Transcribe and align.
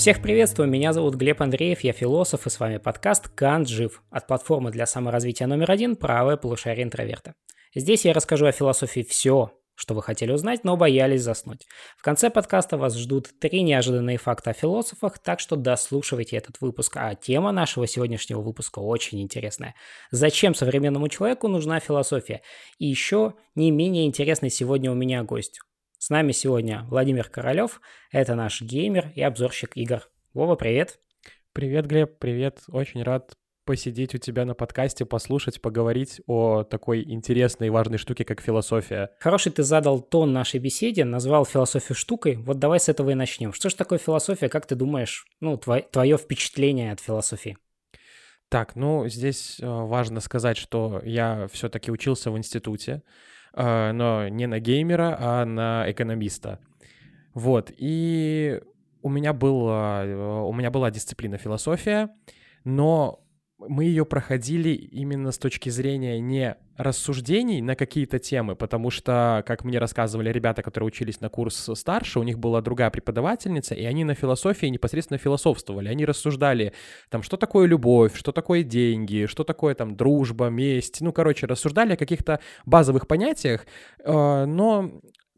Всех 0.00 0.22
приветствую, 0.22 0.66
меня 0.66 0.94
зовут 0.94 1.16
Глеб 1.16 1.42
Андреев, 1.42 1.80
я 1.80 1.92
философ, 1.92 2.46
и 2.46 2.50
с 2.50 2.58
вами 2.58 2.78
подкаст 2.78 3.28
«Кант 3.28 3.68
жив» 3.68 4.02
от 4.08 4.26
платформы 4.26 4.70
для 4.70 4.86
саморазвития 4.86 5.46
номер 5.46 5.70
один 5.70 5.94
«Правое 5.94 6.38
полушарие 6.38 6.84
интроверта». 6.84 7.34
Здесь 7.74 8.06
я 8.06 8.14
расскажу 8.14 8.46
о 8.46 8.52
философии 8.52 9.02
все, 9.02 9.52
что 9.74 9.92
вы 9.92 10.02
хотели 10.02 10.32
узнать, 10.32 10.64
но 10.64 10.78
боялись 10.78 11.20
заснуть. 11.20 11.66
В 11.98 12.02
конце 12.02 12.30
подкаста 12.30 12.78
вас 12.78 12.96
ждут 12.96 13.28
три 13.40 13.60
неожиданные 13.60 14.16
факта 14.16 14.52
о 14.52 14.54
философах, 14.54 15.18
так 15.18 15.38
что 15.38 15.54
дослушивайте 15.54 16.34
этот 16.38 16.62
выпуск. 16.62 16.96
А 16.96 17.14
тема 17.14 17.52
нашего 17.52 17.86
сегодняшнего 17.86 18.40
выпуска 18.40 18.78
очень 18.78 19.20
интересная. 19.20 19.74
Зачем 20.10 20.54
современному 20.54 21.08
человеку 21.08 21.46
нужна 21.46 21.78
философия? 21.78 22.40
И 22.78 22.86
еще 22.86 23.34
не 23.54 23.70
менее 23.70 24.06
интересный 24.06 24.48
сегодня 24.48 24.90
у 24.90 24.94
меня 24.94 25.22
гость. 25.24 25.60
С 26.02 26.08
нами 26.08 26.32
сегодня 26.32 26.86
Владимир 26.88 27.28
Королев, 27.28 27.82
это 28.10 28.34
наш 28.34 28.62
геймер 28.62 29.12
и 29.14 29.20
обзорщик 29.20 29.72
игр. 29.76 30.08
Вова, 30.32 30.56
привет. 30.56 30.98
Привет, 31.52 31.84
Глеб, 31.84 32.18
привет. 32.18 32.62
Очень 32.68 33.02
рад 33.02 33.34
посидеть 33.66 34.14
у 34.14 34.18
тебя 34.18 34.46
на 34.46 34.54
подкасте, 34.54 35.04
послушать, 35.04 35.60
поговорить 35.60 36.22
о 36.26 36.62
такой 36.62 37.02
интересной 37.02 37.66
и 37.66 37.70
важной 37.70 37.98
штуке, 37.98 38.24
как 38.24 38.40
философия. 38.40 39.10
Хороший 39.20 39.52
ты 39.52 39.62
задал 39.62 40.00
тон 40.00 40.32
нашей 40.32 40.58
беседе, 40.58 41.04
назвал 41.04 41.44
философию 41.44 41.94
штукой. 41.94 42.36
Вот 42.36 42.58
давай 42.58 42.80
с 42.80 42.88
этого 42.88 43.10
и 43.10 43.14
начнем. 43.14 43.52
Что 43.52 43.68
же 43.68 43.76
такое 43.76 43.98
философия? 43.98 44.48
Как 44.48 44.64
ты 44.64 44.76
думаешь, 44.76 45.26
ну, 45.40 45.58
твое, 45.58 45.82
твое 45.82 46.16
впечатление 46.16 46.92
от 46.92 47.00
философии? 47.00 47.58
Так, 48.48 48.74
ну, 48.74 49.06
здесь 49.06 49.60
э, 49.60 49.66
важно 49.66 50.20
сказать, 50.20 50.56
что 50.56 51.02
я 51.04 51.46
все-таки 51.52 51.92
учился 51.92 52.30
в 52.30 52.38
институте. 52.38 53.02
А, 53.52 53.92
но 53.92 54.28
не 54.28 54.46
на 54.46 54.60
геймера, 54.60 55.16
а 55.18 55.44
на 55.44 55.84
экономиста. 55.90 56.60
Вот, 57.34 57.72
и 57.76 58.60
у 59.02 59.08
меня, 59.08 59.32
была, 59.32 60.02
у 60.44 60.52
меня 60.52 60.70
была 60.70 60.90
дисциплина 60.90 61.38
философия, 61.38 62.10
но 62.64 63.24
мы 63.58 63.84
ее 63.84 64.04
проходили 64.04 64.70
именно 64.70 65.32
с 65.32 65.38
точки 65.38 65.68
зрения 65.68 66.18
не 66.20 66.56
рассуждений 66.82 67.60
на 67.60 67.76
какие-то 67.76 68.18
темы, 68.18 68.56
потому 68.56 68.90
что, 68.90 69.44
как 69.46 69.64
мне 69.64 69.78
рассказывали 69.78 70.32
ребята, 70.32 70.62
которые 70.62 70.88
учились 70.88 71.20
на 71.20 71.28
курс 71.28 71.68
старше, 71.74 72.18
у 72.18 72.22
них 72.22 72.38
была 72.38 72.62
другая 72.62 72.90
преподавательница, 72.90 73.74
и 73.74 73.84
они 73.84 74.04
на 74.04 74.14
философии 74.14 74.66
непосредственно 74.66 75.18
философствовали. 75.18 75.88
Они 75.88 76.06
рассуждали, 76.06 76.72
там, 77.10 77.22
что 77.22 77.36
такое 77.36 77.66
любовь, 77.66 78.16
что 78.16 78.32
такое 78.32 78.62
деньги, 78.62 79.26
что 79.26 79.44
такое 79.44 79.74
там 79.74 79.94
дружба, 79.94 80.48
месть. 80.48 81.02
Ну, 81.02 81.12
короче, 81.12 81.46
рассуждали 81.46 81.92
о 81.92 81.96
каких-то 81.96 82.40
базовых 82.64 83.06
понятиях, 83.06 83.66
э, 84.02 84.44
но 84.46 84.90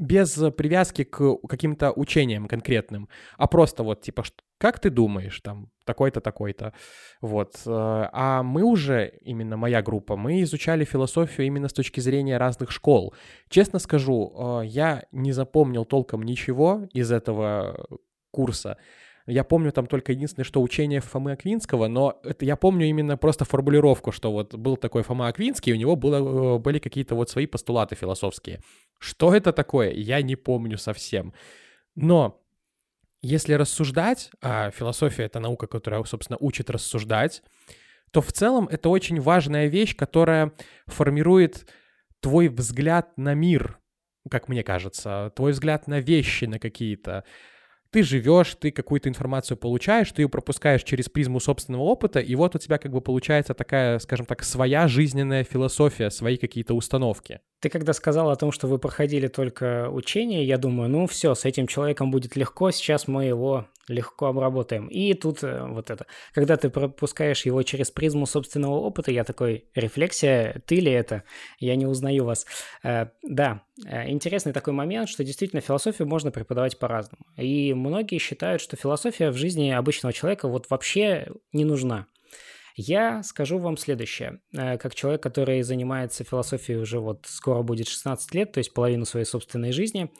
без 0.02 0.34
привязки 0.56 1.04
к 1.04 1.36
каким-то 1.48 1.92
учениям 1.92 2.48
конкретным, 2.48 3.08
а 3.36 3.46
просто 3.46 3.82
вот 3.82 4.02
типа, 4.02 4.24
как 4.58 4.78
ты 4.78 4.90
думаешь, 4.90 5.40
там, 5.40 5.70
такой-то, 5.84 6.20
такой-то, 6.20 6.72
вот. 7.20 7.54
Э, 7.66 8.08
а 8.12 8.42
мы 8.42 8.62
уже, 8.62 9.12
именно 9.22 9.56
моя 9.56 9.82
группа, 9.82 10.16
мы 10.16 10.42
изучали 10.42 10.84
философию 10.84 11.46
именно 11.46 11.68
с 11.68 11.72
точки 11.72 12.00
зрения 12.00 12.38
разных 12.38 12.70
школ. 12.70 13.14
Честно 13.48 13.78
скажу, 13.78 14.32
э, 14.62 14.66
я 14.66 15.04
не 15.12 15.32
запомнил 15.32 15.84
толком 15.84 16.22
ничего 16.22 16.88
из 16.92 17.10
этого 17.10 17.86
курса, 18.30 18.76
я 19.26 19.44
помню 19.44 19.72
там 19.72 19.86
только 19.86 20.12
единственное, 20.12 20.44
что 20.44 20.60
учение 20.60 21.00
Фомы 21.00 21.32
Аквинского, 21.32 21.88
но 21.88 22.20
это 22.24 22.44
я 22.44 22.56
помню 22.56 22.86
именно 22.86 23.16
просто 23.16 23.44
формулировку, 23.44 24.12
что 24.12 24.32
вот 24.32 24.54
был 24.54 24.76
такой 24.76 25.02
Фома 25.02 25.28
Аквинский, 25.28 25.72
у 25.72 25.76
него 25.76 25.96
было, 25.96 26.56
э, 26.56 26.58
были 26.58 26.78
какие-то 26.78 27.14
вот 27.14 27.30
свои 27.30 27.46
постулаты 27.46 27.94
философские. 27.94 28.60
Что 28.98 29.34
это 29.34 29.52
такое, 29.52 29.92
я 29.92 30.22
не 30.22 30.36
помню 30.36 30.78
совсем. 30.78 31.32
Но 31.94 32.40
если 33.20 33.54
рассуждать, 33.54 34.30
а 34.40 34.70
философия— 34.72 35.22
это 35.24 35.38
наука, 35.38 35.66
которая, 35.66 36.02
собственно, 36.04 36.38
учит 36.40 36.70
рассуждать, 36.70 37.42
то 38.10 38.20
в 38.20 38.32
целом 38.32 38.68
это 38.68 38.88
очень 38.88 39.20
важная 39.20 39.68
вещь, 39.68 39.96
которая 39.96 40.52
формирует 40.86 41.68
твой 42.20 42.48
взгляд 42.48 43.16
на 43.16 43.34
мир, 43.34 43.78
как 44.28 44.48
мне 44.48 44.62
кажется, 44.62 45.32
твой 45.36 45.52
взгляд 45.52 45.86
на 45.86 46.00
вещи, 46.00 46.44
на 46.44 46.58
какие-то 46.58 47.24
ты 47.92 48.02
живешь, 48.02 48.56
ты 48.58 48.70
какую-то 48.70 49.08
информацию 49.10 49.56
получаешь, 49.56 50.10
ты 50.10 50.22
ее 50.22 50.28
пропускаешь 50.28 50.82
через 50.82 51.10
призму 51.10 51.40
собственного 51.40 51.82
опыта, 51.82 52.20
и 52.20 52.34
вот 52.34 52.56
у 52.56 52.58
тебя 52.58 52.78
как 52.78 52.90
бы 52.90 53.02
получается 53.02 53.52
такая, 53.52 53.98
скажем 53.98 54.24
так, 54.24 54.42
своя 54.42 54.88
жизненная 54.88 55.44
философия, 55.44 56.10
свои 56.10 56.38
какие-то 56.38 56.74
установки. 56.74 57.40
Ты 57.60 57.68
когда 57.68 57.92
сказал 57.92 58.30
о 58.30 58.36
том, 58.36 58.50
что 58.50 58.66
вы 58.66 58.78
проходили 58.78 59.28
только 59.28 59.90
учение, 59.90 60.44
я 60.44 60.56
думаю, 60.56 60.88
ну 60.88 61.06
все, 61.06 61.34
с 61.34 61.44
этим 61.44 61.66
человеком 61.66 62.10
будет 62.10 62.34
легко, 62.34 62.70
сейчас 62.70 63.06
мы 63.06 63.26
его 63.26 63.66
легко 63.88 64.26
обработаем. 64.26 64.86
И 64.88 65.14
тут 65.14 65.42
э, 65.42 65.66
вот 65.66 65.90
это, 65.90 66.06
когда 66.32 66.56
ты 66.56 66.70
пропускаешь 66.70 67.44
его 67.44 67.62
через 67.62 67.90
призму 67.90 68.26
собственного 68.26 68.74
опыта, 68.74 69.10
я 69.10 69.24
такой, 69.24 69.66
рефлексия, 69.74 70.62
ты 70.66 70.76
ли 70.76 70.92
это? 70.92 71.24
Я 71.58 71.76
не 71.76 71.86
узнаю 71.86 72.24
вас. 72.24 72.46
Э, 72.82 73.06
да, 73.22 73.62
э, 73.84 74.10
интересный 74.10 74.52
такой 74.52 74.72
момент, 74.72 75.08
что 75.08 75.24
действительно 75.24 75.60
философию 75.60 76.06
можно 76.08 76.30
преподавать 76.30 76.78
по-разному. 76.78 77.26
И 77.36 77.74
многие 77.74 78.18
считают, 78.18 78.62
что 78.62 78.76
философия 78.76 79.30
в 79.30 79.36
жизни 79.36 79.70
обычного 79.70 80.12
человека 80.12 80.48
вот 80.48 80.70
вообще 80.70 81.28
не 81.52 81.64
нужна. 81.64 82.06
Я 82.74 83.22
скажу 83.22 83.58
вам 83.58 83.76
следующее. 83.76 84.40
Как 84.50 84.94
человек, 84.94 85.22
который 85.22 85.60
занимается 85.60 86.24
философией 86.24 86.78
уже 86.78 87.00
вот 87.00 87.26
скоро 87.28 87.62
будет 87.62 87.86
16 87.86 88.34
лет, 88.34 88.52
то 88.52 88.58
есть 88.58 88.72
половину 88.72 89.04
своей 89.04 89.26
собственной 89.26 89.72
жизни, 89.72 90.10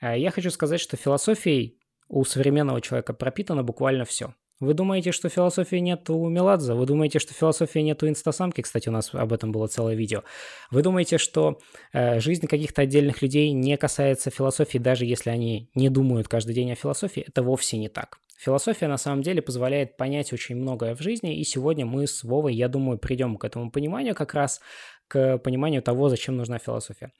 я 0.00 0.30
хочу 0.30 0.52
сказать, 0.52 0.80
что 0.80 0.96
философией 0.96 1.77
у 2.08 2.24
современного 2.24 2.80
человека 2.80 3.12
пропитано 3.12 3.62
буквально 3.62 4.04
все. 4.04 4.34
Вы 4.60 4.74
думаете, 4.74 5.12
что 5.12 5.28
философии 5.28 5.76
нет 5.76 6.10
у 6.10 6.28
Меладзе? 6.28 6.74
Вы 6.74 6.84
думаете, 6.84 7.20
что 7.20 7.32
философии 7.32 7.78
нет 7.78 8.02
у 8.02 8.08
инстасамки? 8.08 8.60
Кстати, 8.60 8.88
у 8.88 8.92
нас 8.92 9.14
об 9.14 9.32
этом 9.32 9.52
было 9.52 9.68
целое 9.68 9.94
видео. 9.94 10.24
Вы 10.72 10.82
думаете, 10.82 11.18
что 11.18 11.60
э, 11.92 12.18
жизнь 12.18 12.48
каких-то 12.48 12.82
отдельных 12.82 13.22
людей 13.22 13.52
не 13.52 13.76
касается 13.76 14.30
философии, 14.30 14.78
даже 14.78 15.04
если 15.04 15.30
они 15.30 15.70
не 15.74 15.90
думают 15.90 16.26
каждый 16.26 16.54
день 16.54 16.72
о 16.72 16.74
философии? 16.74 17.24
Это 17.28 17.44
вовсе 17.44 17.78
не 17.78 17.88
так. 17.88 18.18
Философия 18.36 18.88
на 18.88 18.98
самом 18.98 19.22
деле 19.22 19.42
позволяет 19.42 19.96
понять 19.96 20.32
очень 20.32 20.56
многое 20.56 20.96
в 20.96 21.00
жизни, 21.00 21.38
и 21.38 21.44
сегодня 21.44 21.86
мы 21.86 22.08
с 22.08 22.24
Вовой, 22.24 22.54
я 22.54 22.68
думаю, 22.68 22.98
придем 22.98 23.36
к 23.36 23.44
этому 23.44 23.70
пониманию 23.70 24.16
как 24.16 24.34
раз, 24.34 24.60
к 25.06 25.38
пониманию 25.38 25.82
того, 25.82 26.08
зачем 26.08 26.36
нужна 26.36 26.58
философия. 26.58 27.12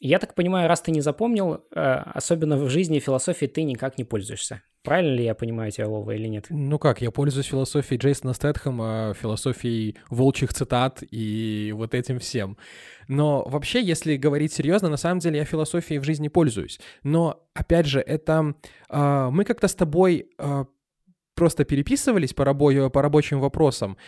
Я 0.00 0.18
так 0.18 0.34
понимаю, 0.34 0.66
раз 0.66 0.80
ты 0.80 0.92
не 0.92 1.02
запомнил, 1.02 1.62
э, 1.74 1.80
особенно 2.14 2.56
в 2.56 2.70
жизни 2.70 2.98
философии 3.00 3.46
ты 3.46 3.62
никак 3.64 3.98
не 3.98 4.04
пользуешься. 4.04 4.62
Правильно 4.82 5.14
ли 5.14 5.24
я 5.24 5.34
понимаю 5.34 5.70
тебя, 5.70 5.88
Вова, 5.88 6.12
или 6.12 6.26
нет? 6.26 6.46
Ну 6.48 6.78
как, 6.78 7.02
я 7.02 7.10
пользуюсь 7.10 7.46
философией 7.46 8.00
Джейсона 8.00 8.32
Стэтхэма, 8.32 9.14
философией 9.20 9.98
волчьих 10.08 10.54
цитат 10.54 11.02
и 11.10 11.72
вот 11.76 11.94
этим 11.94 12.18
всем. 12.18 12.56
Но 13.08 13.44
вообще, 13.46 13.82
если 13.82 14.16
говорить 14.16 14.54
серьезно, 14.54 14.88
на 14.88 14.96
самом 14.96 15.18
деле 15.18 15.38
я 15.38 15.44
философией 15.44 16.00
в 16.00 16.04
жизни 16.04 16.28
пользуюсь. 16.28 16.80
Но, 17.02 17.46
опять 17.52 17.86
же, 17.86 18.00
это... 18.00 18.54
Э, 18.88 19.28
мы 19.30 19.44
как-то 19.44 19.68
с 19.68 19.74
тобой 19.74 20.30
э, 20.38 20.64
просто 21.34 21.64
переписывались 21.64 22.32
по, 22.32 22.42
рабо- 22.42 22.88
по 22.88 23.02
рабочим 23.02 23.38
вопросам, 23.38 23.98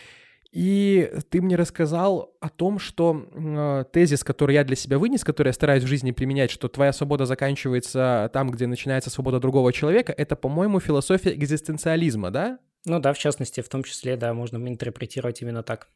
и 0.53 1.11
ты 1.31 1.41
мне 1.41 1.55
рассказал 1.55 2.35
о 2.39 2.47
том, 2.47 2.77
что 2.77 3.25
э, 3.33 3.85
тезис, 3.91 4.23
который 4.23 4.53
я 4.53 4.63
для 4.63 4.75
себя 4.75 4.99
вынес, 4.99 5.23
который 5.23 5.47
я 5.47 5.53
стараюсь 5.53 5.83
в 5.83 5.87
жизни 5.87 6.11
применять, 6.11 6.51
что 6.51 6.67
твоя 6.67 6.93
свобода 6.93 7.25
заканчивается 7.25 8.29
там, 8.33 8.51
где 8.51 8.67
начинается 8.67 9.09
свобода 9.09 9.39
другого 9.39 9.73
человека, 9.73 10.13
это, 10.15 10.35
по-моему, 10.35 10.79
философия 10.79 11.33
экзистенциализма, 11.33 12.29
да? 12.29 12.59
Ну 12.85 12.99
да, 12.99 13.13
в 13.13 13.17
частности, 13.17 13.61
в 13.61 13.69
том 13.69 13.83
числе, 13.83 14.15
да, 14.15 14.35
можно 14.35 14.57
интерпретировать 14.67 15.41
именно 15.41 15.63
так. 15.63 15.87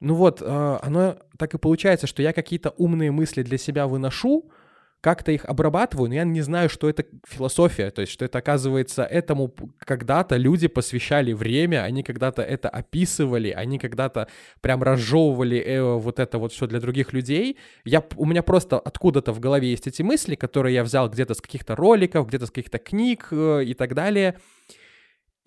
Ну 0.00 0.14
вот, 0.14 0.42
э, 0.42 0.78
оно 0.82 1.16
так 1.38 1.54
и 1.54 1.58
получается, 1.58 2.08
что 2.08 2.20
я 2.20 2.32
какие-то 2.32 2.70
умные 2.70 3.12
мысли 3.12 3.44
для 3.44 3.58
себя 3.58 3.86
выношу, 3.86 4.50
как-то 5.00 5.32
их 5.32 5.44
обрабатываю, 5.46 6.08
но 6.08 6.14
я 6.14 6.24
не 6.24 6.42
знаю, 6.42 6.68
что 6.68 6.88
это 6.88 7.04
философия, 7.26 7.90
то 7.90 8.02
есть 8.02 8.12
что 8.12 8.24
это 8.24 8.38
оказывается 8.38 9.02
этому 9.02 9.54
когда-то 9.78 10.36
люди 10.36 10.68
посвящали 10.68 11.32
время, 11.32 11.82
они 11.84 12.02
когда-то 12.02 12.42
это 12.42 12.68
описывали, 12.68 13.50
они 13.50 13.78
когда-то 13.78 14.28
прям 14.60 14.82
разжевывали 14.82 15.58
э, 15.58 15.82
вот 15.82 16.18
это 16.18 16.38
вот 16.38 16.52
все 16.52 16.66
для 16.66 16.80
других 16.80 17.12
людей. 17.12 17.56
Я, 17.84 18.04
у 18.16 18.26
меня 18.26 18.42
просто 18.42 18.78
откуда-то 18.78 19.32
в 19.32 19.40
голове 19.40 19.70
есть 19.70 19.86
эти 19.86 20.02
мысли, 20.02 20.34
которые 20.34 20.74
я 20.74 20.84
взял 20.84 21.08
где-то 21.08 21.34
с 21.34 21.40
каких-то 21.40 21.76
роликов, 21.76 22.28
где-то 22.28 22.46
с 22.46 22.50
каких-то 22.50 22.78
книг 22.78 23.28
э, 23.30 23.64
и 23.64 23.74
так 23.74 23.94
далее. 23.94 24.36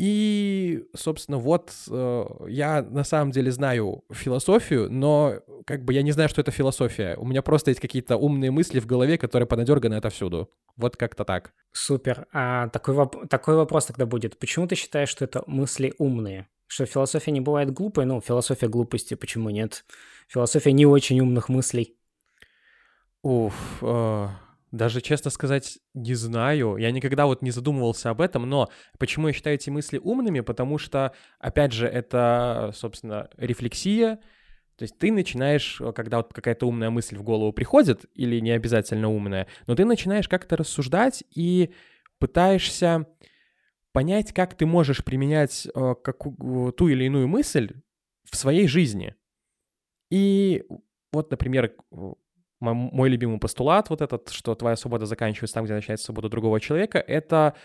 И, 0.05 0.83
собственно, 0.93 1.37
вот 1.37 1.71
э, 1.89 2.25
я 2.49 2.81
на 2.81 3.05
самом 3.05 3.31
деле 3.31 3.53
знаю 3.53 4.03
философию, 4.11 4.91
но 4.91 5.39
как 5.65 5.85
бы 5.85 5.93
я 5.93 6.01
не 6.01 6.11
знаю, 6.11 6.27
что 6.27 6.41
это 6.41 6.51
философия. 6.51 7.15
У 7.15 7.25
меня 7.25 7.41
просто 7.41 7.71
есть 7.71 7.79
какие-то 7.79 8.17
умные 8.17 8.51
мысли 8.51 8.81
в 8.81 8.85
голове, 8.85 9.17
которые 9.17 9.47
понадерганы 9.47 9.93
отовсюду. 9.93 10.51
Вот 10.75 10.97
как-то 10.97 11.23
так. 11.23 11.53
Супер. 11.71 12.27
А 12.33 12.67
такой, 12.67 12.95
воп- 12.95 13.27
такой 13.29 13.55
вопрос 13.55 13.85
тогда 13.85 14.05
будет. 14.05 14.37
Почему 14.39 14.67
ты 14.67 14.75
считаешь, 14.75 15.07
что 15.07 15.23
это 15.23 15.41
мысли 15.47 15.93
умные? 15.97 16.49
Что 16.67 16.85
философия 16.85 17.31
не 17.31 17.39
бывает 17.39 17.71
глупой? 17.71 18.03
Ну, 18.03 18.19
философия 18.19 18.67
глупости, 18.67 19.13
почему 19.13 19.51
нет? 19.51 19.85
Философия 20.27 20.73
не 20.73 20.85
очень 20.85 21.21
умных 21.21 21.47
мыслей. 21.47 21.95
Уф, 23.21 23.77
э, 23.81 24.27
Даже, 24.73 25.01
честно 25.01 25.29
сказать, 25.29 25.77
не 25.93 26.15
знаю. 26.15 26.77
Я 26.77 26.89
никогда 26.89 27.27
вот 27.27 27.43
не 27.43 27.51
задумывался 27.51 28.09
об 28.09 28.19
этом, 28.19 28.49
но 28.49 28.71
почему 28.97 29.27
я 29.27 29.33
считаю 29.33 29.55
эти 29.55 29.69
мысли 29.69 29.99
умными? 29.99 30.39
Потому 30.39 30.79
что, 30.79 31.13
опять 31.37 31.73
же, 31.73 31.85
это, 31.85 32.71
собственно, 32.73 33.29
рефлексия. 33.37 34.15
То 34.75 34.81
есть 34.81 34.97
ты 34.97 35.11
начинаешь, 35.11 35.79
когда 35.93 36.17
вот 36.17 36.33
какая-то 36.33 36.67
умная 36.67 36.89
мысль 36.89 37.17
в 37.17 37.21
голову 37.21 37.53
приходит, 37.53 38.05
или 38.15 38.39
не 38.39 38.49
обязательно 38.49 39.09
умная, 39.09 39.45
но 39.67 39.75
ты 39.75 39.85
начинаешь 39.85 40.27
как-то 40.27 40.57
рассуждать 40.57 41.23
и 41.29 41.71
пытаешься 42.17 43.05
понять, 43.91 44.33
как 44.33 44.55
ты 44.55 44.65
можешь 44.65 45.05
применять 45.05 45.67
э, 45.67 45.93
какую, 46.03 46.73
ту 46.73 46.87
или 46.87 47.03
иную 47.03 47.27
мысль 47.27 47.75
в 48.27 48.35
своей 48.35 48.67
жизни. 48.67 49.13
И 50.09 50.63
вот, 51.11 51.29
например, 51.29 51.75
мой 52.71 53.09
любимый 53.09 53.39
постулат 53.39 53.89
вот 53.89 54.01
этот, 54.01 54.29
что 54.29 54.55
твоя 54.55 54.75
свобода 54.75 55.05
заканчивается 55.05 55.55
там, 55.55 55.65
где 55.65 55.73
начинается 55.73 56.05
свобода 56.05 56.29
другого 56.29 56.59
человека, 56.59 56.99
это, 56.99 57.55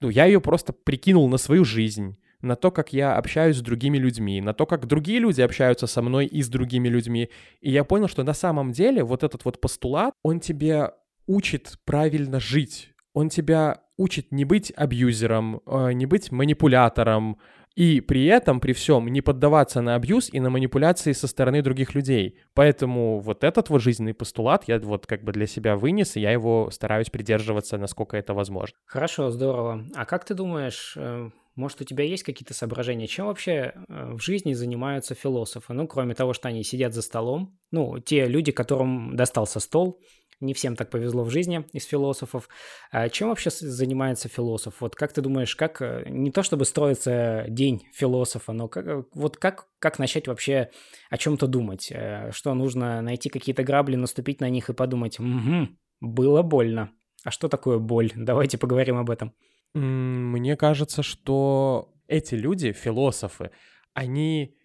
ну, 0.00 0.08
я 0.08 0.26
ее 0.26 0.40
просто 0.40 0.72
прикинул 0.72 1.28
на 1.28 1.38
свою 1.38 1.64
жизнь, 1.64 2.16
на 2.40 2.54
то, 2.54 2.70
как 2.70 2.92
я 2.92 3.16
общаюсь 3.16 3.56
с 3.56 3.62
другими 3.62 3.98
людьми, 3.98 4.40
на 4.40 4.54
то, 4.54 4.66
как 4.66 4.86
другие 4.86 5.18
люди 5.18 5.40
общаются 5.40 5.86
со 5.86 6.02
мной 6.02 6.26
и 6.26 6.42
с 6.42 6.48
другими 6.48 6.88
людьми. 6.88 7.30
И 7.60 7.70
я 7.70 7.84
понял, 7.84 8.08
что 8.08 8.22
на 8.22 8.34
самом 8.34 8.72
деле 8.72 9.02
вот 9.02 9.24
этот 9.24 9.44
вот 9.44 9.60
постулат, 9.60 10.14
он 10.22 10.38
тебе 10.40 10.92
учит 11.26 11.78
правильно 11.84 12.38
жить, 12.38 12.94
он 13.12 13.28
тебя 13.28 13.82
учит 13.96 14.30
не 14.30 14.44
быть 14.44 14.72
абьюзером, 14.76 15.60
э, 15.66 15.92
не 15.92 16.06
быть 16.06 16.30
манипулятором, 16.30 17.38
и 17.78 18.00
при 18.00 18.26
этом, 18.26 18.58
при 18.58 18.72
всем, 18.72 19.06
не 19.06 19.20
поддаваться 19.20 19.80
на 19.80 19.94
абьюз 19.94 20.30
и 20.32 20.40
на 20.40 20.50
манипуляции 20.50 21.12
со 21.12 21.28
стороны 21.28 21.62
других 21.62 21.94
людей. 21.94 22.36
Поэтому 22.52 23.20
вот 23.20 23.44
этот 23.44 23.70
вот 23.70 23.82
жизненный 23.82 24.14
постулат 24.14 24.64
я 24.66 24.80
вот 24.80 25.06
как 25.06 25.22
бы 25.22 25.30
для 25.30 25.46
себя 25.46 25.76
вынес, 25.76 26.16
и 26.16 26.20
я 26.20 26.32
его 26.32 26.70
стараюсь 26.72 27.08
придерживаться, 27.08 27.78
насколько 27.78 28.16
это 28.16 28.34
возможно. 28.34 28.76
Хорошо, 28.84 29.30
здорово. 29.30 29.84
А 29.94 30.06
как 30.06 30.24
ты 30.24 30.34
думаешь, 30.34 30.94
э, 30.96 31.30
может, 31.54 31.80
у 31.80 31.84
тебя 31.84 32.02
есть 32.02 32.24
какие-то 32.24 32.52
соображения, 32.52 33.06
чем 33.06 33.26
вообще 33.26 33.74
э, 33.88 34.12
в 34.12 34.20
жизни 34.20 34.54
занимаются 34.54 35.14
философы? 35.14 35.72
Ну, 35.72 35.86
кроме 35.86 36.16
того, 36.16 36.32
что 36.32 36.48
они 36.48 36.64
сидят 36.64 36.94
за 36.94 37.02
столом, 37.02 37.56
ну, 37.70 38.00
те 38.00 38.26
люди, 38.26 38.50
которым 38.50 39.14
достался 39.14 39.60
стол, 39.60 40.00
не 40.40 40.54
всем 40.54 40.76
так 40.76 40.90
повезло 40.90 41.24
в 41.24 41.30
жизни 41.30 41.64
из 41.72 41.84
философов. 41.84 42.48
А 42.90 43.08
чем 43.08 43.28
вообще 43.28 43.50
занимается 43.50 44.28
философ? 44.28 44.80
Вот 44.80 44.94
как 44.94 45.12
ты 45.12 45.20
думаешь, 45.20 45.56
как 45.56 45.82
э, 45.82 46.04
не 46.08 46.30
то 46.30 46.42
чтобы 46.42 46.64
строится 46.64 47.44
день 47.48 47.86
философа, 47.92 48.52
но 48.52 48.68
как, 48.68 48.86
э, 48.86 49.04
вот 49.14 49.36
как, 49.36 49.68
как 49.78 49.98
начать 49.98 50.28
вообще 50.28 50.70
о 51.10 51.18
чем-то 51.18 51.46
думать? 51.46 51.90
Э, 51.90 52.30
что 52.32 52.54
нужно 52.54 53.00
найти 53.02 53.28
какие-то 53.28 53.64
грабли, 53.64 53.96
наступить 53.96 54.40
на 54.40 54.48
них 54.48 54.70
и 54.70 54.74
подумать, 54.74 55.18
угу, 55.18 55.68
было 56.00 56.42
больно. 56.42 56.90
А 57.24 57.30
что 57.30 57.48
такое 57.48 57.78
боль? 57.78 58.12
Давайте 58.14 58.58
поговорим 58.58 58.96
об 58.96 59.10
этом. 59.10 59.34
Мне 59.74 60.56
кажется, 60.56 61.02
что 61.02 61.92
эти 62.06 62.34
люди, 62.34 62.72
философы, 62.72 63.50
они 63.92 64.56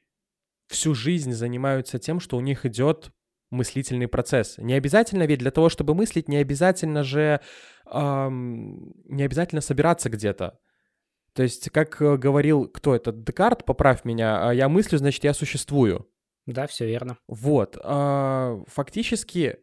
всю 0.68 0.94
жизнь 0.96 1.34
занимаются 1.34 2.00
тем, 2.00 2.20
что 2.20 2.38
у 2.38 2.42
них 2.42 2.66
идет 2.66 3.12
мыслительный 3.54 4.08
процесс. 4.08 4.58
Не 4.58 4.74
обязательно 4.74 5.24
ведь 5.24 5.40
для 5.40 5.52
того, 5.52 5.70
чтобы 5.70 5.94
мыслить, 5.96 6.28
не 6.28 6.38
обязательно 6.38 7.04
же, 7.04 7.40
эм, 7.92 8.94
не 9.06 9.24
обязательно 9.24 9.62
собираться 9.62 10.10
где-то. 10.10 10.60
То 11.34 11.44
есть, 11.44 11.70
как 11.72 12.02
э, 12.02 12.18
говорил, 12.18 12.68
кто 12.68 12.96
это, 12.96 13.12
Декарт, 13.12 13.66
поправь 13.66 14.06
меня, 14.06 14.50
а 14.50 14.54
я 14.54 14.70
мыслю, 14.70 14.98
значит, 14.98 15.24
я 15.24 15.34
существую. 15.34 16.08
Да, 16.46 16.68
все 16.68 16.86
верно. 16.86 17.18
Вот. 17.28 17.78
Э, 17.82 18.64
фактически 18.68 19.58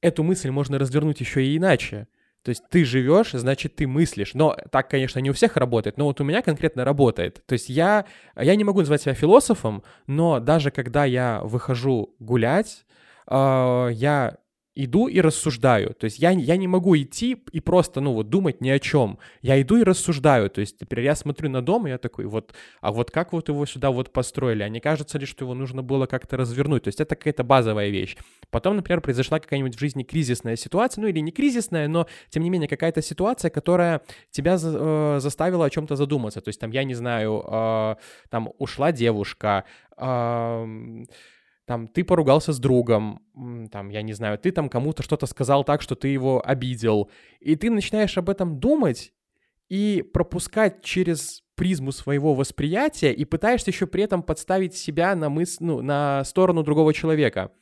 эту 0.00 0.22
мысль 0.22 0.50
можно 0.50 0.78
развернуть 0.78 1.20
еще 1.20 1.44
и 1.44 1.56
иначе. 1.56 2.08
То 2.42 2.48
есть 2.48 2.62
ты 2.70 2.84
живешь, 2.84 3.32
значит, 3.32 3.76
ты 3.76 3.86
мыслишь. 3.86 4.32
Но 4.34 4.56
так, 4.72 4.88
конечно, 4.88 5.18
не 5.18 5.30
у 5.30 5.34
всех 5.34 5.56
работает, 5.56 5.98
но 5.98 6.06
вот 6.06 6.20
у 6.20 6.24
меня 6.24 6.40
конкретно 6.40 6.84
работает. 6.84 7.44
То 7.46 7.52
есть 7.52 7.68
я, 7.68 8.06
я 8.34 8.56
не 8.56 8.64
могу 8.64 8.80
назвать 8.80 9.02
себя 9.02 9.14
философом, 9.14 9.82
но 10.06 10.40
даже 10.40 10.70
когда 10.70 11.04
я 11.04 11.42
выхожу 11.44 12.16
гулять, 12.18 12.86
а, 13.30 13.88
я 13.88 14.36
иду 14.74 15.08
и 15.08 15.20
рассуждаю. 15.20 15.94
То 15.94 16.04
есть 16.04 16.18
я, 16.18 16.30
я 16.30 16.56
не 16.56 16.68
могу 16.68 16.96
идти 16.96 17.36
и 17.52 17.60
просто, 17.60 18.00
ну 18.00 18.12
вот, 18.12 18.28
думать 18.28 18.60
ни 18.60 18.68
о 18.68 18.78
чем. 18.78 19.18
Я 19.42 19.60
иду 19.60 19.76
и 19.76 19.82
рассуждаю. 19.82 20.48
То 20.48 20.60
есть, 20.60 20.80
например, 20.80 21.04
я 21.04 21.14
смотрю 21.16 21.50
на 21.50 21.60
дом, 21.62 21.86
и 21.86 21.90
я 21.90 21.98
такой, 21.98 22.26
вот, 22.26 22.54
а 22.80 22.92
вот 22.92 23.10
как 23.10 23.32
вот 23.32 23.48
его 23.48 23.66
сюда 23.66 23.90
вот 23.90 24.12
построили? 24.12 24.62
А 24.62 24.68
не 24.68 24.80
кажется 24.80 25.18
ли, 25.18 25.26
что 25.26 25.44
его 25.44 25.54
нужно 25.54 25.82
было 25.82 26.06
как-то 26.06 26.36
развернуть? 26.36 26.84
То 26.84 26.88
есть 26.88 27.00
это 27.00 27.16
какая-то 27.16 27.44
базовая 27.44 27.88
вещь. 27.88 28.16
Потом, 28.50 28.76
например, 28.76 29.00
произошла 29.00 29.40
какая-нибудь 29.40 29.76
в 29.76 29.80
жизни 29.80 30.02
кризисная 30.02 30.56
ситуация, 30.56 31.02
ну 31.02 31.08
или 31.08 31.20
не 31.20 31.32
кризисная, 31.32 31.88
но, 31.88 32.06
тем 32.30 32.42
не 32.42 32.50
менее, 32.50 32.68
какая-то 32.68 33.02
ситуация, 33.02 33.50
которая 33.50 34.02
тебя 34.30 34.56
э, 34.62 35.18
заставила 35.20 35.66
о 35.66 35.70
чем-то 35.70 35.96
задуматься. 35.96 36.40
То 36.40 36.48
есть 36.48 36.60
там, 36.60 36.70
я 36.70 36.84
не 36.84 36.94
знаю, 36.94 37.44
э, 37.46 37.96
там 38.30 38.50
ушла 38.58 38.92
девушка, 38.92 39.64
э, 39.96 41.04
там, 41.70 41.86
ты 41.86 42.02
поругался 42.02 42.52
с 42.52 42.58
другом, 42.58 43.22
там, 43.70 43.90
я 43.90 44.02
не 44.02 44.12
знаю, 44.12 44.36
ты 44.38 44.50
там 44.50 44.68
кому-то 44.68 45.04
что-то 45.04 45.26
сказал 45.26 45.62
так, 45.62 45.82
что 45.82 45.94
ты 45.94 46.08
его 46.08 46.42
обидел, 46.44 47.08
и 47.38 47.54
ты 47.54 47.70
начинаешь 47.70 48.18
об 48.18 48.28
этом 48.28 48.58
думать 48.58 49.12
и 49.68 50.02
пропускать 50.12 50.82
через 50.82 51.44
призму 51.54 51.92
своего 51.92 52.34
восприятия 52.34 53.12
и 53.12 53.24
пытаешься 53.24 53.70
еще 53.70 53.86
при 53.86 54.02
этом 54.02 54.24
подставить 54.24 54.74
себя 54.74 55.14
на, 55.14 55.28
мыс... 55.28 55.60
ну, 55.60 55.80
на 55.80 56.24
сторону 56.24 56.64
другого 56.64 56.92
человека. 56.92 57.52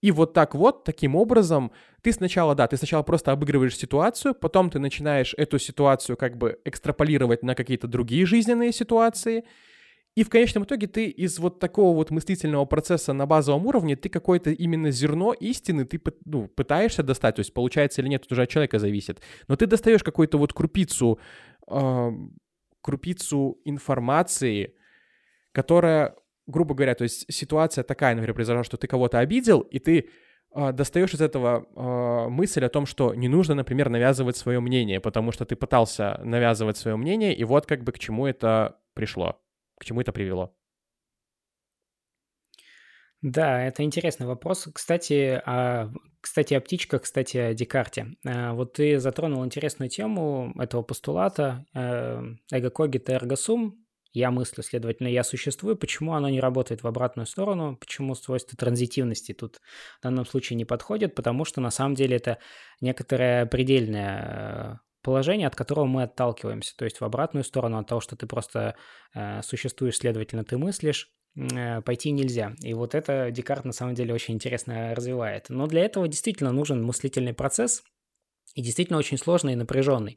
И 0.00 0.12
вот 0.12 0.32
так 0.32 0.54
вот, 0.54 0.84
таким 0.84 1.14
образом, 1.14 1.72
ты 2.00 2.12
сначала, 2.12 2.54
да, 2.54 2.66
ты 2.66 2.78
сначала 2.78 3.02
просто 3.02 3.32
обыгрываешь 3.32 3.76
ситуацию, 3.76 4.34
потом 4.34 4.70
ты 4.70 4.78
начинаешь 4.78 5.34
эту 5.36 5.58
ситуацию 5.58 6.16
как 6.16 6.38
бы 6.38 6.58
экстраполировать 6.64 7.42
на 7.42 7.54
какие-то 7.54 7.86
другие 7.86 8.24
жизненные 8.24 8.72
ситуации, 8.72 9.44
и 10.16 10.24
в 10.24 10.30
конечном 10.30 10.64
итоге 10.64 10.86
ты 10.86 11.08
из 11.08 11.38
вот 11.38 11.60
такого 11.60 11.94
вот 11.94 12.10
мыслительного 12.10 12.64
процесса 12.64 13.12
на 13.12 13.26
базовом 13.26 13.66
уровне, 13.66 13.96
ты 13.96 14.08
какое-то 14.08 14.50
именно 14.50 14.90
зерно 14.90 15.34
истины, 15.34 15.84
ты 15.84 16.00
ну, 16.24 16.48
пытаешься 16.48 17.02
достать, 17.02 17.34
то 17.34 17.40
есть 17.40 17.52
получается 17.52 18.00
или 18.00 18.08
нет, 18.08 18.24
это 18.24 18.34
уже 18.34 18.42
от 18.42 18.48
человека 18.48 18.78
зависит, 18.78 19.20
но 19.46 19.56
ты 19.56 19.66
достаешь 19.66 20.02
какую-то 20.02 20.38
вот 20.38 20.54
крупицу, 20.54 21.20
э, 21.70 22.10
крупицу 22.80 23.60
информации, 23.66 24.74
которая, 25.52 26.14
грубо 26.46 26.74
говоря, 26.74 26.94
то 26.94 27.04
есть 27.04 27.30
ситуация 27.30 27.84
такая, 27.84 28.14
например, 28.14 28.34
произошла, 28.34 28.64
что 28.64 28.78
ты 28.78 28.86
кого-то 28.86 29.18
обидел, 29.18 29.60
и 29.60 29.78
ты 29.78 30.08
э, 30.54 30.72
достаешь 30.72 31.12
из 31.12 31.20
этого 31.20 31.66
э, 31.76 32.30
мысль 32.30 32.64
о 32.64 32.70
том, 32.70 32.86
что 32.86 33.14
не 33.14 33.28
нужно, 33.28 33.54
например, 33.54 33.90
навязывать 33.90 34.38
свое 34.38 34.60
мнение, 34.60 34.98
потому 34.98 35.30
что 35.30 35.44
ты 35.44 35.56
пытался 35.56 36.18
навязывать 36.24 36.78
свое 36.78 36.96
мнение, 36.96 37.36
и 37.36 37.44
вот 37.44 37.66
как 37.66 37.84
бы 37.84 37.92
к 37.92 37.98
чему 37.98 38.26
это 38.26 38.78
пришло 38.94 39.38
к 39.78 39.84
чему 39.84 40.00
это 40.00 40.12
привело? 40.12 40.54
Да, 43.22 43.62
это 43.62 43.82
интересный 43.82 44.26
вопрос. 44.26 44.68
Кстати, 44.72 45.42
о, 45.44 45.92
кстати, 46.20 46.54
о 46.54 46.60
птичках, 46.60 47.02
кстати, 47.02 47.36
о 47.38 47.54
Декарте. 47.54 48.16
Э, 48.24 48.52
вот 48.52 48.74
ты 48.74 48.98
затронул 49.00 49.44
интересную 49.44 49.88
тему 49.88 50.52
этого 50.58 50.82
постулата 50.82 51.64
э, 51.74 52.22
«эго 52.52 52.70
когит 52.70 53.08
эрго 53.10 53.36
сум», 53.36 53.86
я 54.12 54.30
мыслю, 54.30 54.62
следовательно, 54.62 55.08
я 55.08 55.22
существую. 55.22 55.76
Почему 55.76 56.14
оно 56.14 56.30
не 56.30 56.40
работает 56.40 56.82
в 56.82 56.86
обратную 56.86 57.26
сторону? 57.26 57.76
Почему 57.76 58.14
свойства 58.14 58.56
транзитивности 58.56 59.34
тут 59.34 59.60
в 60.00 60.02
данном 60.04 60.24
случае 60.24 60.56
не 60.56 60.64
подходят? 60.64 61.14
Потому 61.14 61.44
что 61.44 61.60
на 61.60 61.70
самом 61.70 61.94
деле 61.94 62.16
это 62.16 62.38
некоторая 62.80 63.44
предельная 63.44 64.80
положение, 65.06 65.46
от 65.46 65.54
которого 65.54 65.84
мы 65.86 66.02
отталкиваемся, 66.02 66.76
то 66.76 66.84
есть 66.84 67.00
в 67.00 67.04
обратную 67.04 67.44
сторону 67.44 67.78
от 67.78 67.86
того, 67.86 68.00
что 68.00 68.16
ты 68.16 68.26
просто 68.26 68.74
э, 69.14 69.40
существуешь, 69.42 69.98
следовательно, 69.98 70.42
ты 70.42 70.58
мыслишь, 70.58 71.12
э, 71.36 71.80
пойти 71.82 72.10
нельзя. 72.10 72.56
И 72.60 72.74
вот 72.74 72.96
это 72.96 73.30
Декарт 73.30 73.64
на 73.64 73.72
самом 73.72 73.94
деле 73.94 74.12
очень 74.12 74.34
интересно 74.34 74.96
развивает. 74.96 75.46
Но 75.48 75.68
для 75.68 75.84
этого 75.84 76.08
действительно 76.08 76.50
нужен 76.50 76.82
мыслительный 76.82 77.34
процесс, 77.34 77.84
и 78.56 78.62
действительно 78.62 78.98
очень 78.98 79.16
сложный 79.16 79.52
и 79.52 79.56
напряженный. 79.56 80.16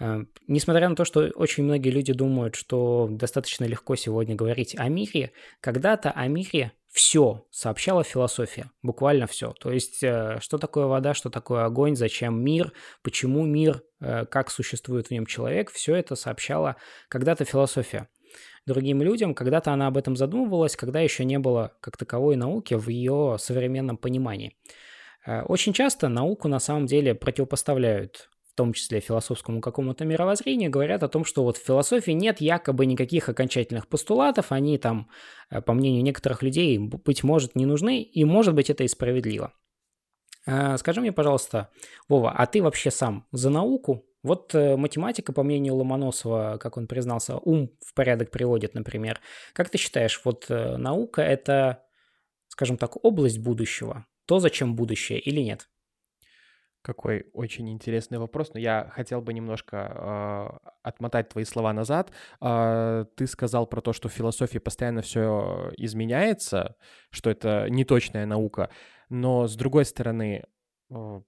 Э, 0.00 0.18
несмотря 0.46 0.90
на 0.90 0.96
то, 0.96 1.06
что 1.06 1.30
очень 1.34 1.64
многие 1.64 1.88
люди 1.88 2.12
думают, 2.12 2.56
что 2.56 3.08
достаточно 3.10 3.64
легко 3.64 3.96
сегодня 3.96 4.34
говорить 4.34 4.76
о 4.76 4.86
мире, 4.90 5.32
когда-то 5.60 6.10
о 6.10 6.26
мире 6.26 6.72
все 6.96 7.46
сообщала 7.50 8.02
философия, 8.02 8.70
буквально 8.82 9.26
все. 9.26 9.52
То 9.52 9.70
есть, 9.70 10.02
э, 10.02 10.38
что 10.40 10.56
такое 10.56 10.86
вода, 10.86 11.12
что 11.12 11.28
такое 11.28 11.66
огонь, 11.66 11.94
зачем 11.94 12.42
мир, 12.42 12.72
почему 13.02 13.44
мир, 13.44 13.82
э, 14.00 14.24
как 14.24 14.50
существует 14.50 15.08
в 15.08 15.10
нем 15.10 15.26
человек, 15.26 15.70
все 15.70 15.94
это 15.94 16.14
сообщала 16.14 16.76
когда-то 17.08 17.44
философия. 17.44 18.08
Другим 18.64 19.02
людям 19.02 19.34
когда-то 19.34 19.74
она 19.74 19.88
об 19.88 19.98
этом 19.98 20.16
задумывалась, 20.16 20.74
когда 20.74 21.00
еще 21.00 21.26
не 21.26 21.38
было 21.38 21.76
как 21.82 21.98
таковой 21.98 22.36
науки 22.36 22.72
в 22.72 22.88
ее 22.88 23.36
современном 23.38 23.98
понимании. 23.98 24.56
Э, 25.26 25.42
очень 25.42 25.74
часто 25.74 26.08
науку 26.08 26.48
на 26.48 26.60
самом 26.60 26.86
деле 26.86 27.14
противопоставляют 27.14 28.30
том 28.56 28.72
числе 28.72 29.00
философскому 29.00 29.60
какому-то 29.60 30.04
мировоззрению, 30.04 30.70
говорят 30.70 31.02
о 31.02 31.08
том, 31.08 31.24
что 31.24 31.44
вот 31.44 31.56
в 31.56 31.64
философии 31.64 32.12
нет 32.12 32.40
якобы 32.40 32.86
никаких 32.86 33.28
окончательных 33.28 33.86
постулатов, 33.86 34.50
они 34.50 34.78
там, 34.78 35.08
э, 35.50 35.60
по 35.60 35.72
мнению 35.72 36.02
некоторых 36.02 36.42
людей, 36.42 36.78
быть 36.78 37.22
может, 37.22 37.54
не 37.54 37.66
нужны, 37.66 38.02
и 38.02 38.24
может 38.24 38.54
быть 38.54 38.70
это 38.70 38.82
и 38.82 38.88
справедливо. 38.88 39.52
Э, 40.46 40.76
скажи 40.78 41.00
мне, 41.00 41.12
пожалуйста, 41.12 41.70
Вова, 42.08 42.32
а 42.32 42.46
ты 42.46 42.62
вообще 42.62 42.90
сам 42.90 43.26
за 43.32 43.50
науку? 43.50 44.06
Вот 44.22 44.54
э, 44.54 44.76
математика, 44.76 45.32
по 45.32 45.42
мнению 45.42 45.76
Ломоносова, 45.76 46.58
как 46.58 46.76
он 46.76 46.86
признался, 46.86 47.36
ум 47.36 47.70
в 47.84 47.94
порядок 47.94 48.30
приводит, 48.30 48.74
например. 48.74 49.20
Как 49.52 49.70
ты 49.70 49.78
считаешь, 49.78 50.20
вот 50.24 50.46
э, 50.48 50.76
наука– 50.76 51.22
это, 51.22 51.84
скажем 52.48 52.76
так, 52.76 53.04
область 53.04 53.38
будущего? 53.38 54.06
То, 54.26 54.40
зачем 54.40 54.74
будущее 54.74 55.20
или 55.20 55.40
нет? 55.40 55.68
Какой 56.86 57.26
очень 57.32 57.68
интересный 57.68 58.18
вопрос, 58.18 58.54
но 58.54 58.60
я 58.60 58.92
хотел 58.94 59.20
бы 59.20 59.32
немножко 59.34 59.76
э, 59.76 60.68
отмотать 60.84 61.28
твои 61.28 61.42
слова 61.44 61.72
назад. 61.72 62.12
Э, 62.40 63.06
ты 63.16 63.26
сказал 63.26 63.66
про 63.66 63.80
то, 63.80 63.92
что 63.92 64.08
в 64.08 64.12
философии 64.12 64.58
постоянно 64.58 65.02
все 65.02 65.72
изменяется, 65.76 66.76
что 67.10 67.28
это 67.28 67.66
неточная 67.68 68.24
наука, 68.24 68.70
но 69.08 69.48
с 69.48 69.56
другой 69.56 69.84
стороны, 69.84 70.44
э, 70.90 71.20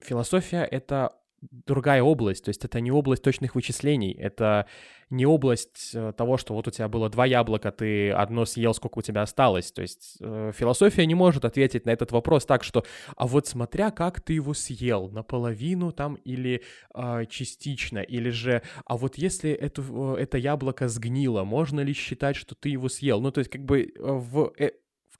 философия— 0.00 0.64
это 0.70 1.14
другая 1.40 2.02
область, 2.02 2.44
то 2.44 2.50
есть 2.50 2.64
это 2.64 2.80
не 2.80 2.90
область 2.90 3.22
точных 3.22 3.54
вычислений, 3.54 4.12
это 4.12 4.66
не 5.08 5.26
область 5.26 5.90
э, 5.94 6.12
того, 6.16 6.36
что 6.36 6.54
вот 6.54 6.68
у 6.68 6.70
тебя 6.70 6.88
было 6.88 7.08
два 7.08 7.26
яблока, 7.26 7.72
ты 7.72 8.10
одно 8.10 8.44
съел, 8.44 8.74
сколько 8.74 8.98
у 8.98 9.02
тебя 9.02 9.22
осталось. 9.22 9.72
То 9.72 9.82
есть 9.82 10.18
э, 10.20 10.52
философия 10.54 11.06
не 11.06 11.14
может 11.14 11.44
ответить 11.44 11.86
на 11.86 11.90
этот 11.90 12.12
вопрос 12.12 12.44
так, 12.46 12.62
что 12.62 12.84
а 13.16 13.26
вот 13.26 13.46
смотря 13.46 13.90
как 13.90 14.20
ты 14.20 14.34
его 14.34 14.54
съел, 14.54 15.08
наполовину 15.08 15.92
там 15.92 16.14
или 16.14 16.62
э, 16.94 17.24
частично, 17.28 17.98
или 17.98 18.30
же 18.30 18.62
а 18.84 18.96
вот 18.96 19.16
если 19.16 19.50
это, 19.50 19.82
э, 19.82 20.16
это 20.20 20.38
яблоко 20.38 20.88
сгнило, 20.88 21.44
можно 21.44 21.80
ли 21.80 21.92
считать, 21.92 22.36
что 22.36 22.54
ты 22.54 22.68
его 22.68 22.88
съел? 22.88 23.20
Ну 23.20 23.32
то 23.32 23.40
есть 23.40 23.50
как 23.50 23.64
бы 23.64 23.82
э, 23.82 23.88
в 23.98 24.52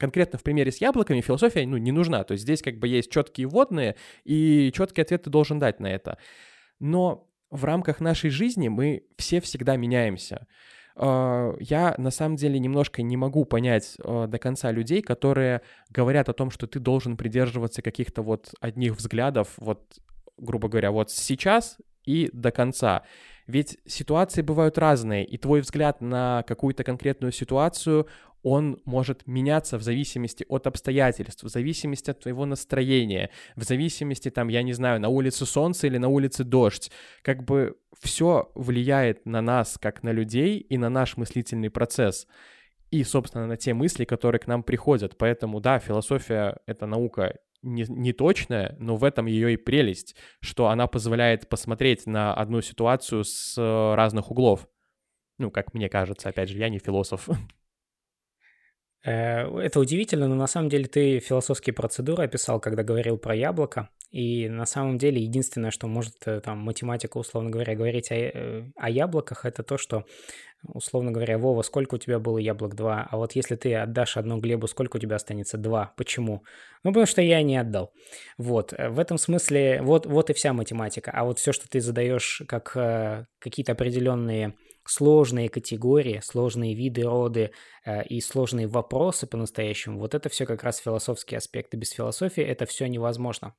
конкретно 0.00 0.38
в 0.38 0.42
примере 0.42 0.72
с 0.72 0.78
яблоками 0.78 1.20
философия 1.20 1.66
ну, 1.66 1.76
не 1.76 1.92
нужна. 1.92 2.24
То 2.24 2.32
есть 2.32 2.42
здесь 2.42 2.62
как 2.62 2.78
бы 2.78 2.88
есть 2.88 3.10
четкие 3.12 3.46
водные, 3.46 3.94
и 4.24 4.72
четкие 4.74 5.02
ответы 5.02 5.28
должен 5.30 5.58
дать 5.58 5.78
на 5.78 5.86
это. 5.86 6.18
Но 6.80 7.28
в 7.50 7.64
рамках 7.64 8.00
нашей 8.00 8.30
жизни 8.30 8.68
мы 8.68 9.04
все 9.18 9.40
всегда 9.40 9.76
меняемся. 9.76 10.46
А, 10.96 11.54
я 11.60 11.94
на 11.98 12.10
самом 12.10 12.36
деле 12.36 12.58
немножко 12.58 13.02
не 13.02 13.16
могу 13.16 13.44
понять 13.44 13.96
а, 14.02 14.26
до 14.26 14.38
конца 14.38 14.72
людей, 14.72 15.02
которые 15.02 15.60
говорят 15.90 16.30
о 16.30 16.32
том, 16.32 16.50
что 16.50 16.66
ты 16.66 16.80
должен 16.80 17.16
придерживаться 17.16 17.82
каких-то 17.82 18.22
вот 18.22 18.54
одних 18.60 18.96
взглядов, 18.96 19.48
вот, 19.58 19.98
грубо 20.38 20.68
говоря, 20.68 20.90
вот 20.90 21.10
сейчас 21.10 21.76
и 22.06 22.30
до 22.32 22.50
конца. 22.50 23.04
Ведь 23.50 23.78
ситуации 23.84 24.42
бывают 24.42 24.78
разные, 24.78 25.24
и 25.24 25.36
твой 25.36 25.60
взгляд 25.60 26.00
на 26.00 26.44
какую-то 26.46 26.84
конкретную 26.84 27.32
ситуацию, 27.32 28.06
он 28.42 28.80
может 28.84 29.26
меняться 29.26 29.76
в 29.76 29.82
зависимости 29.82 30.46
от 30.48 30.66
обстоятельств, 30.66 31.42
в 31.42 31.48
зависимости 31.48 32.10
от 32.10 32.20
твоего 32.20 32.46
настроения, 32.46 33.30
в 33.56 33.64
зависимости, 33.64 34.30
там, 34.30 34.48
я 34.48 34.62
не 34.62 34.72
знаю, 34.72 35.00
на 35.00 35.08
улице 35.08 35.46
солнце 35.46 35.88
или 35.88 35.98
на 35.98 36.08
улице 36.08 36.44
дождь. 36.44 36.92
Как 37.22 37.44
бы 37.44 37.76
все 38.00 38.50
влияет 38.54 39.26
на 39.26 39.42
нас, 39.42 39.78
как 39.80 40.04
на 40.04 40.12
людей, 40.12 40.58
и 40.58 40.78
на 40.78 40.88
наш 40.88 41.16
мыслительный 41.16 41.70
процесс. 41.70 42.28
И, 42.92 43.02
собственно, 43.02 43.46
на 43.46 43.56
те 43.56 43.74
мысли, 43.74 44.04
которые 44.04 44.38
к 44.38 44.46
нам 44.46 44.62
приходят. 44.62 45.18
Поэтому, 45.18 45.60
да, 45.60 45.80
философия— 45.80 46.56
это 46.66 46.86
наука 46.86 47.36
не, 47.62 47.84
не 47.88 48.12
точная, 48.12 48.76
но 48.78 48.96
в 48.96 49.04
этом 49.04 49.26
ее 49.26 49.52
и 49.54 49.56
прелесть, 49.56 50.16
что 50.40 50.68
она 50.68 50.86
позволяет 50.86 51.48
посмотреть 51.48 52.06
на 52.06 52.34
одну 52.34 52.60
ситуацию 52.60 53.24
с 53.24 53.56
разных 53.94 54.30
углов. 54.30 54.68
Ну, 55.38 55.50
как 55.50 55.74
мне 55.74 55.88
кажется, 55.88 56.28
опять 56.28 56.50
же, 56.50 56.58
я 56.58 56.68
не 56.68 56.78
философ. 56.78 57.28
Э, 59.02 59.46
это 59.60 59.80
удивительно, 59.80 60.28
но 60.28 60.34
на 60.34 60.46
самом 60.46 60.68
деле 60.68 60.84
ты 60.84 61.20
философские 61.20 61.72
процедуры 61.72 62.24
описал, 62.24 62.60
когда 62.60 62.82
говорил 62.82 63.16
про 63.16 63.34
яблоко. 63.34 63.88
И 64.10 64.48
на 64.48 64.66
самом 64.66 64.98
деле 64.98 65.22
единственное, 65.22 65.70
что 65.70 65.86
может 65.86 66.14
э, 66.26 66.40
там 66.40 66.58
математика, 66.58 67.16
условно 67.18 67.50
говоря, 67.50 67.76
говорить 67.76 68.10
о, 68.10 68.14
э, 68.14 68.64
о 68.76 68.90
яблоках, 68.90 69.44
это 69.44 69.62
то, 69.62 69.78
что, 69.78 70.04
условно 70.62 71.12
говоря, 71.12 71.38
Вова, 71.38 71.62
сколько 71.62 71.94
у 71.94 71.98
тебя 71.98 72.18
было 72.18 72.38
яблок? 72.38 72.74
Два. 72.74 73.06
А 73.08 73.16
вот 73.16 73.32
если 73.32 73.54
ты 73.54 73.74
отдашь 73.74 74.16
одну 74.16 74.38
Глебу, 74.38 74.66
сколько 74.66 74.96
у 74.96 75.00
тебя 75.00 75.16
останется? 75.16 75.58
Два. 75.58 75.92
Почему? 75.96 76.42
Ну, 76.82 76.90
потому 76.90 77.06
что 77.06 77.22
я 77.22 77.42
не 77.42 77.56
отдал. 77.56 77.92
Вот. 78.36 78.72
В 78.72 78.98
этом 78.98 79.16
смысле, 79.16 79.80
вот, 79.82 80.06
вот 80.06 80.30
и 80.30 80.32
вся 80.32 80.52
математика. 80.52 81.12
А 81.12 81.24
вот 81.24 81.38
все, 81.38 81.52
что 81.52 81.68
ты 81.68 81.80
задаешь 81.80 82.42
как 82.48 82.72
какие-то 83.38 83.72
определенные 83.72 84.54
сложные 84.90 85.48
категории, 85.48 86.20
сложные 86.22 86.74
виды, 86.74 87.02
роды 87.02 87.52
э, 87.84 88.04
и 88.06 88.20
сложные 88.20 88.66
вопросы 88.66 89.26
по-настоящему, 89.26 89.98
вот 89.98 90.14
это 90.14 90.28
все 90.28 90.46
как 90.46 90.64
раз 90.64 90.78
философские 90.78 91.38
аспекты. 91.38 91.76
Без 91.76 91.90
философии 91.90 92.42
это 92.42 92.66
все 92.66 92.86
невозможно. 92.88 93.54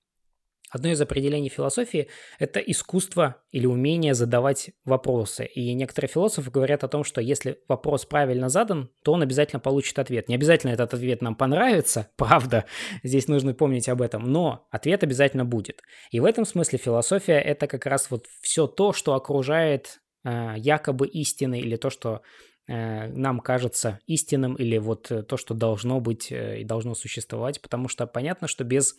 Одно 0.72 0.90
из 0.90 1.00
определений 1.00 1.50
философии– 1.50 2.08
это 2.40 2.60
искусство 2.60 3.44
или 3.51 3.68
умение 3.68 4.16
задавать 4.16 4.72
вопросы. 4.86 5.46
И 5.46 5.74
некоторые 5.74 6.10
философы 6.10 6.50
говорят 6.50 6.84
о 6.84 6.88
том, 6.88 7.04
что 7.04 7.22
если 7.22 7.60
вопрос 7.68 8.06
правильно 8.06 8.50
задан, 8.50 8.90
то 9.04 9.13
он 9.13 9.22
обязательно 9.22 9.60
получит 9.60 10.00
ответ. 10.00 10.30
Не 10.30 10.36
обязательно 10.36 10.72
этот 10.72 10.96
ответ 10.96 11.22
нам 11.22 11.36
понравится, 11.36 12.10
правда, 12.16 12.66
здесь 13.04 13.28
нужно 13.28 13.54
помнить 13.54 13.88
об 13.90 14.01
этом, 14.01 14.24
но 14.24 14.68
ответ 14.72 15.04
обязательно 15.04 15.46
будет. 15.46 15.84
И 16.10 16.20
в 16.20 16.25
этом 16.25 16.46
смысле 16.46 16.80
философия– 16.80 17.40
это 17.42 17.68
как 17.68 17.86
раз 17.86 18.10
вот 18.10 18.25
все 18.42 18.66
то, 18.66 18.94
что 18.94 19.13
окружает 19.13 20.01
Э, 20.24 20.54
якобы 20.56 21.08
истины 21.08 21.60
или 21.60 21.78
то, 21.78 21.90
что 21.90 22.22
э, 22.68 23.08
нам 23.08 23.40
кажется 23.40 24.00
истинным, 24.06 24.54
или 24.54 24.78
вот 24.78 25.12
э, 25.12 25.24
то, 25.24 25.36
что 25.36 25.56
должно 25.56 26.00
быть 26.00 26.32
и 26.32 26.63
должно 26.63 26.94
существовать, 26.94 27.60
потому 27.60 27.88
что 27.88 28.06
понятно, 28.06 28.48
что 28.48 28.63
без 28.63 28.96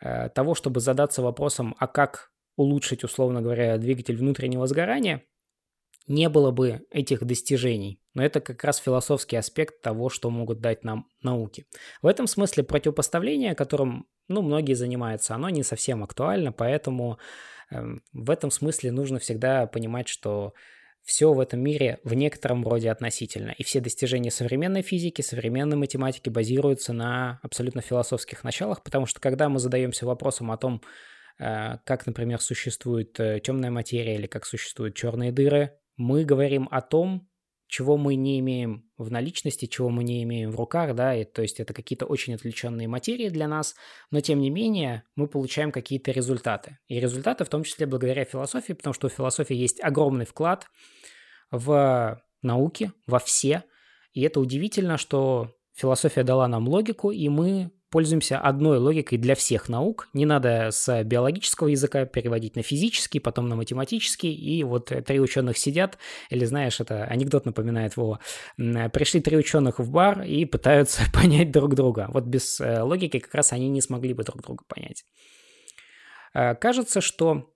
того, 0.00 0.54
чтобы 0.54 0.80
задаться 0.80 1.22
вопросом, 1.22 1.74
а 1.78 1.86
как 1.86 2.30
улучшить, 2.56 3.04
условно 3.04 3.42
говоря, 3.42 3.76
двигатель 3.78 4.16
внутреннего 4.16 4.66
сгорания, 4.66 5.24
не 6.06 6.28
было 6.28 6.50
бы 6.50 6.86
этих 6.90 7.24
достижений. 7.24 8.00
Но 8.14 8.24
это 8.24 8.40
как 8.40 8.62
раз 8.64 8.78
философский 8.78 9.36
аспект 9.36 9.82
того, 9.82 10.08
что 10.08 10.30
могут 10.30 10.60
дать 10.60 10.82
нам 10.82 11.06
науки. 11.22 11.66
В 12.00 12.06
этом 12.06 12.26
смысле 12.26 12.64
противопоставление, 12.64 13.54
которым 13.54 14.06
ну, 14.28 14.42
многие 14.42 14.74
занимаются, 14.74 15.34
оно 15.34 15.50
не 15.50 15.62
совсем 15.62 16.02
актуально, 16.02 16.52
поэтому 16.52 17.18
Эм, 17.70 18.02
в 18.12 18.30
этом 18.30 18.50
смысле 18.50 18.92
нужно 18.92 19.18
всегда 19.18 19.66
понимать, 19.66 20.08
что 20.08 20.54
все 21.08 21.32
в 21.32 21.40
этом 21.40 21.60
мире 21.60 22.00
в 22.04 22.12
некотором 22.12 22.68
роде 22.68 22.90
относительно. 22.90 23.54
И 23.56 23.64
все 23.64 23.80
достижения 23.80 24.30
современной 24.30 24.82
физики, 24.82 25.22
современной 25.22 25.78
математики 25.78 26.28
базируются 26.28 26.92
на 26.92 27.40
абсолютно 27.42 27.80
философских 27.80 28.44
началах, 28.44 28.82
потому 28.82 29.06
что 29.06 29.18
когда 29.18 29.48
мы 29.48 29.58
задаемся 29.58 30.04
вопросом 30.04 30.50
о 30.50 30.58
том, 30.58 30.82
э, 31.38 31.78
как, 31.86 32.06
например, 32.06 32.42
существует 32.42 33.18
э, 33.20 33.40
темная 33.42 33.70
материя 33.70 34.16
или 34.16 34.26
как 34.26 34.44
существуют 34.44 34.96
черные 34.96 35.32
дыры, 35.32 35.78
мы 35.96 36.26
говорим 36.26 36.68
о 36.70 36.82
том, 36.82 37.26
чего 37.68 37.96
мы 37.96 38.14
не 38.14 38.38
имеем 38.40 38.87
в 38.98 39.10
наличности, 39.10 39.66
чего 39.66 39.88
мы 39.88 40.02
не 40.02 40.22
имеем 40.24 40.50
в 40.50 40.56
руках, 40.56 40.94
да, 40.94 41.14
и, 41.14 41.24
то 41.24 41.40
есть 41.40 41.60
это 41.60 41.72
какие-то 41.72 42.04
очень 42.04 42.34
отвлеченные 42.34 42.88
материи 42.88 43.28
для 43.28 43.46
нас, 43.46 43.76
но 44.10 44.20
тем 44.20 44.40
не 44.40 44.50
менее 44.50 45.04
мы 45.14 45.28
получаем 45.28 45.70
какие-то 45.70 46.10
результаты. 46.10 46.78
И 46.88 46.98
результаты 46.98 47.44
в 47.44 47.48
том 47.48 47.62
числе 47.62 47.86
благодаря 47.86 48.24
философии, 48.24 48.72
потому 48.72 48.92
что 48.92 49.06
у 49.06 49.10
философии 49.10 49.54
есть 49.54 49.82
огромный 49.82 50.26
вклад 50.26 50.66
в 51.52 52.20
науки, 52.42 52.92
во 53.06 53.20
все, 53.20 53.64
и 54.12 54.22
это 54.22 54.40
удивительно, 54.40 54.98
что 54.98 55.52
философия 55.74 56.24
дала 56.24 56.48
нам 56.48 56.68
логику, 56.68 57.12
и 57.12 57.28
мы 57.28 57.70
пользуемся 57.90 58.38
одной 58.38 58.78
логикой 58.78 59.18
для 59.18 59.34
всех 59.34 59.68
наук. 59.68 60.08
Не 60.12 60.26
надо 60.26 60.70
с 60.70 61.02
биологического 61.04 61.68
языка 61.68 62.04
переводить 62.04 62.56
на 62.56 62.62
физический, 62.62 63.20
потом 63.20 63.48
на 63.48 63.56
математический, 63.56 64.32
и 64.32 64.62
вот 64.64 64.92
три 65.06 65.20
ученых 65.20 65.58
сидят, 65.58 65.98
или 66.30 66.44
знаешь, 66.44 66.80
это 66.80 67.04
анекдот 67.04 67.46
напоминает 67.46 67.96
Вова, 67.96 68.20
пришли 68.56 69.20
три 69.20 69.36
ученых 69.36 69.78
в 69.78 69.90
бар 69.90 70.22
и 70.22 70.44
пытаются 70.44 71.02
понять 71.12 71.50
друг 71.50 71.74
друга. 71.74 72.08
Вот 72.12 72.24
без 72.24 72.60
э, 72.60 72.82
логики 72.82 73.18
как 73.18 73.34
раз 73.34 73.52
они 73.52 73.68
не 73.68 73.80
смогли 73.80 74.14
бы 74.14 74.24
друг 74.24 74.42
друга 74.42 74.64
понять. 74.66 75.04
Э, 76.34 76.54
кажется, 76.54 77.00
что 77.00 77.52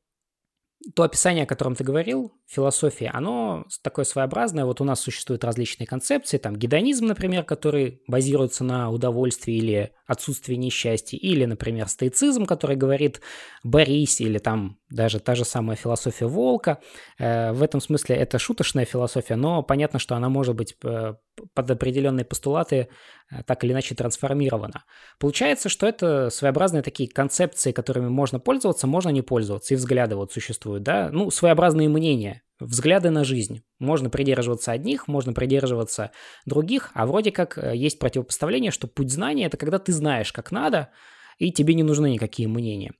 то 0.95 1.05
описание, 1.05 1.45
о 1.45 1.47
котором 1.47 1.75
ты 1.75 1.85
говорил, 1.85 2.33
философии, 2.53 3.11
оно 3.13 3.65
такое 3.83 4.05
своеобразное. 4.05 4.65
Вот 4.65 4.81
у 4.81 4.85
нас 4.85 5.01
существуют 5.01 5.45
различные 5.45 5.87
концепции, 5.87 6.37
там 6.37 6.57
гедонизм, 6.57 7.07
например, 7.07 7.45
который 7.45 8.03
базируется 8.07 8.63
на 8.63 8.91
удовольствии 8.91 9.55
или 9.55 9.93
отсутствии 10.07 10.57
несчастья, 10.57 11.17
или, 11.17 11.47
например, 11.47 11.89
стоицизм, 11.89 12.45
который 12.45 12.77
говорит 12.77 13.21
«борись», 13.65 14.21
или 14.21 14.39
там 14.39 14.79
даже 14.91 15.21
та 15.21 15.35
же 15.35 15.45
самая 15.45 15.77
философия 15.77 16.27
волка. 16.27 16.79
Э, 17.19 17.53
в 17.53 17.63
этом 17.63 17.81
смысле 17.81 18.17
это 18.17 18.39
шуточная 18.39 18.85
философия, 18.85 19.37
но 19.37 19.63
понятно, 19.63 19.99
что 19.99 20.15
она 20.15 20.29
может 20.29 20.55
быть 20.55 20.77
э, 20.85 21.15
под 21.55 21.71
определенные 21.71 22.25
постулаты 22.25 22.89
э, 23.31 23.43
так 23.47 23.65
или 23.65 23.73
иначе 23.73 23.95
трансформирована. 23.95 24.85
Получается, 25.19 25.69
что 25.69 25.87
это 25.87 26.31
своеобразные 26.31 26.83
такие 26.83 27.09
концепции, 27.09 27.73
которыми 27.73 28.09
можно 28.09 28.39
пользоваться, 28.39 28.87
можно 28.87 29.09
не 29.09 29.23
пользоваться, 29.23 29.75
и 29.75 29.77
взгляды 29.77 30.17
вот 30.17 30.33
существуют, 30.33 30.83
да, 30.83 31.09
ну, 31.11 31.31
своеобразные 31.31 31.89
мнения, 31.89 32.42
взгляды 32.61 33.11
на 33.11 33.25
жизнь. 33.25 33.63
Можно 33.79 34.11
придерживаться 34.11 34.73
одних, 34.73 35.09
можно 35.09 35.33
придерживаться 35.33 36.13
других, 36.47 36.91
а 36.95 37.07
вроде 37.07 37.33
как 37.33 37.59
есть 37.75 37.99
противопоставление, 37.99 38.71
что 38.71 38.87
путь 38.87 39.11
знания– 39.11 39.45
это 39.47 39.57
когда 39.57 39.79
ты 39.79 39.93
знаешь, 39.93 40.33
как 40.33 40.53
надо, 40.53 40.91
и 41.39 41.51
тебе 41.51 41.75
не 41.75 41.83
нужны 41.83 42.11
никакие 42.11 42.49
мнения. 42.49 42.93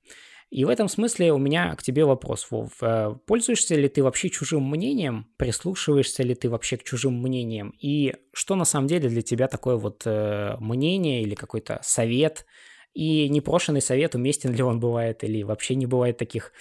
И 0.53 0.65
в 0.65 0.69
этом 0.69 0.87
смысле 0.87 1.33
у 1.33 1.39
меня 1.39 1.73
к 1.75 1.81
тебе 1.81 2.05
вопрос, 2.05 2.45
Вов. 2.51 2.73
Э, 2.83 3.15
пользуешься 3.25 3.73
ли 3.73 3.89
ты 3.89 4.03
вообще 4.03 4.29
чужим 4.29 4.69
мнением? 4.69 5.25
Прислушиваешься 5.37 6.21
ли 6.21 6.35
ты 6.35 6.47
вообще 6.47 6.77
к 6.77 6.83
чужим 6.83 7.19
мнениям? 7.19 7.73
И 7.79 8.13
что 8.33 8.53
на 8.53 8.63
самом 8.63 8.85
деле 8.85 9.09
для 9.09 9.23
тебя 9.23 9.47
такое 9.47 9.77
вот 9.77 10.03
э, 10.05 10.55
мнение 10.59 11.23
или 11.23 11.33
какой-то 11.33 11.79
совет? 11.81 12.45
И 12.93 13.27
непрошенный 13.29 13.81
совет, 13.81 14.13
уместен 14.13 14.53
ли 14.53 14.61
он 14.61 14.79
бывает 14.79 15.23
или 15.23 15.41
вообще 15.41 15.73
не 15.73 15.87
бывает 15.87 16.19
таких 16.19 16.51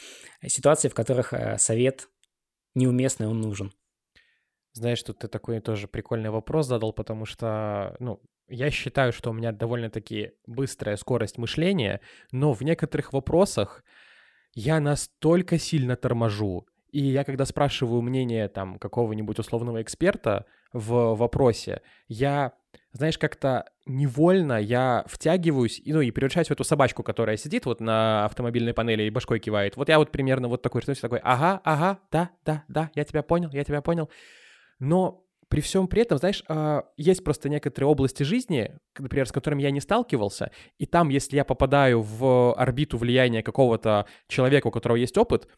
ситуаций, 0.47 0.89
в 0.89 0.95
которых 0.95 1.35
э, 1.35 1.59
совет 1.59 2.09
неуместный, 2.75 3.27
он 3.27 3.41
нужен? 3.41 3.73
Знаешь, 4.73 5.03
тут 5.03 5.19
ты 5.19 5.29
такой 5.29 5.61
тоже 5.61 5.87
прикольный 5.89 6.31
вопрос 6.31 6.67
задал, 6.67 6.93
потому 6.93 7.27
что, 7.27 7.95
ну, 7.99 8.21
я 8.49 8.71
считаю, 8.71 9.13
что 9.13 9.31
у 9.31 9.33
меня 9.33 9.53
довольно-таки 9.53 10.33
быстрая 10.47 10.97
скорость 10.97 11.39
мышления, 11.39 12.01
но 12.31 12.53
в 12.53 12.63
некоторых 12.63 13.13
вопросах 13.13 13.85
я 14.55 14.81
настолько 14.81 15.59
сильно 15.59 15.97
торможу. 15.97 16.67
И 16.91 17.01
я, 17.01 17.25
когда 17.25 17.47
спрашиваю 17.47 18.03
мнение 18.03 18.49
там 18.49 18.79
какого-нибудь 18.79 19.39
условного 19.39 19.81
эксперта 19.81 20.45
в 20.73 21.15
вопросе, 21.15 21.81
я, 22.09 22.53
знаешь, 22.93 23.19
как-то 23.19 23.67
невольно 23.87 24.61
я 24.61 25.05
втягиваюсь, 25.09 25.81
и, 25.83 25.93
ну, 25.93 26.01
и 26.01 26.11
превращаюсь 26.11 26.49
в 26.49 26.53
эту 26.53 26.65
собачку, 26.65 27.03
которая 27.03 27.37
сидит 27.37 27.67
вот 27.67 27.81
на 27.81 28.25
автомобильной 28.27 28.75
панели 28.75 29.05
и 29.05 29.11
башкой 29.11 29.41
кивает. 29.41 29.77
Вот 29.77 29.89
я 29.89 29.99
вот 29.99 30.11
примерно 30.11 30.49
вот 30.49 30.63
такой, 30.63 30.83
что 30.83 30.95
такой, 30.95 31.21
ага, 31.23 31.61
ага, 31.65 31.99
да, 32.11 32.31
да, 32.45 32.65
да, 32.69 32.91
я 32.95 33.05
тебя 33.05 33.23
понял, 33.23 33.51
я 33.53 33.65
тебя 33.65 33.81
понял. 33.81 34.11
Но 34.79 35.25
при 35.49 35.61
всем 35.61 35.87
при 35.87 36.03
этом, 36.03 36.19
знаешь, 36.19 36.43
а, 36.49 36.85
есть 36.97 37.25
просто 37.25 37.49
некоторые 37.49 37.91
области 37.91 38.23
жизни, 38.23 38.75
например, 38.99 39.27
с 39.27 39.33
которыми 39.33 39.63
я 39.63 39.71
не 39.71 39.81
сталкивался, 39.81 40.51
и 40.79 40.87
там, 40.87 41.09
если 41.09 41.37
я 41.37 41.45
попадаю 41.45 42.01
в 42.01 42.55
орбиту 42.55 42.97
влияния 42.99 43.43
какого-то 43.43 44.07
человека, 44.29 44.69
у 44.69 44.71
которого 44.71 44.97
есть 44.97 45.19
опыт, 45.19 45.49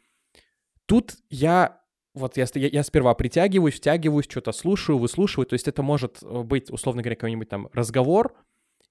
тут 0.87 1.15
я 1.31 1.84
вот 2.15 2.37
я, 2.37 2.47
я, 2.55 2.69
я 2.69 2.83
сперва 2.83 3.15
притягиваюсь, 3.15 3.75
втягиваюсь, 3.75 4.27
что-то 4.29 4.53
слушаю, 4.53 4.99
выслушиваю, 4.99 5.47
то 5.47 5.55
есть 5.55 5.69
это 5.69 5.83
может 5.83 6.23
э, 6.23 6.43
быть, 6.43 6.71
условно 6.71 7.03
говоря, 7.03 7.17
какой-нибудь 7.17 7.49
там 7.49 7.69
разговор, 7.73 8.35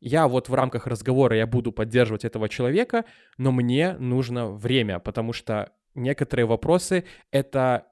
я 0.02 0.28
вот 0.28 0.50
в 0.50 0.54
рамках 0.54 0.86
разговора 0.86 1.38
я 1.38 1.48
буду 1.48 1.72
поддерживать 1.72 2.26
этого 2.26 2.50
человека, 2.50 3.06
но 3.38 3.54
мне 3.54 3.94
нужно 3.94 4.52
время, 4.52 5.00
потому 5.00 5.32
что 5.32 5.72
некоторые 5.96 6.46
вопросы— 6.46 7.06
это 7.32 7.88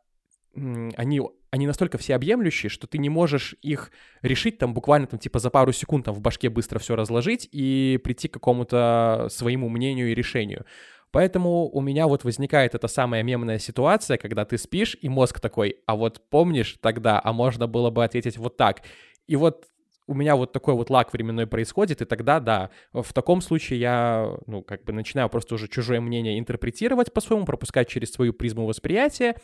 они 0.53 1.21
они 1.51 1.67
настолько 1.67 1.97
всеобъемлющие, 1.97 2.69
что 2.69 2.87
ты 2.87 2.97
не 2.97 3.09
можешь 3.09 3.55
их 3.61 3.91
решить 4.21 4.57
там 4.57 4.73
буквально 4.73 5.07
там 5.07 5.19
типа 5.19 5.39
за 5.39 5.49
пару 5.49 5.73
секунд 5.73 6.05
там 6.05 6.15
в 6.15 6.21
башке 6.21 6.49
быстро 6.49 6.79
все 6.79 6.95
разложить 6.95 7.47
и 7.51 7.99
прийти 8.03 8.29
к 8.29 8.33
какому-то 8.33 9.27
своему 9.29 9.67
мнению 9.67 10.11
и 10.11 10.15
решению. 10.15 10.65
Поэтому 11.11 11.69
у 11.69 11.81
меня 11.81 12.07
вот 12.07 12.23
возникает 12.23 12.73
эта 12.73 12.87
самая 12.87 13.23
мемная 13.23 13.59
ситуация, 13.59 14.17
когда 14.17 14.45
ты 14.45 14.57
спишь, 14.57 14.97
и 15.01 15.09
мозг 15.09 15.39
такой, 15.39 15.77
а 15.85 15.95
вот 15.95 16.21
помнишь 16.29 16.77
тогда, 16.81 17.19
а 17.23 17.33
можно 17.33 17.67
было 17.67 17.89
бы 17.89 18.03
ответить 18.03 18.37
вот 18.37 18.57
так. 18.57 18.83
И 19.27 19.35
вот 19.35 19.65
у 20.07 20.13
меня 20.13 20.35
вот 20.35 20.51
такой 20.51 20.73
вот 20.73 20.89
лак 20.89 21.13
временной 21.13 21.47
происходит, 21.47 22.01
и 22.01 22.05
тогда, 22.05 22.39
да, 22.39 22.69
в 22.93 23.13
таком 23.13 23.41
случае 23.41 23.79
я, 23.79 24.37
ну, 24.47 24.61
как 24.61 24.83
бы 24.83 24.93
начинаю 24.93 25.29
просто 25.29 25.55
уже 25.55 25.67
чужое 25.67 26.01
мнение 26.01 26.39
интерпретировать 26.39 27.13
по-своему, 27.13 27.45
пропускать 27.45 27.87
через 27.87 28.11
свою 28.11 28.33
призму 28.33 28.65
восприятия, 28.65 29.35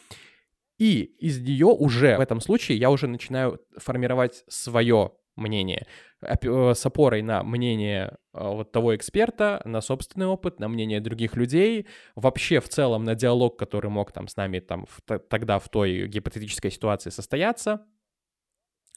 и 0.77 1.01
из 1.19 1.39
нее 1.41 1.67
уже 1.67 2.17
в 2.17 2.21
этом 2.21 2.39
случае 2.39 2.77
я 2.77 2.91
уже 2.91 3.07
начинаю 3.07 3.59
формировать 3.77 4.43
свое 4.47 5.11
мнение 5.37 5.87
э, 6.21 6.73
с 6.73 6.85
опорой 6.85 7.21
на 7.21 7.43
мнение 7.43 8.17
э, 8.33 8.39
вот 8.43 8.71
того 8.71 8.95
эксперта, 8.95 9.61
на 9.65 9.81
собственный 9.81 10.25
опыт, 10.25 10.59
на 10.59 10.67
мнение 10.67 10.99
других 10.99 11.35
людей, 11.35 11.87
вообще 12.15 12.59
в 12.59 12.67
целом 12.67 13.03
на 13.03 13.15
диалог, 13.15 13.57
который 13.57 13.89
мог 13.89 14.11
там 14.11 14.27
с 14.27 14.35
нами 14.35 14.59
там 14.59 14.85
в, 14.85 15.19
тогда 15.19 15.59
в 15.59 15.69
той 15.69 16.07
гипотетической 16.07 16.71
ситуации 16.71 17.09
состояться. 17.09 17.85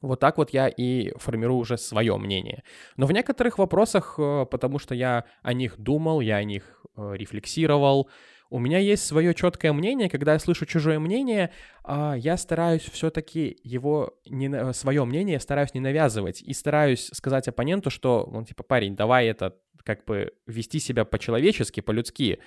Вот 0.03 0.19
так 0.19 0.39
вот 0.39 0.51
я 0.51 0.69
и 0.69 1.13
формирую 1.19 1.59
уже 1.59 1.77
свое 1.77 2.17
мнение. 2.17 2.63
Но 2.97 3.07
в 3.07 3.13
некоторых 3.13 3.59
вопросах, 3.59 4.15
э, 4.19 4.47
потому 4.51 4.79
что 4.79 4.95
я 4.95 5.27
о 5.43 5.53
них 5.53 5.79
думал, 5.79 6.21
я 6.21 6.37
о 6.37 6.45
них 6.45 6.77
рефлексировал, 6.97 8.11
у 8.51 8.59
меня 8.59 8.79
есть 8.79 9.07
свое 9.07 9.33
четкое 9.33 9.73
мнение, 9.73 10.11
когда 10.11 10.33
я 10.35 10.39
слышу 10.39 10.67
чужое 10.67 10.99
мнение, 10.99 11.51
а, 11.85 12.15
я 12.15 12.37
стараюсь 12.37 12.83
все-таки 12.83 13.57
его, 13.63 14.19
не, 14.27 14.73
свое 14.73 15.05
мнение 15.05 15.39
стараюсь 15.41 15.73
не 15.73 15.81
навязывать 15.81 16.43
и 16.43 16.53
стараюсь 16.53 17.11
сказать 17.13 17.49
оппоненту, 17.49 17.91
что, 17.91 18.29
ну, 18.31 18.45
типа, 18.45 18.65
парень, 18.65 18.97
давай 18.97 19.29
это 19.29 19.57
как 19.85 20.05
бы 20.05 20.33
вести 20.47 20.79
себя 20.79 21.05
по-человечески, 21.05 21.81
по-людски. 21.81 22.41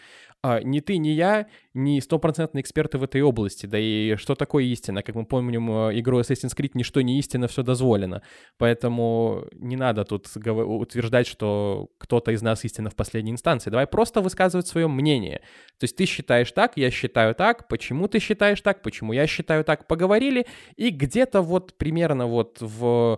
А, 0.45 0.61
ни 0.61 0.81
ты, 0.81 0.97
ни 0.97 1.07
я, 1.07 1.47
ни 1.73 2.01
стопроцентные 2.01 2.61
эксперты 2.61 2.97
в 2.97 3.03
этой 3.03 3.21
области. 3.21 3.65
Да 3.65 3.79
и 3.79 4.17
что 4.17 4.35
такое 4.35 4.65
истина? 4.65 5.01
Как 5.01 5.15
мы 5.15 5.25
помним, 5.25 5.71
э, 5.71 5.99
игру 5.99 6.19
Assassin's 6.19 6.53
Creed 6.53 6.71
ничто 6.73 6.99
не 6.99 7.17
истина, 7.17 7.47
все 7.47 7.63
дозволено. 7.63 8.21
Поэтому 8.57 9.45
не 9.53 9.77
надо 9.77 10.03
тут 10.03 10.27
утверждать, 10.35 11.27
что 11.27 11.87
кто-то 11.97 12.31
из 12.31 12.41
нас 12.41 12.65
истина 12.65 12.89
в 12.89 12.95
последней 12.95 13.31
инстанции. 13.31 13.69
Давай 13.69 13.87
просто 13.87 14.19
высказывать 14.19 14.67
свое 14.67 14.89
мнение. 14.89 15.39
То 15.79 15.85
есть 15.85 15.95
ты 15.95 16.05
считаешь 16.05 16.51
так, 16.51 16.73
я 16.75 16.91
считаю 16.91 17.35
так, 17.35 17.69
почему 17.69 18.09
ты 18.09 18.19
считаешь 18.19 18.59
так, 18.59 18.81
почему 18.81 19.13
я 19.13 19.27
считаю 19.27 19.63
так, 19.63 19.87
поговорили, 19.87 20.45
и 20.75 20.89
где-то 20.89 21.41
вот 21.41 21.77
примерно 21.77 22.27
вот 22.27 22.57
в 22.59 23.17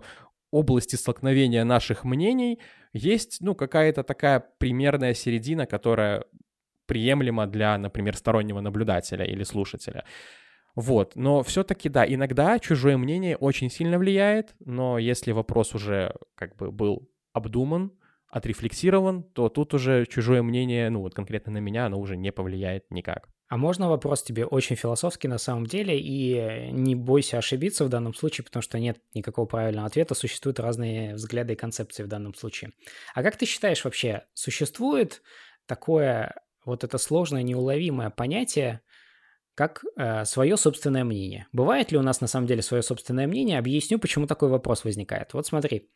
области 0.52 0.94
столкновения 0.94 1.64
наших 1.64 2.04
мнений 2.04 2.60
есть, 2.92 3.38
ну, 3.40 3.56
какая-то 3.56 4.04
такая 4.04 4.44
примерная 4.58 5.12
середина, 5.12 5.66
которая 5.66 6.24
приемлема 6.86 7.46
для, 7.46 7.76
например, 7.78 8.16
стороннего 8.16 8.60
наблюдателя 8.60 9.24
или 9.24 9.42
слушателя. 9.42 10.04
Вот, 10.74 11.16
но 11.16 11.42
все-таки, 11.42 11.88
да, 11.88 12.04
иногда 12.06 12.58
чужое 12.58 12.98
мнение 12.98 13.36
очень 13.36 13.70
сильно 13.70 13.98
влияет, 13.98 14.54
но 14.60 14.98
если 14.98 15.32
вопрос 15.32 15.74
уже 15.74 16.14
как 16.34 16.54
бы 16.56 16.70
был 16.70 17.10
обдуман, 17.32 17.92
отрефлексирован, 18.28 19.22
то 19.22 19.48
тут 19.48 19.72
уже 19.72 20.04
чужое 20.04 20.42
мнение, 20.42 20.90
ну 20.90 21.00
вот 21.00 21.14
конкретно 21.14 21.52
на 21.52 21.58
меня, 21.58 21.86
оно 21.86 21.98
уже 21.98 22.16
не 22.16 22.30
повлияет 22.30 22.90
никак. 22.90 23.30
А 23.48 23.56
можно 23.56 23.88
вопрос 23.88 24.24
тебе 24.24 24.44
очень 24.44 24.74
философский 24.74 25.28
на 25.28 25.38
самом 25.38 25.66
деле, 25.66 25.98
и 25.98 26.70
не 26.72 26.96
бойся 26.96 27.38
ошибиться 27.38 27.84
в 27.84 27.88
данном 27.88 28.12
случае, 28.12 28.44
потому 28.44 28.62
что 28.62 28.78
нет 28.78 28.98
никакого 29.14 29.46
правильного 29.46 29.86
ответа, 29.86 30.14
существуют 30.14 30.58
разные 30.58 31.14
взгляды 31.14 31.52
и 31.52 31.56
концепции 31.56 32.02
в 32.02 32.08
данном 32.08 32.34
случае. 32.34 32.72
А 33.14 33.22
как 33.22 33.36
ты 33.36 33.46
считаешь 33.46 33.84
вообще, 33.84 34.24
существует 34.34 35.22
такое 35.66 36.34
вот 36.66 36.84
это 36.84 36.98
сложное, 36.98 37.42
неуловимое 37.42 38.10
понятие, 38.10 38.82
как 39.54 39.82
э, 39.96 40.26
свое 40.26 40.58
собственное 40.58 41.04
мнение? 41.04 41.46
Бывает 41.52 41.90
ли 41.90 41.96
у 41.96 42.02
нас 42.02 42.20
на 42.20 42.26
самом 42.26 42.46
деле 42.46 42.60
свое 42.60 42.82
собственное 42.82 43.26
мнение? 43.26 43.58
Объясню, 43.58 43.98
почему 43.98 44.26
такой 44.26 44.50
вопрос 44.50 44.84
возникает. 44.84 45.32
Вот 45.32 45.46
смотри, 45.46 45.88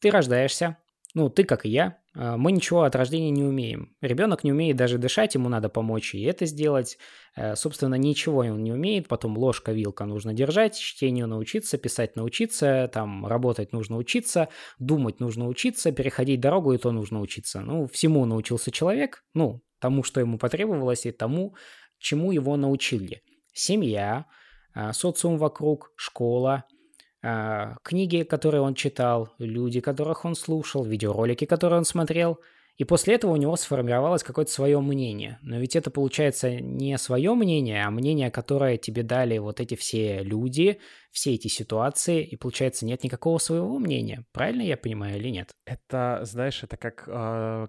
ты 0.00 0.10
рождаешься, 0.10 0.76
ну, 1.14 1.28
ты, 1.28 1.44
как 1.44 1.66
и 1.66 1.70
я, 1.70 1.98
а, 2.14 2.36
мы 2.36 2.52
ничего 2.52 2.82
от 2.82 2.94
рождения 2.94 3.30
не 3.30 3.42
умеем. 3.42 3.96
Ребенок 4.00 4.44
не 4.44 4.52
умеет 4.52 4.76
даже 4.76 4.98
дышать, 4.98 5.34
ему 5.34 5.48
надо 5.48 5.68
помочь 5.68 6.14
и 6.14 6.22
это 6.22 6.46
сделать. 6.46 6.98
Э, 7.36 7.56
собственно, 7.56 7.94
ничего 7.94 8.38
он 8.40 8.62
не 8.62 8.72
умеет. 8.72 9.08
Потом 9.08 9.36
ложка, 9.36 9.72
вилка 9.72 10.04
нужно 10.04 10.32
держать, 10.32 10.78
чтению 10.78 11.26
научиться, 11.26 11.78
писать 11.78 12.16
научиться, 12.16 12.88
там, 12.92 13.26
работать 13.26 13.72
нужно 13.72 13.96
учиться, 13.96 14.48
думать 14.78 15.20
нужно 15.20 15.48
учиться, 15.48 15.90
переходить 15.92 16.40
дорогу 16.40 16.72
и 16.72 16.78
то 16.78 16.92
нужно 16.92 17.20
учиться. 17.20 17.60
Ну, 17.60 17.86
всему 17.86 18.24
научился 18.24 18.70
человек, 18.70 19.24
ну, 19.34 19.62
тому, 19.80 20.02
что 20.02 20.20
ему 20.20 20.38
потребовалось, 20.38 21.06
и 21.06 21.10
тому, 21.10 21.54
чему 21.98 22.32
его 22.32 22.56
научили. 22.56 23.22
Семья, 23.52 24.26
а, 24.74 24.92
социум 24.92 25.38
вокруг, 25.38 25.92
школа– 25.96 26.64
а, 27.22 27.76
книги, 27.82 28.22
которые 28.22 28.62
он 28.62 28.74
читал, 28.74 29.34
люди, 29.38 29.80
которых 29.80 30.24
он 30.24 30.34
слушал, 30.34 30.84
видеоролики, 30.84 31.44
которые 31.44 31.78
он 31.78 31.84
смотрел. 31.84 32.38
И 32.76 32.84
после 32.84 33.16
этого 33.16 33.32
у 33.32 33.36
него 33.36 33.56
сформировалось 33.56 34.22
какое-то 34.22 34.50
свое 34.50 34.80
мнение. 34.80 35.38
Но 35.42 35.58
ведь 35.58 35.76
это 35.76 35.90
получается 35.90 36.60
не 36.60 36.96
свое 36.96 37.34
мнение, 37.34 37.84
а 37.84 37.90
мнение, 37.90 38.30
которое 38.30 38.78
тебе 38.78 39.02
дали 39.02 39.36
вот 39.36 39.60
эти 39.60 39.74
все 39.74 40.22
люди, 40.22 40.78
все 41.10 41.34
эти 41.34 41.48
ситуации, 41.48 42.24
и 42.24 42.36
получается 42.36 42.86
нет 42.86 43.04
никакого 43.04 43.36
своего 43.36 43.78
мнения. 43.78 44.24
Правильно 44.32 44.62
я 44.62 44.78
понимаю 44.78 45.18
или 45.18 45.28
нет? 45.28 45.50
Это, 45.66 46.20
знаешь, 46.22 46.62
это 46.62 46.78
как 46.78 47.04
э, 47.06 47.66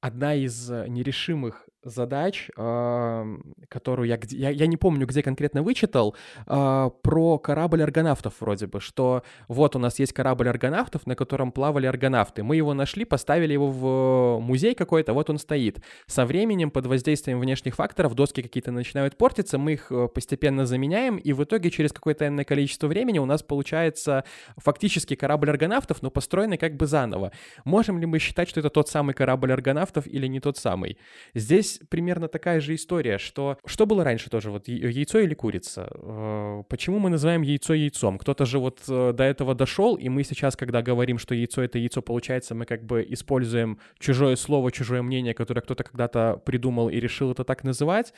одна 0.00 0.34
из 0.34 0.68
нерешимых 0.68 1.69
задач, 1.82 2.50
которую 2.54 4.08
я, 4.08 4.18
я, 4.30 4.50
я 4.50 4.66
не 4.66 4.76
помню, 4.76 5.06
где 5.06 5.22
конкретно 5.22 5.62
вычитал, 5.62 6.14
а, 6.46 6.90
про 6.90 7.38
корабль 7.38 7.82
аргонавтов 7.82 8.34
вроде 8.40 8.66
бы, 8.66 8.80
что 8.80 9.22
вот 9.48 9.76
у 9.76 9.78
нас 9.78 9.98
есть 9.98 10.12
корабль 10.12 10.48
аргонавтов, 10.48 11.06
на 11.06 11.14
котором 11.14 11.52
плавали 11.52 11.86
аргонавты. 11.86 12.42
Мы 12.42 12.56
его 12.56 12.74
нашли, 12.74 13.04
поставили 13.04 13.52
его 13.52 13.68
в 13.68 14.40
музей 14.40 14.74
какой-то, 14.74 15.12
вот 15.12 15.30
он 15.30 15.38
стоит. 15.38 15.82
Со 16.06 16.26
временем, 16.26 16.70
под 16.70 16.86
воздействием 16.86 17.40
внешних 17.40 17.76
факторов, 17.76 18.14
доски 18.14 18.42
какие-то 18.42 18.72
начинают 18.72 19.16
портиться, 19.16 19.58
мы 19.58 19.74
их 19.74 19.90
э, 19.90 20.08
постепенно 20.08 20.66
заменяем, 20.66 21.16
и 21.16 21.32
в 21.32 21.44
итоге 21.44 21.70
через 21.70 21.92
какое-то 21.92 22.26
энное 22.26 22.44
количество 22.44 22.86
времени 22.88 23.18
у 23.18 23.26
нас 23.26 23.42
получается 23.42 24.24
фактически 24.56 25.14
корабль 25.14 25.50
аргонавтов, 25.50 26.02
но 26.02 26.10
построенный 26.10 26.58
как 26.58 26.76
бы 26.76 26.86
заново. 26.86 27.32
Можем 27.64 27.98
ли 27.98 28.06
мы 28.06 28.18
считать, 28.18 28.48
что 28.48 28.60
это 28.60 28.70
тот 28.70 28.88
самый 28.88 29.14
корабль 29.14 29.52
аргонавтов 29.52 30.06
или 30.06 30.26
не 30.26 30.40
тот 30.40 30.58
самый? 30.58 30.98
Здесь 31.34 31.69
примерно 31.88 32.28
такая 32.28 32.60
же 32.60 32.74
история, 32.74 33.18
что 33.18 33.58
что 33.64 33.86
было 33.86 34.04
раньше 34.04 34.30
тоже, 34.30 34.50
вот 34.50 34.68
яйцо 34.68 35.18
или 35.20 35.34
курица? 35.34 35.88
Э, 35.92 36.62
почему 36.68 36.98
мы 36.98 37.10
называем 37.10 37.42
яйцо 37.42 37.74
яйцом? 37.74 38.18
Кто-то 38.18 38.46
же 38.46 38.58
вот 38.58 38.80
э, 38.88 39.12
до 39.12 39.24
этого 39.24 39.54
дошел, 39.54 39.96
и 39.96 40.08
мы 40.08 40.24
сейчас, 40.24 40.56
когда 40.56 40.82
говорим, 40.82 41.18
что 41.18 41.34
яйцо— 41.34 41.62
это 41.62 41.78
яйцо, 41.78 42.02
получается, 42.02 42.54
мы 42.54 42.64
как 42.66 42.84
бы 42.84 43.06
используем 43.08 43.78
чужое 43.98 44.36
слово, 44.36 44.72
чужое 44.72 45.02
мнение, 45.02 45.34
которое 45.34 45.60
кто-то 45.60 45.84
когда-то 45.84 46.42
придумал 46.44 46.88
и 46.88 47.00
решил 47.00 47.30
это 47.32 47.44
так 47.44 47.64
называть. 47.64 48.12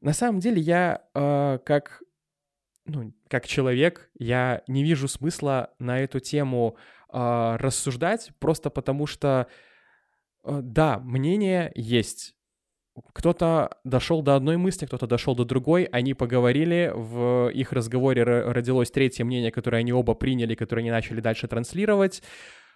На 0.00 0.12
самом 0.12 0.40
деле 0.40 0.60
я 0.60 1.02
э, 1.14 1.58
как 1.64 2.02
ну, 2.86 3.14
как 3.28 3.46
человек, 3.46 4.10
я 4.18 4.62
не 4.68 4.84
вижу 4.84 5.08
смысла 5.08 5.70
на 5.78 6.00
эту 6.00 6.20
тему 6.20 6.76
рассуждать, 7.10 8.32
просто 8.40 8.70
потому 8.70 9.06
что, 9.06 9.46
да, 10.44 10.98
мнение 10.98 11.72
есть. 11.76 12.34
Кто-то 13.12 13.78
дошел 13.82 14.22
до 14.22 14.36
одной 14.36 14.56
мысли, 14.56 14.86
кто-то 14.86 15.06
дошел 15.06 15.34
до 15.34 15.44
другой, 15.44 15.84
они 15.84 16.14
поговорили, 16.14 16.92
в 16.94 17.50
их 17.50 17.72
разговоре 17.72 18.22
родилось 18.22 18.90
третье 18.92 19.24
мнение, 19.24 19.50
которое 19.50 19.78
они 19.78 19.92
оба 19.92 20.14
приняли, 20.14 20.54
которое 20.54 20.82
они 20.82 20.90
начали 20.90 21.20
дальше 21.20 21.48
транслировать. 21.48 22.22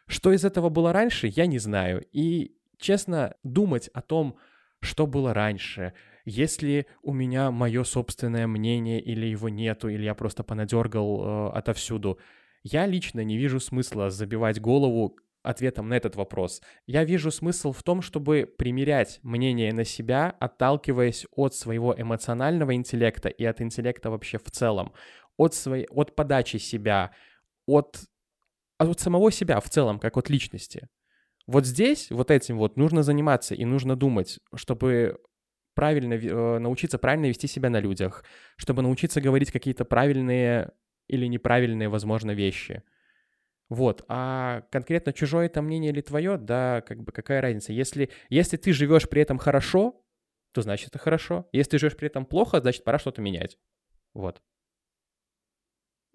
Что 0.06 0.32
из 0.32 0.44
этого 0.44 0.70
было 0.70 0.92
раньше, 0.92 1.28
я 1.28 1.46
не 1.46 1.58
знаю. 1.58 2.04
И, 2.12 2.56
честно, 2.78 3.34
думать 3.44 3.88
о 3.94 4.00
том, 4.00 4.36
что 4.80 5.06
было 5.06 5.34
раньше, 5.34 5.92
если 6.24 6.86
у 7.02 7.12
меня 7.12 7.50
мое 7.50 7.84
собственное 7.84 8.46
мнение 8.46 9.00
или 9.00 9.26
его 9.26 9.48
нету, 9.48 9.88
или 9.88 10.02
я 10.02 10.14
просто 10.14 10.42
понадергал 10.42 11.22
э, 11.22 11.50
отовсюду, 11.58 12.18
я 12.62 12.86
лично 12.86 13.22
не 13.24 13.36
вижу 13.36 13.60
смысла 13.60 14.10
забивать 14.10 14.60
голову 14.60 15.16
ответом 15.42 15.88
на 15.88 15.94
этот 15.94 16.16
вопрос. 16.16 16.60
Я 16.86 17.04
вижу 17.04 17.30
смысл 17.30 17.72
в 17.72 17.82
том, 17.82 18.02
чтобы 18.02 18.52
примерять 18.58 19.20
мнение 19.22 19.72
на 19.72 19.84
себя, 19.84 20.36
отталкиваясь 20.40 21.26
от 21.32 21.54
своего 21.54 21.94
эмоционального 21.96 22.74
интеллекта 22.74 23.28
и 23.28 23.44
от 23.44 23.60
интеллекта 23.60 24.10
вообще 24.10 24.38
в 24.38 24.50
целом, 24.50 24.92
от, 25.36 25.54
своей, 25.54 25.86
от 25.90 26.14
подачи 26.16 26.56
себя, 26.56 27.12
от, 27.66 27.98
от 28.78 29.00
самого 29.00 29.30
себя 29.30 29.60
в 29.60 29.68
целом, 29.68 29.98
как 29.98 30.16
от 30.16 30.28
личности. 30.28 30.88
Вот 31.46 31.64
здесь, 31.64 32.10
вот 32.10 32.30
этим 32.30 32.58
вот 32.58 32.76
нужно 32.76 33.02
заниматься 33.02 33.54
и 33.54 33.64
нужно 33.64 33.96
думать, 33.96 34.38
чтобы 34.54 35.18
правильно 35.74 36.14
э, 36.14 36.58
научиться 36.58 36.98
правильно 36.98 37.26
вести 37.26 37.46
себя 37.46 37.70
на 37.70 37.80
людях, 37.80 38.24
чтобы 38.56 38.82
научиться 38.82 39.20
говорить 39.20 39.52
какие-то 39.52 39.84
правильные 39.84 40.72
или 41.06 41.26
неправильные, 41.26 41.88
возможно, 41.88 42.32
вещи. 42.32 42.82
Вот, 43.68 44.04
а 44.08 44.62
конкретно 44.70 45.12
чужое 45.12 45.46
это 45.46 45.60
мнение 45.60 45.92
или 45.92 46.00
твое, 46.00 46.38
да, 46.38 46.80
как 46.86 47.02
бы 47.02 47.12
какая 47.12 47.42
разница. 47.42 47.72
Если, 47.72 48.10
если 48.30 48.56
ты 48.56 48.72
живешь 48.72 49.08
при 49.08 49.20
этом 49.20 49.36
хорошо, 49.38 50.02
то 50.52 50.62
значит 50.62 50.88
это 50.88 50.98
хорошо. 50.98 51.48
Если 51.52 51.72
ты 51.72 51.78
живешь 51.78 51.96
при 51.96 52.06
этом 52.08 52.24
плохо, 52.24 52.60
значит 52.60 52.84
пора 52.84 52.98
что-то 52.98 53.20
менять. 53.20 53.58
Вот. 54.14 54.42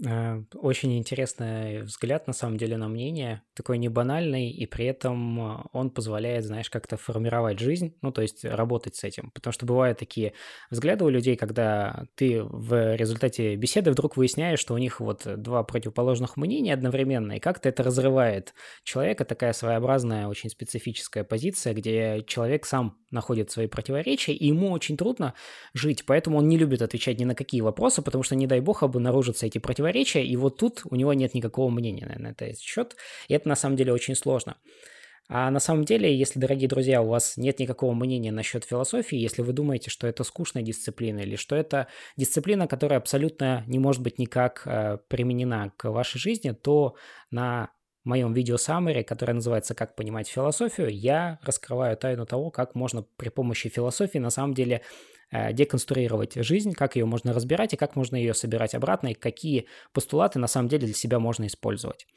Э, 0.06 0.44
очень 0.56 0.98
интересный 0.98 1.82
взгляд, 1.84 2.28
на 2.28 2.34
самом 2.34 2.58
деле, 2.58 2.78
на 2.78 2.88
мнение. 2.88 3.42
Такой 3.54 3.78
не 3.78 3.90
банальный, 3.90 4.50
и 4.50 4.66
при 4.66 4.86
этом 4.86 5.70
он 5.72 5.92
позволяет, 5.92 6.46
знаешь, 6.46 6.70
как-то 6.70 6.98
формировать 6.98 7.60
жизнь, 7.60 7.96
ну, 8.02 8.12
то 8.12 8.22
есть 8.22 8.44
работать 8.44 8.96
с 8.96 9.04
этим. 9.04 9.32
Потому 9.32 9.54
что 9.54 9.66
бывают 9.66 10.00
такие 10.00 10.34
взгляды 10.70 11.06
у 11.06 11.10
людей, 11.10 11.36
когда 11.36 12.06
ты 12.16 12.44
в 12.44 12.96
результате 12.96 13.56
беседы 13.56 13.92
вдруг 13.92 14.18
выясняешь, 14.18 14.60
что 14.60 14.74
у 14.74 14.78
них 14.78 15.00
вот 15.00 15.22
два 15.42 15.64
противоположных 15.64 16.36
мнения 16.38 16.74
одновременно, 16.74 17.34
и 17.34 17.40
как-то 17.40 17.70
это 17.70 17.84
разрывает 17.84 18.54
человека. 18.84 19.26
Такая 19.26 19.54
своеобразная, 19.54 20.28
очень 20.28 20.50
специфическая 20.50 21.24
позиция, 21.24 21.74
где 21.74 22.24
человек 22.28 22.66
сам 22.66 22.98
находит 23.12 23.52
свои 23.52 23.68
противоречия, 23.68 24.34
и 24.34 24.48
ему 24.48 24.72
очень 24.72 24.98
трудно 24.98 25.36
жить, 25.74 26.06
поэтому 26.06 26.40
он 26.40 26.48
не 26.48 26.58
любит 26.58 26.82
отвечать 26.82 27.20
ни 27.20 27.26
на 27.26 27.36
какие 27.36 27.62
вопросы, 27.62 28.02
потому 28.02 28.24
что, 28.24 28.36
не 28.36 28.48
дай 28.48 28.60
бог, 28.60 28.84
обнаружатся 28.84 29.46
эти 29.46 29.60
противоречия, 29.60 29.93
и 30.02 30.36
вот 30.36 30.58
тут 30.58 30.82
у 30.86 30.96
него 30.96 31.14
нет 31.14 31.34
никакого 31.34 31.70
мнения 31.70 32.06
на 32.06 32.30
этот 32.30 32.60
счет, 32.60 32.96
и 33.28 33.34
это 33.34 33.48
на 33.50 33.56
самом 33.56 33.76
деле 33.76 33.94
очень 33.94 34.16
сложно. 34.16 34.58
А 35.30 35.50
на 35.50 35.60
самом 35.60 35.86
деле, 35.86 36.16
если, 36.16 36.40
дорогие 36.40 36.68
друзья, 36.68 37.02
у 37.02 37.08
вас 37.08 37.38
нет 37.38 37.60
никакого 37.60 37.94
мнения 37.94 38.32
насчет 38.32 38.66
философии, 38.66 39.18
если 39.18 39.42
вы 39.42 39.54
думаете, 39.54 39.90
что 39.90 40.06
это 40.06 40.24
скучная 40.24 40.64
дисциплина 40.64 41.20
или 41.20 41.38
что 41.38 41.56
это 41.56 41.88
дисциплина, 42.18 42.68
которая 42.68 43.00
абсолютно 43.00 43.64
не 43.68 43.80
может 43.80 44.02
быть 44.02 44.20
никак 44.20 44.64
э, 44.66 44.98
применена 45.08 45.72
к 45.78 45.90
вашей 45.90 46.20
жизни, 46.20 46.52
то 46.52 46.96
на 47.32 47.72
моем 48.04 48.34
видео 48.34 48.56
summary, 48.56 49.04
которое 49.04 49.34
называется 49.34 49.76
«Как 49.76 49.96
понимать 49.96 50.28
философию», 50.28 50.90
я 50.90 51.40
раскрываю 51.42 51.96
тайну 51.96 52.26
того, 52.26 52.52
как 52.52 52.76
можно 52.76 53.04
при 53.16 53.30
помощи 53.30 53.70
философии 53.70 54.18
на 54.18 54.30
самом 54.30 54.54
деле 54.54 54.82
деконструировать 55.52 56.36
жизнь, 56.36 56.74
как 56.74 56.96
ее 56.96 57.06
можно 57.06 57.34
разбирать 57.34 57.74
и 57.74 57.78
как 57.78 57.96
можно 57.96 58.16
ее 58.16 58.34
собирать 58.34 58.76
обратно, 58.76 59.10
и 59.10 59.14
какие 59.14 59.68
постулаты 59.92 60.40
на 60.40 60.48
самом 60.48 60.70
деле 60.70 60.86
для 60.86 60.96
себя 60.96 61.20
можно 61.20 61.48
использовать. 61.48 62.08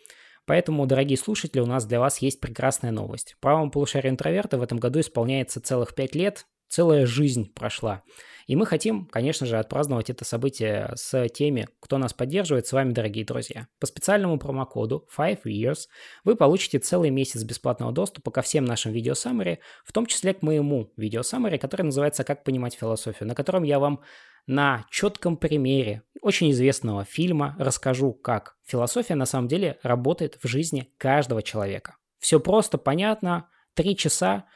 Поэтому, 0.45 0.87
дорогие 0.87 1.19
слушатели, 1.19 1.61
у 1.61 1.67
нас 1.67 1.85
для 1.87 1.99
вас 1.99 2.19
есть 2.19 2.41
прекрасная 2.41 2.93
новость. 2.93 3.37
Правому 3.41 3.71
полушарию 3.71 4.13
интроверта 4.13 4.59
в 4.59 4.63
этом 4.63 4.79
году 4.79 5.01
исполняется 5.01 5.61
целых 5.61 5.95
пять 5.95 6.15
лет, 6.15 6.47
целая 6.69 7.07
жизнь 7.07 7.53
прошла. 7.53 8.03
И 8.47 8.55
мы 8.55 8.65
хотим, 8.65 9.07
конечно 9.07 9.45
же, 9.47 9.59
отпраздновать 9.59 10.09
это 10.09 10.25
событие 10.25 10.93
с 10.95 11.29
теми, 11.31 11.67
кто 11.81 11.99
нас 11.99 12.13
поддерживает, 12.13 12.67
с 12.67 12.73
вами, 12.73 12.93
дорогие 12.93 13.25
друзья. 13.25 13.67
По 13.81 13.87
специальному 13.87 14.39
промокоду 14.39 15.09
5 15.17 15.47
years 15.47 15.89
вы 16.23 16.37
получите 16.37 16.79
целый 16.79 17.11
месяц 17.11 17.43
бесплатного 17.43 17.91
доступа 17.93 18.31
ко 18.31 18.43
всем 18.43 18.65
нашим 18.65 18.93
видео 18.93 19.15
summary, 19.15 19.59
в 19.85 19.93
том 19.93 20.07
числе 20.07 20.33
к 20.33 20.43
моему 20.43 20.93
видео 20.97 21.23
summary, 21.23 21.59
который 21.59 21.83
называется 21.83 22.23
«Как 22.23 22.45
понимать 22.45 22.75
философию», 22.75 23.29
на 23.29 23.35
котором 23.35 23.65
я 23.65 23.81
вам 23.81 24.01
на 24.47 24.87
четком 24.91 25.37
примере 25.37 26.03
очень 26.21 26.53
известного 26.53 27.05
фильма 27.05 27.57
расскажу, 27.59 28.13
как 28.13 28.57
философия 28.65 29.17
на 29.17 29.27
самом 29.27 29.49
деле 29.49 29.79
работает 29.83 30.39
в 30.41 30.47
жизни 30.47 30.93
каждого 30.99 31.43
человека. 31.43 31.97
Все 32.21 32.39
просто, 32.39 32.79
понятно, 32.79 33.49
три 33.75 33.97
часа, 33.97 34.47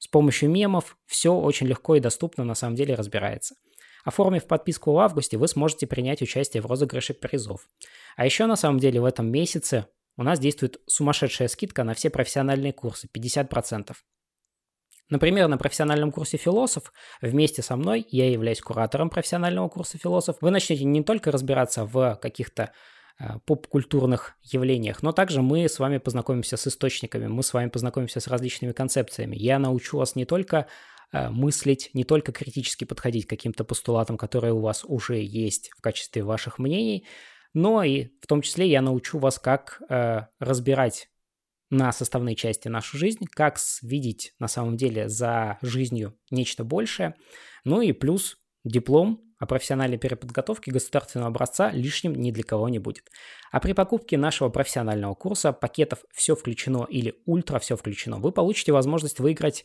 с 0.00 0.08
помощью 0.08 0.50
мемов 0.50 0.96
все 1.06 1.32
очень 1.32 1.66
легко 1.68 1.94
и 1.94 2.00
доступно 2.00 2.42
на 2.42 2.54
самом 2.54 2.74
деле 2.74 2.94
разбирается. 2.94 3.54
Оформив 4.02 4.46
подписку 4.46 4.92
в 4.92 4.98
августе, 4.98 5.36
вы 5.36 5.46
сможете 5.46 5.86
принять 5.86 6.22
участие 6.22 6.62
в 6.62 6.66
розыгрыше 6.66 7.12
призов. 7.12 7.68
А 8.16 8.24
еще 8.24 8.46
на 8.46 8.56
самом 8.56 8.80
деле 8.80 9.00
в 9.00 9.04
этом 9.04 9.30
месяце 9.30 9.86
у 10.16 10.22
нас 10.22 10.38
действует 10.38 10.80
сумасшедшая 10.86 11.48
скидка 11.48 11.84
на 11.84 11.92
все 11.92 12.08
профессиональные 12.08 12.72
курсы, 12.72 13.08
50%. 13.14 13.94
Например, 15.10 15.48
на 15.48 15.58
профессиональном 15.58 16.12
курсе 16.12 16.38
«Философ» 16.38 16.92
вместе 17.20 17.60
со 17.60 17.76
мной, 17.76 18.06
я 18.10 18.30
являюсь 18.30 18.60
куратором 18.62 19.10
профессионального 19.10 19.68
курса 19.68 19.98
«Философ», 19.98 20.36
вы 20.40 20.50
начнете 20.50 20.84
не 20.84 21.02
только 21.02 21.30
разбираться 21.30 21.84
в 21.84 22.18
каких-то 22.22 22.72
поп-культурных 23.44 24.36
явлениях, 24.42 25.02
но 25.02 25.12
также 25.12 25.42
мы 25.42 25.68
с 25.68 25.78
вами 25.78 25.98
познакомимся 25.98 26.56
с 26.56 26.66
источниками, 26.66 27.26
мы 27.26 27.42
с 27.42 27.52
вами 27.52 27.68
познакомимся 27.68 28.20
с 28.20 28.28
различными 28.28 28.72
концепциями. 28.72 29.36
Я 29.36 29.58
научу 29.58 29.98
вас 29.98 30.16
не 30.16 30.24
только 30.24 30.66
э, 31.12 31.28
мыслить, 31.28 31.90
не 31.92 32.04
только 32.04 32.32
критически 32.32 32.84
подходить 32.84 33.26
к 33.26 33.30
каким-то 33.30 33.64
постулатам, 33.64 34.16
которые 34.16 34.54
у 34.54 34.60
вас 34.60 34.84
уже 34.86 35.20
есть 35.20 35.70
в 35.76 35.82
качестве 35.82 36.22
ваших 36.22 36.58
мнений, 36.58 37.06
но 37.52 37.82
и 37.82 38.08
в 38.22 38.26
том 38.26 38.42
числе 38.42 38.68
я 38.68 38.80
научу 38.80 39.18
вас, 39.18 39.38
как 39.38 39.82
э, 39.88 40.22
разбирать 40.38 41.10
на 41.68 41.92
составные 41.92 42.36
части 42.36 42.68
нашу 42.68 42.96
жизнь, 42.96 43.26
как 43.30 43.58
видеть 43.82 44.34
на 44.38 44.48
самом 44.48 44.76
деле 44.76 45.08
за 45.08 45.58
жизнью 45.62 46.18
нечто 46.30 46.64
большее, 46.64 47.14
ну 47.64 47.80
и 47.80 47.92
плюс 47.92 48.38
диплом 48.64 49.29
а 49.40 49.46
профессиональной 49.46 49.98
переподготовки 49.98 50.70
государственного 50.70 51.30
образца 51.30 51.70
лишним 51.72 52.14
ни 52.14 52.30
для 52.30 52.44
кого 52.44 52.68
не 52.68 52.78
будет. 52.78 53.10
А 53.50 53.58
при 53.58 53.72
покупке 53.72 54.16
нашего 54.16 54.50
профессионального 54.50 55.14
курса 55.14 55.52
пакетов 55.52 56.04
«Все 56.12 56.36
включено» 56.36 56.86
или 56.88 57.16
«Ультра 57.24 57.58
все 57.58 57.74
включено» 57.74 58.18
вы 58.18 58.30
получите 58.30 58.72
возможность 58.72 59.18
выиграть 59.18 59.64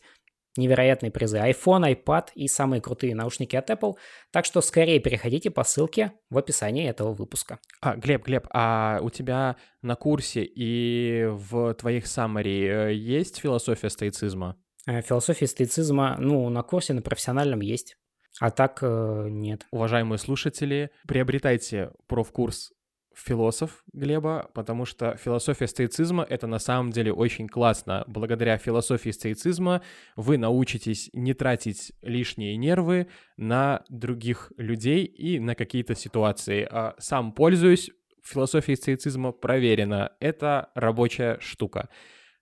невероятные 0.56 1.10
призы 1.10 1.36
iPhone, 1.36 1.94
iPad 1.94 2.28
и 2.34 2.48
самые 2.48 2.80
крутые 2.80 3.14
наушники 3.14 3.54
от 3.54 3.68
Apple. 3.68 3.96
Так 4.30 4.46
что 4.46 4.62
скорее 4.62 4.98
переходите 4.98 5.50
по 5.50 5.62
ссылке 5.62 6.12
в 6.30 6.38
описании 6.38 6.88
этого 6.88 7.12
выпуска. 7.12 7.58
А, 7.82 7.96
Глеб, 7.96 8.24
Глеб, 8.24 8.46
а 8.54 8.98
у 9.02 9.10
тебя 9.10 9.56
на 9.82 9.94
курсе 9.94 10.42
и 10.42 11.26
в 11.26 11.74
твоих 11.74 12.04
summary 12.04 12.88
э, 12.88 12.94
есть 12.94 13.36
философия 13.38 13.90
стоицизма? 13.90 14.56
Э, 14.86 15.02
философия 15.02 15.46
стоицизма, 15.46 16.16
ну, 16.18 16.48
на 16.48 16.62
курсе 16.62 16.94
на 16.94 17.02
профессиональном 17.02 17.60
есть. 17.60 17.98
А 18.40 18.50
так 18.50 18.78
э, 18.82 19.28
нет. 19.30 19.66
Уважаемые 19.70 20.18
слушатели, 20.18 20.90
приобретайте 21.06 21.90
профкурс 22.06 22.72
философ 23.16 23.82
Глеба, 23.92 24.50
потому 24.52 24.84
что 24.84 25.16
философия 25.16 25.66
стоицизма— 25.66 26.26
это 26.28 26.46
на 26.46 26.58
самом 26.58 26.90
деле 26.90 27.12
очень 27.12 27.48
классно. 27.48 28.04
Благодаря 28.06 28.58
философии 28.58 29.10
стоицизма 29.10 29.82
вы 30.16 30.36
научитесь 30.36 31.08
не 31.14 31.32
тратить 31.32 31.92
лишние 32.02 32.56
нервы 32.56 33.08
на 33.38 33.84
других 33.88 34.52
людей 34.58 35.04
и 35.04 35.40
на 35.40 35.54
какие-то 35.54 35.94
ситуации. 35.94 36.68
А 36.70 36.94
сам 36.98 37.32
пользуюсь 37.32 37.90
философией 38.22 38.76
стоицизма, 38.76 39.32
проверено. 39.32 40.12
Это 40.20 40.70
рабочая 40.74 41.38
штука. 41.40 41.88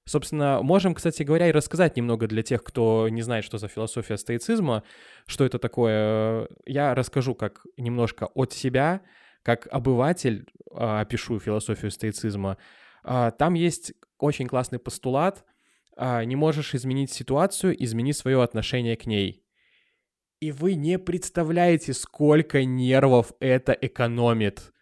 Собственно, 0.06 0.60
можем, 0.62 0.94
кстати 0.94 1.22
говоря, 1.22 1.48
и 1.48 1.52
рассказать 1.52 1.96
немного 1.96 2.26
для 2.26 2.42
тех, 2.42 2.62
кто 2.62 3.08
не 3.08 3.22
знает, 3.22 3.44
что 3.44 3.56
за 3.56 3.68
философия 3.68 4.18
стоицизма, 4.18 4.82
что 5.26 5.44
это 5.44 5.58
такое. 5.58 6.48
Я 6.66 6.94
расскажу 6.94 7.34
как 7.34 7.64
немножко 7.78 8.26
от 8.34 8.52
себя, 8.52 9.00
как 9.42 9.66
обыватель 9.70 10.46
а, 10.70 11.00
опишу 11.00 11.38
философию 11.40 11.90
стоицизма. 11.90 12.58
А, 13.02 13.30
там 13.30 13.54
есть 13.54 13.94
очень 14.18 14.46
классный 14.46 14.78
постулат. 14.78 15.44
А, 15.96 16.22
не 16.24 16.36
можешь 16.36 16.74
изменить 16.74 17.10
ситуацию, 17.10 17.74
измени 17.82 18.12
свое 18.12 18.42
отношение 18.42 18.96
к 18.96 19.06
ней. 19.06 19.42
И 20.40 20.52
вы 20.52 20.74
не 20.74 20.98
представляете, 20.98 21.94
сколько 21.94 22.62
нервов 22.64 23.32
это 23.40 23.72
экономит. 23.72 24.72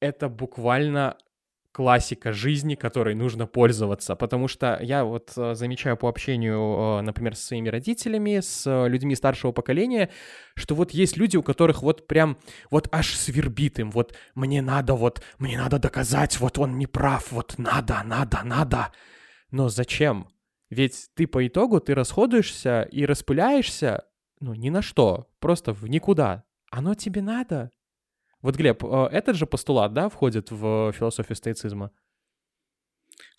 Это 0.00 0.28
буквально 0.28 1.16
классика 1.74 2.32
жизни, 2.32 2.76
которой 2.76 3.16
нужно 3.16 3.48
пользоваться, 3.48 4.14
потому 4.14 4.46
что 4.46 4.78
я 4.80 5.04
вот 5.04 5.32
э, 5.36 5.56
замечаю 5.56 5.96
по 5.96 6.08
общению, 6.08 6.98
э, 6.98 7.00
например, 7.00 7.34
со 7.34 7.48
своими 7.48 7.68
родителями, 7.68 8.38
с 8.38 8.64
э, 8.64 8.88
людьми 8.88 9.16
старшего 9.16 9.50
поколения, 9.50 10.08
что 10.54 10.76
вот 10.76 10.92
есть 10.92 11.16
люди, 11.16 11.36
у 11.36 11.42
которых 11.42 11.82
вот 11.82 12.06
прям 12.06 12.38
вот 12.70 12.88
аж 12.92 13.16
свербит 13.16 13.80
им, 13.80 13.90
вот 13.90 14.14
мне 14.36 14.62
надо 14.62 14.94
вот, 14.94 15.20
мне 15.40 15.58
надо 15.58 15.80
доказать, 15.80 16.38
вот 16.38 16.58
он 16.58 16.78
не 16.78 16.86
прав, 16.86 17.32
вот 17.32 17.56
надо, 17.58 18.02
надо, 18.04 18.42
надо. 18.44 18.92
Но 19.50 19.68
зачем? 19.68 20.28
Ведь 20.70 21.08
ты 21.16 21.26
по 21.26 21.44
итогу, 21.44 21.80
ты 21.80 21.96
расходуешься 21.96 22.82
и 22.82 23.04
распыляешься, 23.04 24.04
ну, 24.38 24.54
ни 24.54 24.70
на 24.70 24.80
что, 24.80 25.26
просто 25.40 25.72
в 25.72 25.88
никуда. 25.88 26.44
Оно 26.70 26.94
тебе 26.94 27.20
надо? 27.20 27.72
Вот, 28.44 28.56
Глеб, 28.56 28.84
э, 28.84 29.08
этот 29.10 29.36
же 29.36 29.46
постулат, 29.46 29.94
да, 29.94 30.10
входит 30.10 30.50
в 30.50 30.92
философию 30.92 31.34
стоицизма? 31.34 31.90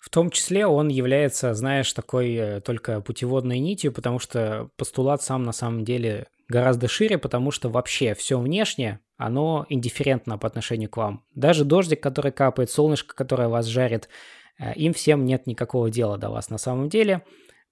В 0.00 0.10
том 0.10 0.30
числе 0.30 0.66
он 0.66 0.88
является, 0.88 1.54
знаешь, 1.54 1.92
такой 1.92 2.34
э, 2.34 2.60
только 2.60 3.00
путеводной 3.00 3.60
нитью, 3.60 3.92
потому 3.92 4.18
что 4.18 4.68
постулат 4.76 5.22
сам 5.22 5.44
на 5.44 5.52
самом 5.52 5.84
деле 5.84 6.26
гораздо 6.48 6.88
шире, 6.88 7.18
потому 7.18 7.52
что 7.52 7.68
вообще 7.68 8.14
все 8.14 8.36
внешнее, 8.36 8.98
оно 9.16 9.64
индифферентно 9.68 10.38
по 10.38 10.48
отношению 10.48 10.90
к 10.90 10.96
вам. 10.96 11.24
Даже 11.36 11.64
дождик, 11.64 12.02
который 12.02 12.32
капает, 12.32 12.72
солнышко, 12.72 13.14
которое 13.14 13.46
вас 13.46 13.66
жарит, 13.66 14.08
э, 14.58 14.74
им 14.74 14.92
всем 14.92 15.24
нет 15.24 15.46
никакого 15.46 15.88
дела 15.88 16.18
до 16.18 16.30
вас 16.30 16.50
на 16.50 16.58
самом 16.58 16.88
деле. 16.88 17.22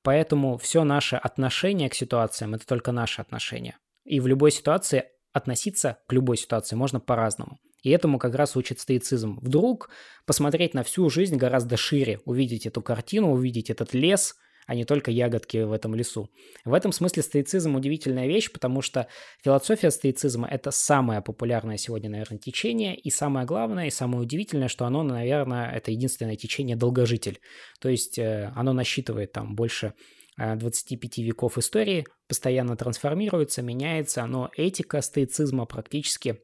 Поэтому 0.04 0.56
все 0.56 0.84
наше 0.84 1.16
отношение 1.16 1.90
к 1.90 1.94
ситуациям– 1.94 2.54
это 2.54 2.64
только 2.64 2.92
наше 2.92 3.20
отношение. 3.20 3.76
И 4.04 4.20
в 4.20 4.28
любой 4.28 4.52
ситуации 4.52 5.06
относиться 5.34 5.98
к 6.06 6.12
любой 6.12 6.38
ситуации 6.38 6.76
можно 6.76 7.00
по-разному. 7.00 7.58
И 7.82 7.90
этому 7.90 8.18
как 8.18 8.34
раз 8.34 8.56
учит 8.56 8.80
стоицизм. 8.80 9.38
Вдруг 9.42 9.90
посмотреть 10.24 10.72
на 10.72 10.82
всю 10.82 11.10
жизнь 11.10 11.36
гораздо 11.36 11.76
шире, 11.76 12.20
увидеть 12.24 12.64
эту 12.66 12.80
картину, 12.80 13.32
увидеть 13.32 13.68
этот 13.68 13.92
лес, 13.92 14.36
а 14.66 14.74
не 14.74 14.86
только 14.86 15.10
ягодки 15.10 15.58
в 15.58 15.72
этом 15.72 15.94
лесу. 15.94 16.30
В 16.64 16.72
этом 16.72 16.92
смысле 16.92 17.22
стоицизм 17.22 17.74
удивительная 17.74 18.26
вещь, 18.26 18.50
потому 18.50 18.80
что 18.80 19.08
философия 19.42 19.90
стоицизма– 19.90 20.48
это 20.50 20.70
самое 20.70 21.20
популярное 21.20 21.76
сегодня, 21.76 22.08
наверное, 22.08 22.38
течение, 22.38 22.96
и 22.96 23.10
самое 23.10 23.44
главное, 23.44 23.88
и 23.88 23.90
самое 23.90 24.22
удивительное, 24.22 24.68
что 24.68 24.86
оно, 24.86 25.02
наверное, 25.02 25.70
это 25.70 25.90
единственное 25.90 26.36
течение 26.36 26.76
долгожитель. 26.76 27.40
То 27.80 27.90
есть 27.90 28.18
э, 28.18 28.50
оно 28.56 28.72
насчитывает 28.72 29.32
там 29.32 29.54
больше 29.54 29.92
25 30.36 31.18
веков 31.18 31.58
истории, 31.58 32.06
постоянно 32.28 32.76
трансформируется, 32.76 33.62
меняется, 33.62 34.26
но 34.26 34.50
этика 34.56 35.00
стоицизма 35.00 35.66
практически 35.66 36.40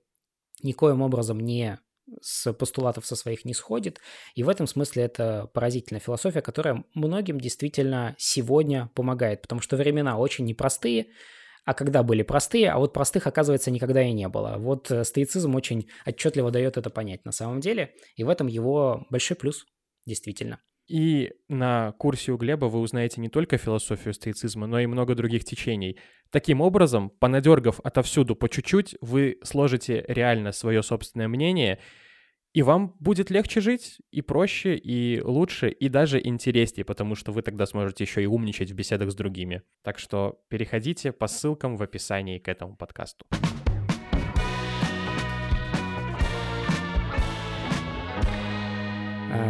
никоим 0.62 1.02
образом 1.02 1.40
не 1.40 1.78
с 2.20 2.52
постулатов 2.52 3.06
со 3.06 3.16
своих 3.16 3.44
не 3.44 3.54
сходит. 3.54 4.00
И 4.34 4.42
в 4.42 4.48
этом 4.48 4.66
смысле 4.66 5.04
это 5.04 5.48
поразительная 5.52 6.00
философия, 6.00 6.42
которая 6.42 6.84
многим 6.94 7.40
действительно 7.40 8.14
сегодня 8.18 8.90
помогает, 8.94 9.42
потому 9.42 9.60
что 9.60 9.76
времена 9.76 10.18
очень 10.18 10.44
непростые, 10.44 11.06
а 11.64 11.74
когда 11.74 12.02
были 12.02 12.22
простые, 12.22 12.70
а 12.70 12.78
вот 12.78 12.92
простых, 12.92 13.26
оказывается, 13.26 13.70
никогда 13.70 14.02
и 14.02 14.12
не 14.12 14.28
было. 14.28 14.56
Вот 14.58 14.90
э, 14.90 15.04
стоицизм 15.04 15.54
очень 15.54 15.88
отчетливо 16.06 16.50
дает 16.50 16.76
это 16.76 16.90
понять 16.90 17.24
на 17.24 17.32
самом 17.32 17.60
деле, 17.60 17.94
и 18.16 18.24
в 18.24 18.28
этом 18.28 18.46
его 18.46 19.06
большой 19.10 19.36
плюс, 19.36 19.66
действительно. 20.06 20.60
И 20.90 21.34
на 21.48 21.92
курсе 21.98 22.32
у 22.32 22.36
Глеба 22.36 22.66
вы 22.66 22.80
узнаете 22.80 23.20
не 23.20 23.28
только 23.28 23.58
философию 23.58 24.12
стоицизма, 24.12 24.66
но 24.66 24.80
и 24.80 24.86
много 24.86 25.14
других 25.14 25.44
течений. 25.44 25.96
Таким 26.30 26.60
образом, 26.60 27.10
понадергав 27.10 27.78
отовсюду 27.84 28.34
по 28.34 28.48
чуть-чуть, 28.48 28.96
вы 29.00 29.38
сложите 29.44 30.04
реально 30.08 30.50
свое 30.50 30.82
собственное 30.82 31.28
мнение, 31.28 31.78
и 32.54 32.62
вам 32.62 32.96
будет 32.98 33.30
легче 33.30 33.60
жить, 33.60 33.98
и 34.10 34.20
проще, 34.20 34.74
и 34.74 35.20
лучше, 35.20 35.68
и 35.68 35.88
даже 35.88 36.20
интереснее, 36.20 36.84
потому 36.84 37.14
что 37.14 37.30
вы 37.30 37.42
тогда 37.42 37.66
сможете 37.66 38.02
еще 38.02 38.20
и 38.24 38.26
умничать 38.26 38.72
в 38.72 38.74
беседах 38.74 39.12
с 39.12 39.14
другими. 39.14 39.62
Так 39.84 40.00
что 40.00 40.42
переходите 40.48 41.12
по 41.12 41.28
ссылкам 41.28 41.76
в 41.76 41.84
описании 41.84 42.40
к 42.40 42.48
этому 42.48 42.74
подкасту. 42.74 43.26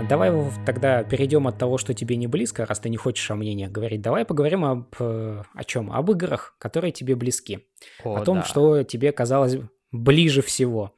Давай 0.08 0.32
тогда 0.66 1.04
перейдем 1.04 1.46
от 1.46 1.58
того, 1.58 1.78
что 1.78 1.94
тебе 1.94 2.16
не 2.16 2.26
близко, 2.26 2.66
раз 2.66 2.80
ты 2.80 2.88
не 2.88 2.96
хочешь 2.96 3.30
о 3.30 3.36
мнениях 3.36 3.70
говорить. 3.70 4.02
Давай 4.02 4.24
поговорим 4.24 4.64
об 4.64 4.94
э, 4.98 5.42
о 5.54 5.64
чем? 5.64 5.92
Об 5.92 6.10
играх, 6.10 6.56
которые 6.58 6.92
тебе 6.92 7.14
близки. 7.14 7.66
О, 8.04 8.16
о 8.16 8.24
том, 8.24 8.38
да. 8.38 8.42
что 8.44 8.82
тебе 8.82 9.12
казалось 9.12 9.56
ближе 9.92 10.42
всего. 10.42 10.94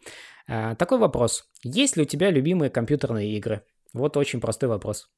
А, 0.49 0.75
такой 0.75 0.99
вопрос. 0.99 1.45
Есть 1.63 1.97
ли 1.97 2.03
у 2.03 2.07
тебя 2.07 2.31
любимые 2.31 2.71
компьютерные 2.71 3.37
игры? 3.37 3.63
Вот 3.93 4.17
очень 4.17 4.41
простой 4.41 4.69
вопрос. 4.69 5.09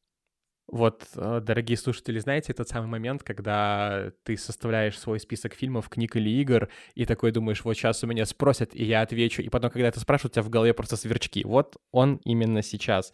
Вот, 0.67 1.07
э, 1.15 1.41
дорогие 1.43 1.77
слушатели, 1.77 2.19
знаете 2.19 2.53
этот 2.53 2.69
самый 2.69 2.87
момент, 2.87 3.23
когда 3.23 4.13
ты 4.23 4.37
составляешь 4.37 4.99
свой 4.99 5.21
список 5.21 5.55
фильмов, 5.55 5.91
книг 5.91 6.17
или 6.17 6.31
игр, 6.41 6.71
и 6.95 7.05
такой 7.05 7.33
думаешь, 7.33 7.65
вот 7.65 7.75
сейчас 7.75 8.03
у 8.03 8.07
меня 8.07 8.25
спросят, 8.25 8.75
и 8.75 8.83
я 8.83 9.03
отвечу, 9.03 9.43
и 9.43 9.51
потом, 9.51 9.71
когда 9.71 9.89
это 9.89 10.01
спрашивают, 10.01 10.33
у 10.33 10.35
тебя 10.35 10.43
в 10.43 10.51
голове 10.51 10.73
просто 10.73 10.97
сверчки. 10.97 11.45
Вот 11.45 11.77
он 11.91 12.17
именно 12.25 12.63
сейчас. 12.63 13.13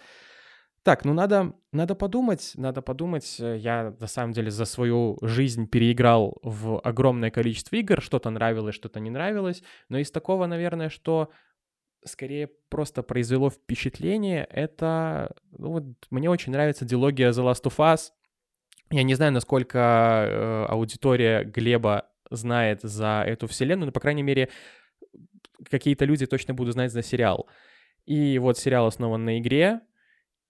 Так, 0.83 1.05
ну 1.05 1.13
надо, 1.13 1.53
надо 1.73 1.95
подумать, 1.95 2.53
надо 2.57 2.81
подумать. 2.81 3.39
Я 3.39 3.95
на 4.01 4.07
самом 4.07 4.33
деле 4.33 4.51
за 4.51 4.65
свою 4.65 5.19
жизнь 5.21 5.69
переиграл 5.69 6.39
в 6.43 6.81
огромное 6.81 7.31
количество 7.31 7.77
игр, 7.77 8.01
что-то 8.01 8.31
нравилось, 8.31 8.75
что-то 8.75 8.99
не 8.99 9.11
нравилось, 9.11 9.63
но 9.91 9.99
из 9.99 10.11
такого, 10.11 10.47
наверное, 10.47 10.89
что 10.89 11.31
скорее 12.05 12.49
просто 12.71 13.03
произвело 13.03 13.51
впечатление, 13.51 14.47
это, 14.51 15.35
ну 15.51 15.73
вот, 15.73 15.85
мне 16.09 16.31
очень 16.31 16.53
нравится 16.53 16.87
дилогия 16.87 17.31
The 17.31 17.45
Last 17.45 17.65
of 17.65 17.77
Us. 17.77 18.13
Я 18.91 19.03
не 19.03 19.15
знаю, 19.15 19.33
насколько 19.33 19.79
э, 19.79 20.65
аудитория 20.71 21.45
Глеба 21.45 22.09
знает 22.31 22.81
за 22.83 23.23
эту 23.27 23.47
вселенную, 23.49 23.87
но, 23.87 23.93
по 23.93 24.01
крайней 24.01 24.23
мере, 24.23 24.49
какие-то 25.71 26.07
люди 26.07 26.25
точно 26.25 26.55
будут 26.55 26.73
знать 26.73 26.91
за 26.91 27.03
сериал. 27.03 27.49
И 28.07 28.39
вот 28.39 28.57
сериал 28.57 28.87
основан 28.87 29.25
на 29.25 29.39
игре, 29.39 29.81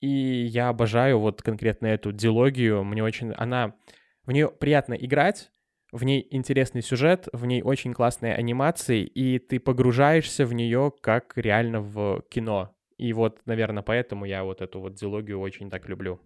и 0.00 0.08
я 0.08 0.68
обожаю 0.68 1.18
вот 1.18 1.42
конкретно 1.42 1.86
эту 1.86 2.12
дилогию. 2.12 2.84
Мне 2.84 3.02
очень... 3.02 3.32
Она... 3.32 3.74
В 4.24 4.32
нее 4.32 4.48
приятно 4.48 4.94
играть, 4.94 5.50
в 5.92 6.04
ней 6.04 6.26
интересный 6.30 6.82
сюжет, 6.82 7.26
в 7.32 7.46
ней 7.46 7.62
очень 7.62 7.94
классные 7.94 8.34
анимации, 8.34 9.02
и 9.02 9.38
ты 9.38 9.58
погружаешься 9.58 10.46
в 10.46 10.52
нее 10.52 10.92
как 11.00 11.32
реально 11.36 11.80
в 11.80 12.22
кино. 12.28 12.76
И 12.96 13.12
вот, 13.12 13.40
наверное, 13.46 13.82
поэтому 13.82 14.26
я 14.26 14.44
вот 14.44 14.60
эту 14.60 14.78
вот 14.80 14.94
дилогию 14.94 15.40
очень 15.40 15.70
так 15.70 15.88
люблю. 15.88 16.20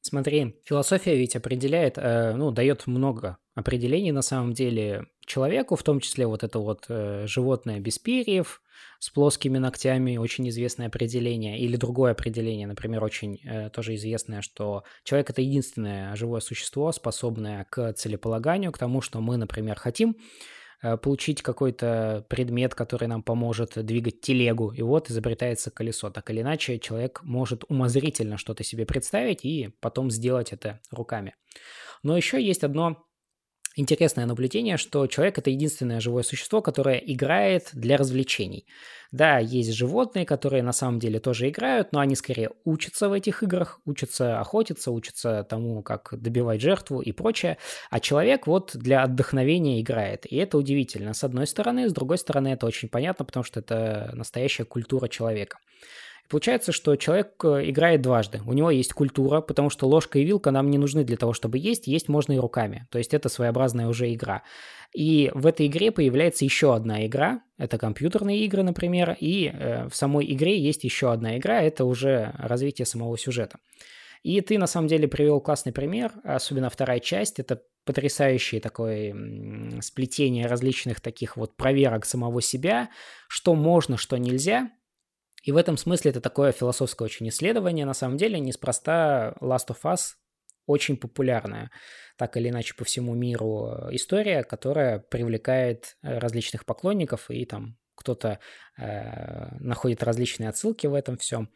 Смотри, 0.00 0.56
философия 0.64 1.16
ведь 1.16 1.36
определяет, 1.36 1.98
э, 1.98 2.34
ну, 2.34 2.50
дает 2.50 2.86
много 2.86 3.36
определений 3.54 4.12
на 4.12 4.22
самом 4.22 4.54
деле 4.54 5.06
человеку, 5.26 5.76
в 5.76 5.82
том 5.82 6.00
числе 6.00 6.26
вот 6.26 6.42
это 6.42 6.58
вот 6.58 6.86
э, 6.88 7.26
животное 7.26 7.80
без 7.80 7.98
перьев 7.98 8.62
с 8.98 9.10
плоскими 9.10 9.58
ногтями, 9.58 10.16
очень 10.16 10.48
известное 10.48 10.88
определение, 10.88 11.58
или 11.58 11.76
другое 11.76 12.12
определение, 12.12 12.66
например, 12.66 13.02
очень 13.04 13.40
э, 13.44 13.70
тоже 13.70 13.94
известное, 13.94 14.42
что 14.42 14.84
человек 15.04 15.30
это 15.30 15.42
единственное 15.42 16.14
живое 16.16 16.40
существо, 16.40 16.92
способное 16.92 17.66
к 17.70 17.92
целеполаганию, 17.94 18.72
к 18.72 18.78
тому, 18.78 19.00
что 19.00 19.20
мы, 19.20 19.36
например, 19.36 19.76
хотим 19.76 20.16
Э, 20.82 20.96
получить 20.96 21.42
какой-то 21.42 22.24
предмет, 22.28 22.74
который 22.74 23.06
нам 23.06 23.22
поможет 23.22 23.84
двигать 23.84 24.22
телегу, 24.22 24.72
и 24.72 24.80
вот 24.80 25.10
изобретается 25.10 25.70
колесо. 25.70 26.10
Так 26.10 26.30
или 26.30 26.40
иначе, 26.40 26.78
человек 26.78 27.20
может 27.22 27.64
умозрительно 27.68 28.38
что-то 28.38 28.64
себе 28.64 28.86
представить 28.86 29.44
и 29.44 29.74
потом 29.80 30.10
сделать 30.10 30.52
это 30.52 30.80
руками. 30.90 31.34
Но 32.02 32.16
еще 32.16 32.42
есть 32.42 32.64
одно 32.64 33.04
интересное 33.76 34.26
наблюдение, 34.26 34.76
что 34.76 35.06
человек 35.06 35.38
это 35.38 35.50
единственное 35.50 36.00
живое 36.00 36.22
существо, 36.22 36.60
которое 36.60 36.98
играет 36.98 37.70
для 37.72 37.96
развлечений. 37.96 38.66
Да, 39.12 39.38
есть 39.38 39.72
животные, 39.72 40.24
которые 40.24 40.62
на 40.62 40.72
самом 40.72 41.00
деле 41.00 41.18
тоже 41.18 41.48
играют, 41.48 41.92
но 41.92 41.98
они 41.98 42.14
скорее 42.14 42.50
учатся 42.64 43.08
в 43.08 43.12
этих 43.12 43.42
играх, 43.42 43.80
учатся 43.84 44.40
охотиться, 44.40 44.92
учатся 44.92 45.44
тому, 45.48 45.82
как 45.82 46.10
добивать 46.12 46.60
жертву 46.60 47.00
и 47.00 47.10
прочее. 47.10 47.58
А 47.90 47.98
человек 47.98 48.46
вот 48.46 48.70
для 48.74 49.02
отдохновения 49.02 49.80
играет. 49.80 50.26
И 50.26 50.36
это 50.36 50.58
удивительно. 50.58 51.12
С 51.12 51.24
одной 51.24 51.48
стороны, 51.48 51.88
с 51.88 51.92
другой 51.92 52.18
стороны, 52.18 52.48
это 52.48 52.66
очень 52.66 52.88
понятно, 52.88 53.24
потому 53.24 53.42
что 53.42 53.58
это 53.58 54.10
настоящая 54.14 54.64
культура 54.64 55.08
человека. 55.08 55.58
Получается, 56.30 56.70
что 56.70 56.94
человек 56.94 57.44
э, 57.44 57.68
играет 57.68 58.02
дважды. 58.02 58.40
У 58.46 58.52
него 58.52 58.70
есть 58.70 58.92
культура, 58.92 59.40
потому 59.40 59.68
что 59.68 59.88
ложка 59.88 60.20
и 60.20 60.24
вилка 60.24 60.52
нам 60.52 60.70
не 60.70 60.78
нужны 60.78 61.02
для 61.02 61.16
того, 61.16 61.32
чтобы 61.32 61.58
есть. 61.58 61.88
Есть 61.88 62.08
можно 62.08 62.32
и 62.34 62.38
руками. 62.38 62.86
То 62.90 62.98
есть 62.98 63.12
это 63.12 63.28
своеобразная 63.28 63.88
уже 63.88 64.14
игра. 64.14 64.44
И 64.94 65.32
в 65.34 65.44
этой 65.44 65.66
игре 65.66 65.90
появляется 65.90 66.44
еще 66.44 66.72
одна 66.72 67.04
игра. 67.04 67.42
Это 67.58 67.78
компьютерные 67.78 68.44
игры, 68.44 68.62
например. 68.62 69.16
И 69.18 69.50
э, 69.52 69.88
в 69.88 69.96
самой 69.96 70.32
игре 70.32 70.56
есть 70.56 70.84
еще 70.84 71.10
одна 71.10 71.36
игра. 71.36 71.62
Это 71.62 71.84
уже 71.84 72.32
развитие 72.38 72.86
самого 72.86 73.18
сюжета. 73.18 73.58
И 74.22 74.40
ты 74.40 74.56
на 74.56 74.68
самом 74.68 74.86
деле 74.86 75.08
привел 75.08 75.40
классный 75.40 75.72
пример, 75.72 76.12
особенно 76.22 76.70
вторая 76.70 77.00
часть. 77.00 77.40
Это 77.40 77.60
потрясающее 77.84 78.60
такое 78.60 79.80
сплетение 79.80 80.46
различных 80.46 81.00
таких 81.00 81.36
вот 81.36 81.56
проверок 81.56 82.04
самого 82.04 82.40
себя, 82.40 82.90
что 83.28 83.56
можно, 83.56 83.96
что 83.96 84.16
нельзя, 84.16 84.70
и 85.42 85.52
в 85.52 85.56
этом 85.56 85.76
смысле 85.76 86.10
это 86.10 86.20
такое 86.20 86.52
философское 86.52 87.04
очень 87.04 87.28
исследование. 87.28 87.86
На 87.86 87.94
самом 87.94 88.16
деле, 88.16 88.38
неспроста 88.38 89.34
Last 89.40 89.68
of 89.68 89.78
Us 89.84 90.14
очень 90.66 90.96
популярная, 90.96 91.70
так 92.16 92.36
или 92.36 92.48
иначе 92.48 92.74
по 92.74 92.84
всему 92.84 93.14
миру 93.14 93.88
история, 93.90 94.44
которая 94.44 94.98
привлекает 94.98 95.96
э, 96.02 96.18
различных 96.18 96.64
поклонников, 96.64 97.30
и 97.30 97.44
там 97.44 97.76
кто-то 97.94 98.38
э, 98.78 99.56
находит 99.58 100.02
различные 100.02 100.50
отсылки 100.50 100.86
в 100.86 100.94
этом 100.94 101.16
всем. 101.16 101.50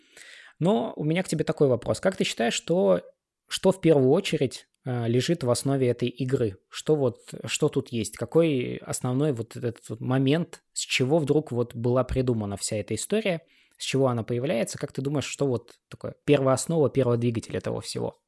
Но 0.59 0.93
у 0.97 1.05
меня 1.05 1.23
к 1.23 1.29
тебе 1.29 1.45
такой 1.45 1.69
вопрос. 1.69 2.01
Как 2.01 2.17
ты 2.17 2.25
считаешь, 2.25 2.55
что, 2.55 3.03
что 3.49 3.71
в 3.71 3.81
первую 3.81 4.11
очередь 4.11 4.67
э, 4.85 5.07
лежит 5.07 5.45
в 5.45 5.51
основе 5.51 5.89
этой 5.89 6.09
игры? 6.09 6.57
Что 6.71 6.97
вот, 6.97 7.21
что 7.45 7.69
тут 7.69 7.91
есть? 7.91 8.17
Какой 8.17 8.77
основной 8.79 9.33
вот 9.33 9.57
этот 9.57 9.89
вот 9.91 10.01
момент, 10.01 10.63
с 10.73 10.81
чего 10.81 11.19
вдруг 11.19 11.53
вот 11.53 11.75
была 11.75 12.03
придумана 12.03 12.57
вся 12.57 12.77
эта 12.77 12.95
история– 12.95 13.43
с 13.77 13.85
чего 13.85 14.09
она 14.09 14.23
появляется? 14.23 14.79
Как 14.79 14.93
ты 14.93 15.03
думаешь, 15.03 15.25
что 15.25 15.47
вот 15.47 15.73
такое 15.89 16.15
первая 16.25 16.55
основа, 16.55 16.91
первый 16.91 17.19
двигатель 17.19 17.57
этого 17.57 17.81
всего? 17.81 18.21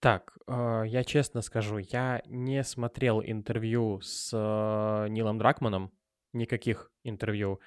Так, 0.00 0.36
э, 0.46 0.82
я 0.86 1.04
честно 1.04 1.40
скажу, 1.42 1.78
я 1.78 2.22
не 2.26 2.62
смотрел 2.64 3.22
интервью 3.22 4.00
с 4.02 4.30
э, 4.32 5.08
Нилом 5.08 5.38
Дракманом, 5.38 5.92
никаких 6.32 6.90
интервью. 7.02 7.60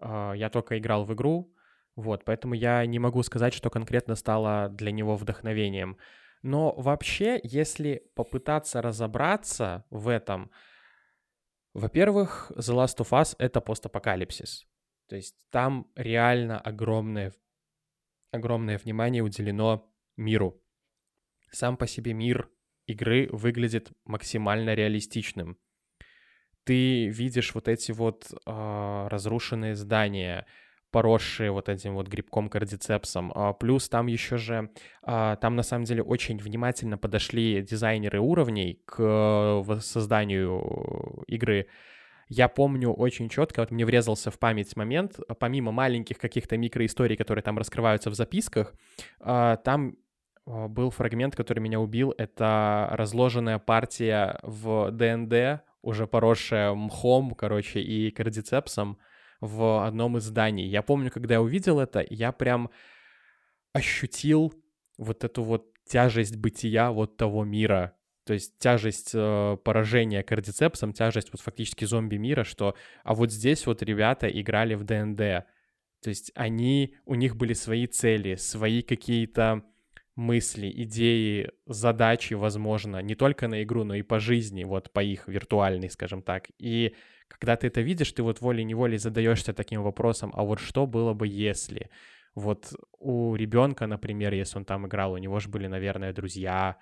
Э, 0.00 0.32
я 0.36 0.48
только 0.48 0.78
играл 0.78 1.04
в 1.04 1.12
игру, 1.12 1.52
вот, 1.96 2.24
поэтому 2.24 2.54
я 2.54 2.86
не 2.86 2.98
могу 2.98 3.22
сказать, 3.22 3.52
что 3.52 3.68
конкретно 3.68 4.14
стало 4.14 4.68
для 4.68 4.92
него 4.92 5.16
вдохновением. 5.16 5.98
Но 6.42 6.72
вообще, 6.76 7.40
если 7.42 8.02
попытаться 8.14 8.80
разобраться 8.80 9.84
в 9.90 10.08
этом, 10.08 10.50
во-первых, 11.74 12.52
The 12.56 12.74
Last 12.74 12.98
of 12.98 13.10
Us— 13.10 13.34
это 13.38 13.60
постапокалипсис. 13.60 14.66
То 15.12 15.16
есть 15.16 15.36
там 15.50 15.86
реально 15.94 16.58
огромное, 16.58 17.34
огромное 18.30 18.78
внимание 18.78 19.22
уделено 19.22 19.86
миру. 20.16 20.58
Сам 21.50 21.76
по 21.76 21.86
себе 21.86 22.14
мир 22.14 22.48
игры 22.86 23.28
выглядит 23.30 23.92
максимально 24.06 24.72
реалистичным. 24.72 25.58
Ты 26.64 27.08
видишь 27.08 27.54
вот 27.54 27.68
эти 27.68 27.92
вот 27.92 28.32
э, 28.32 29.06
разрушенные 29.10 29.74
здания, 29.74 30.46
поросшие 30.90 31.50
вот 31.50 31.68
этим 31.68 31.92
вот 31.92 32.08
грибком 32.08 32.48
кардицепсом. 32.48 33.32
А, 33.34 33.52
плюс 33.52 33.90
там 33.90 34.06
еще 34.06 34.38
же, 34.38 34.70
а, 35.02 35.36
там 35.36 35.56
на 35.56 35.62
самом 35.62 35.84
деле 35.84 36.02
очень 36.02 36.38
внимательно 36.38 36.96
подошли 36.96 37.60
дизайнеры 37.60 38.18
уровней 38.18 38.80
к 38.86 38.96
э, 38.98 39.80
созданию 39.80 41.22
игры 41.26 41.68
я 42.32 42.48
помню 42.48 42.92
очень 42.92 43.28
четко, 43.28 43.60
вот 43.60 43.70
мне 43.70 43.84
врезался 43.84 44.30
в 44.30 44.38
память 44.38 44.74
момент, 44.74 45.20
помимо 45.38 45.70
маленьких 45.70 46.16
каких-то 46.16 46.56
микроисторий, 46.56 47.14
которые 47.14 47.42
там 47.42 47.58
раскрываются 47.58 48.08
в 48.08 48.14
записках, 48.14 48.74
а, 49.20 49.56
там 49.56 49.98
а, 50.46 50.66
был 50.66 50.90
фрагмент, 50.90 51.36
который 51.36 51.58
меня 51.58 51.78
убил, 51.78 52.14
это 52.16 52.88
разложенная 52.92 53.58
партия 53.58 54.40
в 54.42 54.90
ДНД, 54.92 55.62
уже 55.82 56.06
поросшая 56.06 56.72
мхом, 56.72 57.32
короче, 57.32 57.80
и 57.80 58.10
кардицепсом 58.10 58.96
в 59.42 59.86
одном 59.86 60.16
из 60.16 60.22
зданий. 60.22 60.66
Я 60.66 60.80
помню, 60.80 61.10
когда 61.10 61.34
я 61.34 61.42
увидел 61.42 61.80
это, 61.80 62.02
я 62.08 62.32
прям 62.32 62.70
ощутил 63.74 64.54
вот 64.96 65.22
эту 65.22 65.42
вот 65.42 65.66
тяжесть 65.84 66.36
бытия 66.36 66.92
вот 66.92 67.18
того 67.18 67.44
мира, 67.44 67.94
то 68.24 68.34
есть 68.34 68.58
тяжесть 68.58 69.12
э, 69.14 69.56
поражения 69.64 70.22
кардицепсом, 70.22 70.92
тяжесть 70.92 71.30
вот 71.32 71.40
фактически 71.40 71.84
зомби 71.84 72.16
мира, 72.16 72.44
что... 72.44 72.76
А 73.02 73.14
вот 73.14 73.32
здесь 73.32 73.66
вот 73.66 73.82
ребята 73.82 74.28
играли 74.28 74.74
в 74.74 74.84
ДНД. 74.84 75.46
То 76.02 76.08
есть 76.08 76.32
они, 76.34 76.94
у 77.04 77.14
них 77.14 77.36
были 77.36 77.52
свои 77.52 77.86
цели, 77.86 78.36
свои 78.36 78.82
какие-то 78.82 79.64
мысли, 80.14 80.70
идеи, 80.74 81.50
задачи, 81.66 82.34
возможно, 82.34 83.00
не 83.02 83.14
только 83.14 83.48
на 83.48 83.62
игру, 83.62 83.84
но 83.84 83.94
и 83.94 84.02
по 84.02 84.20
жизни, 84.20 84.64
вот 84.64 84.92
по 84.92 85.02
их 85.02 85.26
виртуальной, 85.26 85.90
скажем 85.90 86.22
так. 86.22 86.48
И 86.58 86.94
когда 87.28 87.56
ты 87.56 87.68
это 87.68 87.80
видишь, 87.80 88.12
ты 88.12 88.22
вот 88.22 88.40
волей-неволей 88.40 88.98
задаешься 88.98 89.52
таким 89.52 89.82
вопросом, 89.82 90.32
а 90.34 90.42
вот 90.44 90.60
что 90.60 90.86
было 90.86 91.14
бы, 91.14 91.26
если... 91.26 91.90
Вот 92.34 92.72
у 92.98 93.34
ребенка, 93.34 93.86
например, 93.86 94.32
если 94.32 94.56
он 94.56 94.64
там 94.64 94.86
играл, 94.86 95.12
у 95.12 95.18
него 95.18 95.38
же 95.38 95.50
были, 95.50 95.66
наверное, 95.66 96.14
друзья, 96.14 96.78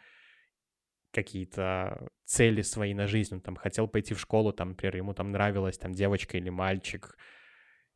какие-то 1.13 2.09
цели 2.25 2.63
свои 2.63 2.95
на 2.95 3.07
жизнь, 3.07 3.35
он 3.35 3.41
там 3.41 3.57
хотел 3.57 3.89
пойти 3.89 4.15
в 4.15 4.21
школу, 4.21 4.53
там, 4.53 4.71
например, 4.71 4.97
ему 4.97 5.15
там 5.15 5.33
нравилась 5.33 5.79
там 5.79 5.93
девочка 5.93 6.39
или 6.39 6.49
мальчик, 6.51 7.17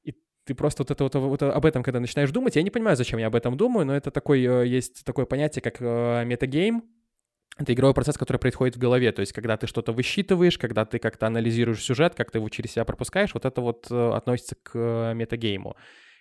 и 0.03 0.15
ты 0.45 0.55
просто 0.55 0.83
вот 0.83 0.91
это 0.91 1.05
вот, 1.05 1.15
вот 1.15 1.43
об 1.43 1.67
этом, 1.67 1.83
когда 1.83 2.01
начинаешь 2.01 2.31
думать, 2.31 2.57
я 2.57 2.63
не 2.63 2.71
понимаю, 2.71 2.97
зачем 2.97 3.19
я 3.19 3.29
об 3.29 3.37
этом 3.37 3.57
думаю, 3.57 3.87
но 3.87 3.97
это 3.97 4.11
такой, 4.11 4.43
э, 4.45 4.67
есть 4.67 5.05
такое 5.05 5.27
понятие, 5.27 5.63
как 5.63 5.77
э, 5.81 6.25
метагейм, 6.25 6.83
это 7.57 7.73
игровой 7.73 7.95
процесс, 7.95 8.19
который 8.19 8.39
происходит 8.39 8.75
в 8.77 8.81
голове, 8.81 9.13
то 9.13 9.21
есть 9.21 9.33
когда 9.33 9.57
ты 9.57 9.69
что-то 9.69 9.93
высчитываешь, 9.93 10.59
когда 10.59 10.85
ты 10.85 10.99
как-то 10.99 11.27
анализируешь 11.29 11.83
сюжет, 11.83 12.15
как 12.17 12.33
ты 12.33 12.39
его 12.39 12.49
через 12.49 12.73
себя 12.73 12.85
пропускаешь, 12.85 13.33
вот 13.35 13.45
это 13.45 13.61
вот 13.61 13.87
э, 13.91 14.11
относится 14.11 14.57
к 14.57 15.13
метагейму. 15.15 15.77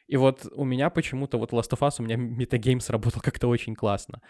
И 0.08 0.18
вот 0.18 0.46
у 0.52 0.66
меня 0.66 0.90
почему-то 0.90 1.38
вот 1.40 1.52
Last 1.52 1.72
of 1.72 1.80
Us, 1.80 1.96
у 2.00 2.04
меня 2.04 2.16
метагейм 2.18 2.80
сработал 2.80 3.22
как-то 3.22 3.48
очень 3.48 3.76
классно. 3.76 4.22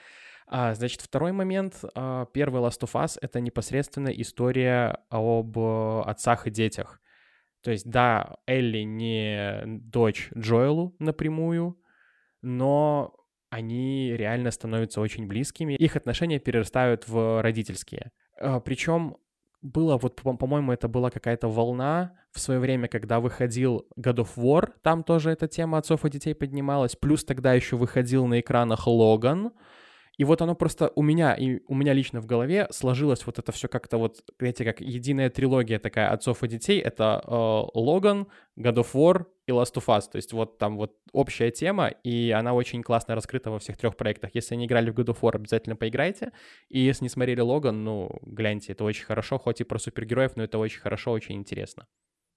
А, 0.48 0.74
значит, 0.74 1.02
второй 1.02 1.32
момент. 1.32 1.84
А, 1.96 2.26
первый 2.28 2.62
Last 2.62 2.82
of 2.82 2.94
Us— 2.94 3.18
это 3.22 3.40
непосредственно 3.40 4.10
история 4.10 5.00
об 5.10 5.58
э, 5.58 6.02
отцах 6.06 6.48
и 6.48 6.52
детях. 6.52 7.02
То 7.62 7.72
есть, 7.72 7.90
да, 7.90 8.36
Элли 8.46 8.84
не 8.84 9.64
дочь 9.66 10.30
Джоэлу 10.38 10.96
напрямую, 11.00 11.80
но 12.42 13.16
они 13.50 14.14
реально 14.18 14.52
становятся 14.52 15.00
очень 15.00 15.28
близкими. 15.28 15.76
Их 15.76 15.96
отношения 15.96 16.40
перерастают 16.40 17.08
в 17.08 17.42
родительские. 17.42 18.12
А, 18.40 18.60
Причем 18.60 19.18
было, 19.62 19.98
вот, 19.98 20.22
по-моему, 20.22 20.74
это 20.74 20.90
была 20.90 21.10
какая-то 21.10 21.48
волна 21.48 22.14
в 22.32 22.40
свое 22.40 22.60
время, 22.60 22.90
когда 22.90 23.20
выходил 23.20 23.88
God 23.98 24.18
of 24.18 24.30
War, 24.36 24.72
там 24.82 25.04
тоже 25.04 25.32
эта 25.32 25.48
тема 25.48 25.78
отцов 25.78 26.04
и 26.04 26.10
детей 26.10 26.36
поднималась, 26.36 26.98
плюс 26.98 27.24
тогда 27.24 27.54
еще 27.54 27.78
выходил 27.78 28.26
на 28.26 28.42
экранах 28.42 28.88
Логан, 28.88 29.54
и 30.18 30.26
вот 30.26 30.42
оно 30.42 30.54
просто 30.54 30.92
у 30.96 31.02
меня, 31.02 31.34
и 31.34 31.62
у 31.68 31.74
меня 31.74 31.94
лично 31.94 32.22
в 32.22 32.28
голове 32.28 32.68
сложилось 32.70 33.26
вот 33.26 33.40
это 33.40 33.52
все 33.52 33.68
как-то 33.68 33.98
вот, 33.98 34.24
знаете, 34.38 34.64
как 34.64 34.80
единая 34.80 35.30
трилогия 35.30 35.80
такая 35.80 36.12
отцов 36.12 36.44
и 36.44 36.48
детей. 36.48 36.80
Это 36.80 37.24
Логан, 37.74 38.28
э, 38.56 38.62
God 38.62 38.76
of 38.76 38.94
War 38.94 39.26
и 39.48 39.52
Last 39.52 39.74
of 39.76 39.86
Us. 39.88 40.04
То 40.12 40.18
есть 40.18 40.32
вот 40.32 40.60
там 40.60 40.78
вот 40.78 40.96
общая 41.14 41.50
тема, 41.50 41.88
и 41.88 42.30
она 42.30 42.54
очень 42.54 42.84
классно 42.84 43.16
раскрыта 43.16 43.50
во 43.50 43.58
всех 43.58 43.76
трех 43.78 43.98
проектах. 43.98 44.30
Если 44.36 44.56
не 44.56 44.68
играли 44.68 44.92
в 44.92 44.94
God 44.94 45.16
of 45.16 45.22
War, 45.22 45.36
обязательно 45.36 45.76
поиграйте. 45.76 46.32
И 46.70 46.80
если 46.80 47.06
не 47.06 47.10
смотрели 47.10 47.42
Логан, 47.42 47.84
ну, 47.84 48.12
гляньте, 48.22 48.74
это 48.74 48.84
очень 48.84 49.06
хорошо, 49.06 49.40
хоть 49.40 49.62
и 49.62 49.64
про 49.64 49.80
супергероев, 49.80 50.36
но 50.36 50.44
это 50.44 50.60
очень 50.60 50.80
хорошо, 50.80 51.12
очень 51.12 51.36
интересно. 51.36 51.88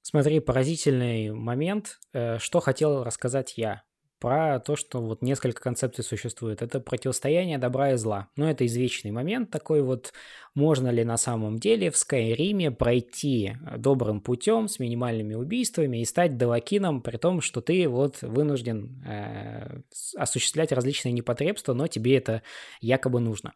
Смотри, 0.01 0.41
поразительный 0.41 1.33
момент. 1.33 1.99
Э, 2.14 2.39
что 2.39 2.61
хотел 2.61 3.05
рассказать 3.05 3.59
я 3.59 3.83
про 4.27 4.59
то, 4.59 4.74
что 4.74 5.01
вот 5.01 5.22
несколько 5.22 5.62
концепций 5.62 6.03
существует. 6.03 6.61
Это 6.61 6.81
противостояние 6.81 7.59
добра 7.59 7.93
и 7.93 7.97
зла. 7.97 8.27
Но 8.35 8.51
это 8.51 8.66
извечный 8.66 9.12
момент 9.12 9.53
такой 9.53 9.83
вот, 9.83 10.12
можно 10.53 10.89
ли 10.89 11.05
на 11.05 11.16
самом 11.16 11.61
деле 11.61 11.93
в 11.93 11.97
Скайриме 11.97 12.72
пройти 12.72 13.57
добрым 13.77 14.20
путем 14.20 14.66
с 14.66 14.81
минимальными 14.81 15.35
убийствами 15.35 15.99
и 15.99 16.05
стать 16.05 16.37
Далакином, 16.37 17.03
при 17.03 17.18
том, 17.18 17.41
что 17.41 17.61
ты 17.61 17.89
вот 17.89 18.20
вынужден 18.20 19.01
э, 19.07 19.83
осуществлять 20.16 20.72
различные 20.72 21.12
непотребства, 21.12 21.72
но 21.72 21.87
тебе 21.87 22.16
это 22.16 22.43
якобы 22.81 23.20
нужно. 23.20 23.53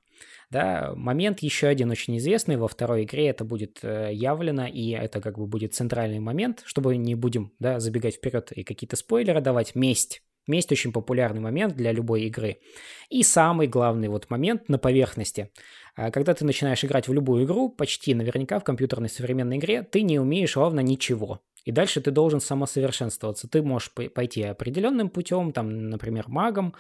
Да, 0.51 0.93
момент 0.95 1.41
еще 1.41 1.67
один 1.67 1.91
очень 1.91 2.17
известный 2.19 2.57
во 2.57 2.69
второй 2.69 3.03
игре, 3.03 3.27
это 3.27 3.45
будет 3.45 3.81
э, 3.83 4.11
явлено, 4.13 4.69
и 4.69 4.91
это 4.91 5.21
как 5.21 5.37
бы 5.37 5.49
будет 5.49 5.75
центральный 5.75 6.21
момент, 6.21 6.63
чтобы 6.65 6.97
не 6.97 7.17
будем, 7.17 7.53
да, 7.59 7.81
забегать 7.81 8.15
вперед 8.15 8.53
и 8.53 8.63
какие-то 8.63 8.95
спойлеры 8.95 9.41
давать. 9.41 9.75
Месть. 9.75 10.23
Месть 10.47 10.73
очень 10.73 10.93
популярный 10.93 11.41
момент 11.41 11.77
для 11.77 11.93
любой 11.93 12.23
игры. 12.23 12.59
И 13.09 13.23
самый 13.23 13.67
главный 13.67 14.09
вот 14.09 14.31
момент 14.31 14.69
на 14.69 14.79
поверхности. 14.79 15.51
А 15.95 16.11
когда 16.11 16.35
ты 16.35 16.45
начинаешь 16.45 16.85
играть 16.85 17.09
в 17.09 17.13
любую 17.13 17.45
игру, 17.45 17.69
почти 17.69 18.15
наверняка 18.15 18.59
в 18.59 18.65
компьютерной 18.65 19.09
современной 19.09 19.59
игре, 19.59 19.83
ты 19.83 20.03
не 20.03 20.19
умеешь 20.19 20.57
ровно 20.57 20.81
ничего. 20.81 21.41
И 21.65 21.73
дальше 21.73 22.01
ты 22.01 22.11
должен 22.11 22.41
самосовершенствоваться. 22.41 23.49
Ты 23.49 23.63
можешь 23.63 23.93
пойти 23.93 24.43
определенным 24.43 25.11
путем, 25.11 25.53
там, 25.53 25.91
например, 25.91 26.25
магом 26.29 26.75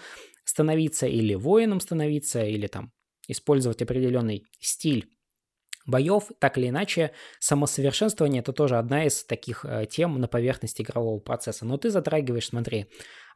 становиться 0.44 1.06
или 1.06 1.34
воином 1.34 1.80
становиться, 1.80 2.44
или 2.44 2.66
там 2.66 2.92
использовать 3.28 3.82
определенный 3.82 4.46
стиль 4.58 5.10
боев, 5.90 6.30
так 6.38 6.56
или 6.56 6.68
иначе, 6.68 7.12
самосовершенствование 7.38 8.40
это 8.40 8.52
тоже 8.52 8.78
одна 8.78 9.04
из 9.04 9.24
таких 9.24 9.64
э, 9.64 9.86
тем 9.90 10.20
на 10.20 10.28
поверхности 10.28 10.82
игрового 10.82 11.18
процесса. 11.18 11.66
Но 11.66 11.76
ты 11.76 11.90
затрагиваешь, 11.90 12.48
смотри, 12.48 12.86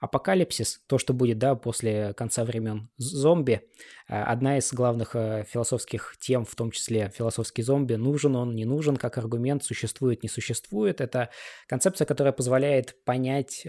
апокалипсис, 0.00 0.80
то, 0.86 0.98
что 0.98 1.12
будет, 1.12 1.38
да, 1.38 1.54
после 1.54 2.14
конца 2.14 2.44
времен 2.44 2.88
зомби, 2.96 3.62
э, 4.08 4.22
одна 4.22 4.58
из 4.58 4.72
главных 4.72 5.14
э, 5.14 5.44
философских 5.50 6.16
тем, 6.20 6.44
в 6.44 6.54
том 6.54 6.70
числе 6.70 7.12
философский 7.14 7.62
зомби, 7.62 7.94
нужен 7.94 8.36
он, 8.36 8.54
не 8.54 8.64
нужен, 8.64 8.96
как 8.96 9.18
аргумент, 9.18 9.64
существует, 9.64 10.22
не 10.22 10.28
существует. 10.28 11.00
Это 11.00 11.30
концепция, 11.66 12.06
которая 12.06 12.32
позволяет 12.32 13.04
понять 13.04 13.66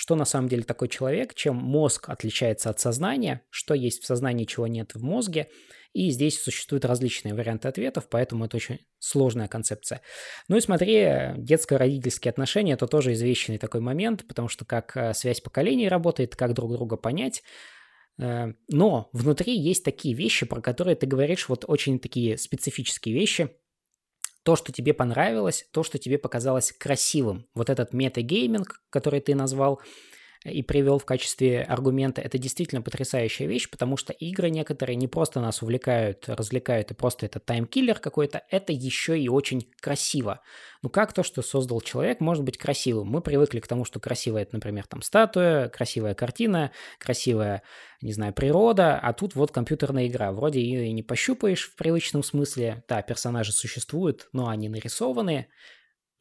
что 0.00 0.14
на 0.14 0.24
самом 0.24 0.48
деле 0.48 0.62
такой 0.62 0.88
человек, 0.88 1.34
чем 1.34 1.56
мозг 1.56 2.08
отличается 2.08 2.70
от 2.70 2.80
сознания, 2.80 3.42
что 3.50 3.74
есть 3.74 4.02
в 4.02 4.06
сознании, 4.06 4.46
чего 4.46 4.66
нет 4.66 4.94
в 4.94 5.02
мозге. 5.02 5.48
И 5.92 6.10
здесь 6.10 6.40
существуют 6.40 6.84
различные 6.84 7.34
варианты 7.34 7.68
ответов, 7.68 8.08
поэтому 8.08 8.44
это 8.44 8.56
очень 8.56 8.78
сложная 8.98 9.48
концепция. 9.48 10.02
Ну 10.48 10.56
и 10.56 10.60
смотри, 10.60 11.34
детско-родительские 11.36 12.30
отношения– 12.30 12.72
это 12.74 12.86
тоже 12.86 13.12
извечный 13.12 13.58
такой 13.58 13.80
момент, 13.80 14.26
потому 14.28 14.48
что 14.48 14.64
как 14.64 14.96
э, 14.96 15.14
связь 15.14 15.40
поколений 15.40 15.88
работает, 15.88 16.36
как 16.36 16.54
друг 16.54 16.72
друга 16.72 16.96
понять. 16.96 17.42
Э, 18.18 18.52
но 18.68 19.10
внутри 19.12 19.58
есть 19.58 19.84
такие 19.84 20.14
вещи, 20.14 20.46
про 20.46 20.60
которые 20.60 20.94
ты 20.94 21.06
говоришь, 21.06 21.48
вот 21.48 21.64
очень 21.66 21.98
такие 21.98 22.38
специфические 22.38 23.14
вещи– 23.14 23.50
то, 24.42 24.56
что 24.56 24.72
тебе 24.72 24.94
понравилось, 24.94 25.66
то, 25.72 25.82
что 25.82 25.98
тебе 25.98 26.18
показалось 26.18 26.72
красивым. 26.72 27.46
Вот 27.54 27.68
этот 27.68 27.92
метагейминг, 27.92 28.82
который 28.90 29.20
ты 29.20 29.34
назвал, 29.34 29.80
и 30.44 30.62
привел 30.62 30.98
в 30.98 31.04
качестве 31.04 31.62
аргумента, 31.62 32.22
это 32.22 32.38
действительно 32.38 32.80
потрясающая 32.80 33.46
вещь, 33.46 33.68
потому 33.68 33.98
что 33.98 34.14
игры 34.14 34.48
некоторые 34.48 34.96
не 34.96 35.06
просто 35.06 35.40
нас 35.40 35.62
увлекают, 35.62 36.28
развлекают, 36.28 36.90
и 36.90 36.94
просто 36.94 37.26
это 37.26 37.40
таймкиллер 37.40 37.98
какой-то, 37.98 38.42
это 38.48 38.72
еще 38.72 39.18
и 39.18 39.28
очень 39.28 39.70
красиво. 39.80 40.40
Ну 40.82 40.88
как 40.88 41.12
то, 41.12 41.22
что 41.22 41.42
создал 41.42 41.82
человек, 41.82 42.20
может 42.20 42.42
быть 42.42 42.56
красивым? 42.56 43.08
Мы 43.08 43.20
привыкли 43.20 43.60
к 43.60 43.66
тому, 43.66 43.84
что 43.84 44.00
красивая 44.00 44.42
это, 44.42 44.54
например, 44.54 44.86
там 44.86 45.02
статуя, 45.02 45.68
красивая 45.68 46.14
картина, 46.14 46.72
красивая, 46.98 47.62
не 48.00 48.14
знаю, 48.14 48.32
природа, 48.32 48.98
а 48.98 49.12
тут 49.12 49.34
вот 49.34 49.52
компьютерная 49.52 50.06
игра. 50.06 50.32
Вроде 50.32 50.62
ее 50.62 50.86
и 50.86 50.92
не 50.92 51.02
пощупаешь 51.02 51.68
в 51.68 51.76
привычном 51.76 52.22
смысле. 52.22 52.82
Да, 52.88 53.02
персонажи 53.02 53.52
существуют, 53.52 54.30
но 54.32 54.48
они 54.48 54.70
нарисованы. 54.70 55.48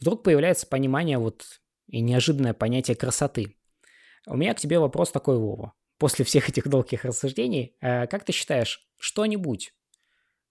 Вдруг 0.01 0.23
появляется 0.23 0.67
понимание 0.67 1.17
вот 1.17 1.45
и 1.87 2.01
неожиданное 2.01 2.53
понятие 2.53 2.97
красоты. 2.97 3.58
У 4.29 4.37
меня 4.37 4.53
к 4.53 4.59
тебе 4.59 4.77
вопрос 4.77 5.11
такой, 5.11 5.39
Вова. 5.39 5.73
После 5.97 6.23
всех 6.23 6.49
этих 6.49 6.67
долгих 6.67 7.03
рассуждений, 7.03 7.75
э, 7.81 8.05
как 8.05 8.23
ты 8.23 8.31
считаешь, 8.31 8.87
что-нибудь, 8.99 9.73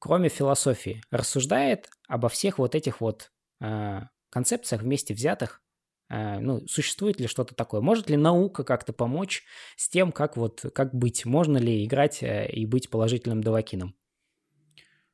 кроме 0.00 0.28
философии, 0.28 1.00
рассуждает 1.12 1.88
обо 2.08 2.28
всех 2.28 2.58
вот 2.58 2.74
этих 2.74 3.00
вот 3.00 3.30
э, 3.60 4.00
концепциях 4.30 4.82
вместе 4.82 5.14
взятых? 5.14 5.62
Э, 6.08 6.40
ну, 6.40 6.66
существует 6.66 7.20
ли 7.20 7.28
что-то 7.28 7.54
такое? 7.54 7.80
Может 7.80 8.10
ли 8.10 8.16
наука 8.16 8.64
как-то 8.64 8.92
помочь 8.92 9.44
с 9.76 9.88
тем, 9.88 10.10
как 10.10 10.36
вот, 10.36 10.64
как 10.74 10.92
быть? 10.92 11.24
Можно 11.24 11.58
ли 11.58 11.84
играть 11.84 12.24
и 12.24 12.66
быть 12.66 12.90
положительным 12.90 13.44
давакином? 13.44 13.94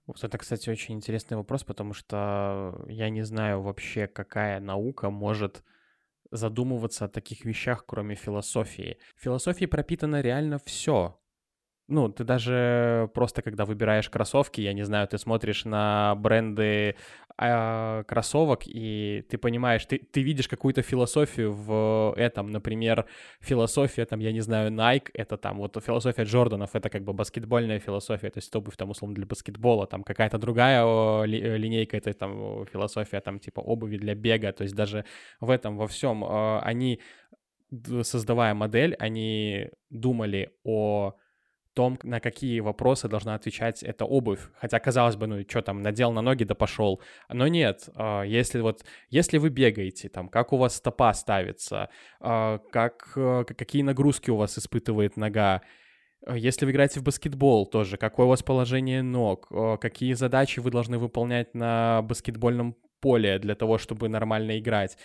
Вот 0.06 0.24
это, 0.24 0.38
кстати, 0.38 0.70
очень 0.70 0.94
интересный 0.94 1.36
вопрос, 1.36 1.64
потому 1.64 1.92
что 1.92 2.82
я 2.88 3.10
не 3.10 3.24
знаю 3.26 3.60
вообще, 3.60 4.06
какая 4.06 4.58
наука 4.58 5.10
может 5.10 5.62
задумываться 6.36 7.04
о 7.04 7.08
таких 7.08 7.44
вещах, 7.44 7.84
кроме 7.86 8.14
философии. 8.14 8.98
В 9.16 9.22
философии 9.22 9.66
пропитано 9.66 10.20
реально 10.20 10.58
все. 10.64 11.18
Ну, 11.86 12.08
ты 12.08 12.24
даже 12.24 13.10
просто, 13.12 13.42
когда 13.42 13.66
выбираешь 13.66 14.08
кроссовки, 14.08 14.62
я 14.62 14.72
не 14.72 14.84
знаю, 14.84 15.06
ты 15.06 15.18
смотришь 15.18 15.66
на 15.66 16.14
бренды 16.14 16.96
э, 17.36 18.04
кроссовок, 18.08 18.62
и 18.64 19.22
ты 19.28 19.36
понимаешь, 19.36 19.84
ты, 19.84 19.98
ты 19.98 20.22
видишь 20.22 20.48
какую-то 20.48 20.80
философию 20.80 21.52
в 21.52 22.14
этом, 22.16 22.50
например, 22.50 23.04
философия, 23.40 24.06
там, 24.06 24.20
я 24.20 24.32
не 24.32 24.40
знаю, 24.40 24.70
Nike, 24.70 25.10
это 25.12 25.36
там, 25.36 25.58
вот 25.58 25.76
философия 25.84 26.22
Джорданов, 26.22 26.74
это 26.74 26.88
как 26.88 27.04
бы 27.04 27.12
баскетбольная 27.12 27.80
философия, 27.80 28.30
то 28.30 28.38
есть 28.38 28.56
обувь 28.56 28.76
там, 28.76 28.88
условно, 28.88 29.14
для 29.14 29.26
баскетбола, 29.26 29.86
там 29.86 30.04
какая-то 30.04 30.38
другая 30.38 30.82
э, 30.82 31.26
линейка, 31.26 31.98
это 31.98 32.14
там 32.14 32.64
философия, 32.64 33.20
там, 33.20 33.38
типа, 33.38 33.60
обуви 33.60 33.98
для 33.98 34.14
бега, 34.14 34.52
то 34.52 34.62
есть 34.62 34.74
даже 34.74 35.04
в 35.38 35.50
этом, 35.50 35.76
во 35.76 35.86
всем 35.86 36.24
э, 36.24 36.60
они, 36.60 37.00
создавая 38.04 38.54
модель, 38.54 38.96
они 38.98 39.68
думали 39.90 40.54
о 40.64 41.16
том, 41.74 41.98
на 42.02 42.20
какие 42.20 42.60
вопросы 42.60 43.08
должна 43.08 43.34
отвечать 43.34 43.82
эта 43.82 44.04
обувь. 44.04 44.40
Хотя, 44.56 44.78
казалось 44.78 45.16
бы, 45.16 45.26
ну, 45.26 45.42
что 45.48 45.60
там, 45.62 45.82
надел 45.82 46.12
на 46.12 46.22
ноги, 46.22 46.44
да 46.44 46.54
пошел. 46.54 47.00
Но 47.28 47.48
нет, 47.48 47.88
а, 47.94 48.22
если 48.22 48.60
вот, 48.60 48.84
если 49.10 49.38
вы 49.38 49.50
бегаете, 49.50 50.08
там, 50.08 50.28
как 50.28 50.52
у 50.52 50.56
вас 50.56 50.76
стопа 50.76 51.12
ставится, 51.12 51.90
а, 52.20 52.58
как, 52.70 53.12
э, 53.16 53.44
какие 53.44 53.82
нагрузки 53.82 54.30
у 54.30 54.36
вас 54.36 54.56
испытывает 54.58 55.16
нога, 55.16 55.62
а, 56.26 56.36
если 56.36 56.64
вы 56.64 56.72
играете 56.72 57.00
в 57.00 57.02
баскетбол 57.02 57.66
тоже, 57.66 57.96
какое 57.96 58.26
у 58.26 58.30
вас 58.30 58.42
положение 58.42 59.02
ног, 59.02 59.48
какие 59.80 60.14
задачи 60.14 60.60
вы 60.60 60.70
должны 60.70 60.98
выполнять 60.98 61.54
на 61.54 62.02
баскетбольном 62.02 62.76
поле 63.00 63.38
для 63.38 63.54
того, 63.54 63.78
чтобы 63.78 64.08
нормально 64.08 64.58
играть. 64.58 64.96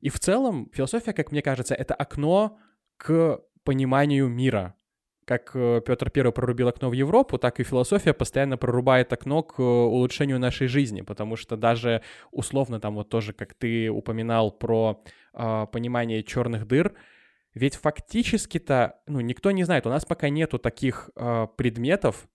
И 0.00 0.10
в 0.10 0.20
целом 0.20 0.70
философия, 0.74 1.12
как 1.12 1.32
мне 1.32 1.42
кажется, 1.42 1.74
это 1.74 1.94
окно 1.94 2.58
к 2.98 3.40
пониманию 3.64 4.28
мира, 4.28 4.74
как 5.26 5.50
э, 5.54 5.82
Петр 5.84 6.10
I 6.14 6.32
прорубил 6.32 6.68
окно 6.68 6.88
в 6.88 6.92
Европу, 6.92 7.36
так 7.36 7.58
и 7.60 7.64
философия 7.64 8.14
постоянно 8.14 8.56
прорубает 8.56 9.12
окно 9.12 9.42
к 9.42 9.58
э, 9.58 9.62
улучшению 9.62 10.38
нашей 10.38 10.68
жизни, 10.68 11.02
потому 11.02 11.36
что 11.36 11.56
даже 11.56 12.02
условно 12.30 12.80
там 12.80 12.94
вот 12.94 13.08
тоже, 13.08 13.32
как 13.32 13.52
ты 13.54 13.90
упоминал 13.90 14.52
про 14.52 15.02
э, 15.34 15.66
понимание 15.72 16.22
черных 16.22 16.66
дыр, 16.66 16.94
ведь 17.54 17.74
фактически-то, 17.74 19.00
ну, 19.06 19.20
никто 19.20 19.50
не 19.50 19.64
знает, 19.64 19.86
у 19.86 19.90
нас 19.90 20.04
пока 20.04 20.28
нету 20.28 20.58
таких 20.58 21.10
э, 21.16 21.48
предметов, 21.56 22.28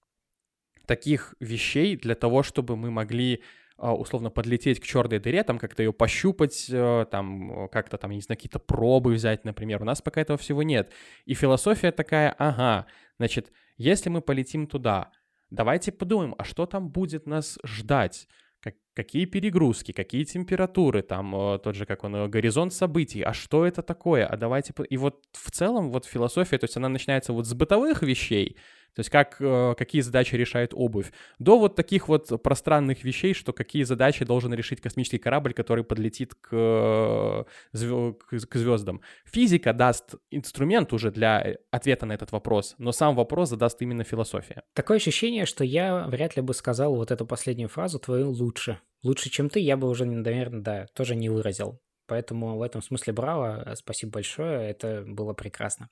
таких 0.85 1.35
вещей 1.39 1.95
для 1.95 2.15
того, 2.15 2.43
чтобы 2.43 2.75
мы 2.75 2.91
могли 2.91 3.41
условно 3.81 4.29
подлететь 4.29 4.79
к 4.79 4.83
черной 4.83 5.19
дыре, 5.19 5.43
там 5.43 5.57
как-то 5.57 5.81
ее 5.83 5.91
пощупать, 5.91 6.67
э, 6.69 7.05
там 7.09 7.67
как-то 7.69 7.97
там, 7.97 8.11
не 8.11 8.21
знаю, 8.21 8.37
какие-то 8.37 8.59
пробы 8.59 9.13
взять, 9.13 9.43
например. 9.43 9.81
У 9.81 9.85
нас 9.85 10.01
пока 10.01 10.21
этого 10.21 10.37
всего 10.37 10.63
нет. 10.63 10.91
И 11.25 11.33
философия 11.33 11.91
такая, 11.91 12.35
ага, 12.37 12.85
значит, 13.17 13.51
если 13.77 14.09
мы 14.09 14.21
полетим 14.21 14.67
туда, 14.67 15.11
давайте 15.49 15.91
подумаем, 15.91 16.35
а 16.37 16.43
что 16.43 16.65
там 16.65 16.89
будет 16.89 17.25
нас 17.25 17.57
ждать? 17.65 18.27
Как, 18.59 18.75
какие 18.93 19.25
перегрузки, 19.25 19.91
какие 19.91 20.23
температуры, 20.23 21.01
там 21.01 21.35
э, 21.35 21.59
тот 21.59 21.75
же, 21.75 21.87
как 21.87 22.03
он, 22.03 22.15
э, 22.15 22.27
горизонт 22.27 22.73
событий, 22.73 23.23
а 23.23 23.33
что 23.33 23.65
это 23.65 23.81
такое, 23.81 24.27
а 24.27 24.37
давайте... 24.37 24.73
И 24.89 24.97
вот 24.97 25.25
в 25.31 25.49
целом 25.49 25.91
вот 25.91 26.05
философия, 26.05 26.59
то 26.59 26.65
есть 26.65 26.77
она 26.77 26.89
начинается 26.89 27.33
вот 27.33 27.47
с 27.47 27.53
бытовых 27.55 28.03
вещей, 28.03 28.57
то 28.95 28.99
есть 28.99 29.09
как, 29.09 29.37
э, 29.39 29.73
какие 29.77 30.01
задачи 30.01 30.35
решает 30.35 30.73
обувь, 30.73 31.11
до 31.39 31.59
вот 31.59 31.75
таких 31.75 32.07
вот 32.07 32.41
пространных 32.43 33.03
вещей, 33.03 33.33
что 33.33 33.53
какие 33.53 33.83
задачи 33.83 34.25
должен 34.25 34.53
решить 34.53 34.81
космический 34.81 35.17
корабль, 35.17 35.53
который 35.53 35.83
подлетит 35.83 36.35
к, 36.35 36.49
э, 36.51 37.43
к 37.73 38.55
звездам. 38.57 39.01
Физика 39.25 39.73
даст 39.73 40.15
инструмент 40.29 40.93
уже 40.93 41.11
для 41.11 41.57
ответа 41.71 42.05
на 42.05 42.13
этот 42.13 42.31
вопрос, 42.31 42.75
но 42.77 42.91
сам 42.91 43.15
вопрос 43.15 43.49
задаст 43.49 43.81
именно 43.81 44.03
философия. 44.03 44.63
Такое 44.73 44.97
ощущение, 44.97 45.45
что 45.45 45.63
я 45.63 46.07
вряд 46.07 46.35
ли 46.35 46.41
бы 46.41 46.53
сказал 46.53 46.95
вот 46.95 47.11
эту 47.11 47.25
последнюю 47.25 47.69
фразу 47.69 47.99
твою 47.99 48.31
лучше. 48.31 48.79
Лучше, 49.03 49.29
чем 49.29 49.49
ты, 49.49 49.59
я 49.59 49.77
бы 49.77 49.87
уже, 49.87 50.05
наверное, 50.05 50.61
да, 50.61 50.85
тоже 50.93 51.15
не 51.15 51.29
выразил. 51.29 51.79
Поэтому 52.11 52.57
в 52.57 52.61
этом 52.61 52.81
смысле 52.81 53.13
браво, 53.13 53.63
э, 53.65 53.75
спасибо 53.77 54.11
большое, 54.11 54.69
это 54.69 55.05
было 55.07 55.31
прекрасно. 55.31 55.87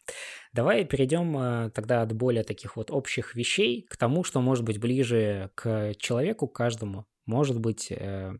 Давай 0.51 0.84
перейдем 0.84 1.38
э, 1.38 1.70
тогда 1.70 2.01
от 2.01 2.11
более 2.11 2.43
таких 2.43 2.76
вот 2.76 2.91
общих 2.91 3.36
вещей 3.36 3.88
к 3.89 3.95
тому, 3.95 4.26
что 4.26 4.41
может 4.41 4.65
быть 4.65 4.82
ближе 4.82 5.49
к 5.55 5.93
человеку, 5.97 6.49
к 6.49 6.55
каждому. 6.57 7.05
Может 7.26 7.61
быть, 7.61 7.89
э, 7.89 8.34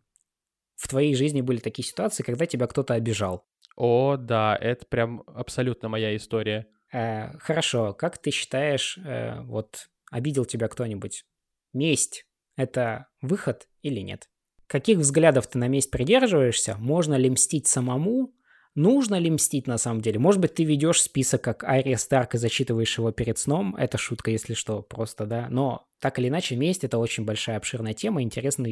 в 0.76 0.88
твоей 0.90 1.16
жизни 1.16 1.40
были 1.40 1.60
такие 1.60 1.88
ситуации, 1.88 2.22
когда 2.22 2.46
тебя 2.46 2.68
кто-то 2.68 2.96
обижал. 2.96 3.48
О, 3.78 4.18
да, 4.18 4.58
это 4.60 4.86
прям 4.86 5.24
абсолютно 5.28 5.88
моя 5.88 6.14
история. 6.18 6.68
Хорошо, 6.92 7.94
как 7.94 8.18
ты 8.18 8.32
считаешь, 8.32 9.00
вот 9.46 9.88
обидел 10.12 10.44
тебя 10.44 10.68
кто-нибудь? 10.68 11.24
месть— 11.72 12.26
это 12.58 13.08
выход 13.22 13.70
или 13.84 14.02
нет? 14.02 14.30
Каких 14.70 15.00
взглядов 15.00 15.48
ты 15.48 15.58
на 15.58 15.68
месть 15.68 15.90
придерживаешься? 15.90 16.76
Можно 16.78 17.16
ли 17.16 17.28
мстить 17.28 17.66
самому? 17.66 18.36
Нужно 18.76 19.16
ли 19.16 19.32
мстить 19.32 19.66
на 19.66 19.80
самом 19.80 20.00
деле? 20.00 20.20
Может 20.20 20.40
быть, 20.40 20.54
ты 20.54 20.64
ведешь 20.64 21.02
список 21.02 21.42
как 21.42 21.64
Ария 21.64 21.98
Старк 21.98 22.36
и 22.36 22.38
зачитываешь 22.38 22.96
его 22.96 23.12
перед 23.12 23.40
сном? 23.40 23.76
Это 23.76 23.98
шутка, 23.98 24.30
если 24.30 24.54
что, 24.54 24.84
просто, 24.84 25.26
да. 25.26 25.48
Но 25.50 25.88
так 26.00 26.20
или 26.20 26.28
иначе, 26.28 26.56
месть— 26.56 26.84
это 26.86 27.00
очень 27.00 27.26
большая 27.26 27.58
обширная 27.58 27.96
тема, 27.96 28.22
интересно 28.22 28.68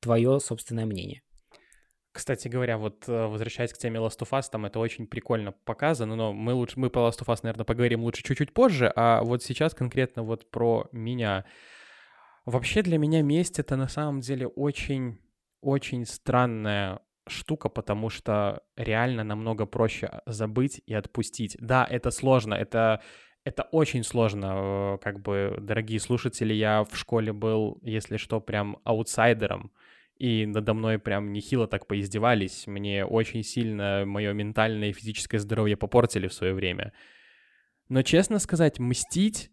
твое 0.00 0.40
собственное 0.40 0.86
мнение. 0.86 1.20
Кстати 2.12 2.48
говоря, 2.48 2.78
вот 2.78 3.04
э, 3.06 3.26
возвращаясь 3.26 3.74
к 3.74 3.76
теме 3.76 4.00
Last 4.00 4.18
of 4.20 4.30
Us, 4.30 4.44
там 4.50 4.64
это 4.64 4.78
очень 4.78 5.06
прикольно 5.06 5.52
показано, 5.52 6.16
но 6.16 6.32
мы 6.32 6.54
лучше, 6.54 6.80
мы 6.80 6.88
по 6.88 7.00
Last 7.00 7.20
of 7.20 7.26
Us, 7.26 7.40
наверное, 7.42 7.66
поговорим 7.66 8.04
лучше 8.04 8.22
чуть-чуть 8.22 8.54
позже, 8.54 8.90
а 8.96 9.22
вот 9.22 9.42
сейчас 9.42 9.74
конкретно 9.74 10.22
вот 10.22 10.50
про 10.50 10.88
меня. 10.92 11.44
Вообще 12.46 12.80
для 12.80 12.96
меня 12.96 13.20
месть— 13.20 13.58
это 13.60 13.76
на 13.76 13.86
самом 13.86 14.20
деле 14.22 14.46
очень, 14.46 15.18
очень 15.60 16.04
странная 16.06 17.00
штука, 17.28 17.68
потому 17.68 18.08
что 18.08 18.62
реально 18.76 19.24
намного 19.24 19.66
проще 19.66 20.22
забыть 20.26 20.80
и 20.86 20.94
отпустить. 20.94 21.56
Да, 21.60 21.86
это 21.88 22.10
сложно, 22.10 22.54
это 22.54 23.02
это 23.46 23.62
очень 23.70 24.02
сложно, 24.02 24.96
э, 24.96 24.98
как 25.00 25.20
бы, 25.20 25.56
дорогие 25.60 26.00
слушатели, 26.00 26.52
я 26.52 26.82
в 26.82 26.96
школе 26.96 27.32
был, 27.32 27.78
если 27.82 28.16
что, 28.16 28.40
прям 28.40 28.78
аутсайдером, 28.82 29.70
и 30.18 30.46
надо 30.46 30.74
мной 30.74 30.98
прям 30.98 31.32
нехило 31.32 31.68
так 31.68 31.86
поиздевались, 31.86 32.66
мне 32.66 33.04
очень 33.04 33.44
сильно 33.44 34.02
мое 34.04 34.32
ментальное 34.32 34.88
и 34.88 34.92
физическое 34.92 35.38
здоровье 35.38 35.76
попортили 35.76 36.26
в 36.26 36.32
свое 36.32 36.54
время. 36.54 36.92
Но, 37.88 38.02
честно 38.02 38.40
сказать, 38.40 38.80
мстить, 38.80 39.52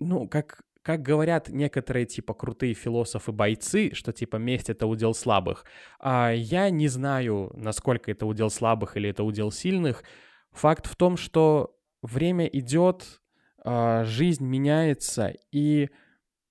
ну, 0.00 0.26
как, 0.26 0.62
как 0.84 1.00
говорят 1.00 1.48
некоторые, 1.48 2.04
типа, 2.04 2.34
крутые 2.34 2.74
философы-бойцы, 2.74 3.94
что, 3.94 4.12
типа, 4.12 4.36
месть— 4.36 4.68
это 4.68 4.86
удел 4.86 5.14
слабых, 5.14 5.64
а 5.98 6.30
я 6.30 6.68
не 6.68 6.88
знаю, 6.88 7.50
насколько 7.54 8.10
это 8.10 8.26
удел 8.26 8.50
слабых 8.50 8.98
или 8.98 9.08
это 9.08 9.24
удел 9.24 9.50
сильных. 9.50 10.04
Факт 10.52 10.86
в 10.86 10.94
том, 10.94 11.16
что 11.16 11.74
время 12.02 12.44
идет, 12.44 13.22
а, 13.64 14.04
жизнь 14.04 14.44
меняется, 14.44 15.32
и 15.50 15.88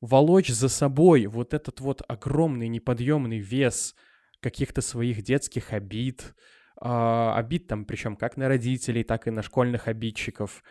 волочь 0.01 0.49
за 0.49 0.67
собой 0.67 1.27
вот 1.27 1.53
этот 1.53 1.79
вот 1.79 2.01
огромный 2.07 2.69
неподъемный 2.69 3.37
вес 3.37 3.93
каких-то 4.39 4.81
своих 4.81 5.21
детских 5.21 5.73
обид, 5.73 6.33
э, 6.81 7.31
обид 7.35 7.67
там 7.67 7.85
причем 7.85 8.15
как 8.15 8.35
на 8.35 8.47
родителей, 8.49 9.03
так 9.03 9.27
и 9.27 9.31
на 9.31 9.43
школьных 9.43 9.87
обидчиков. 9.87 10.63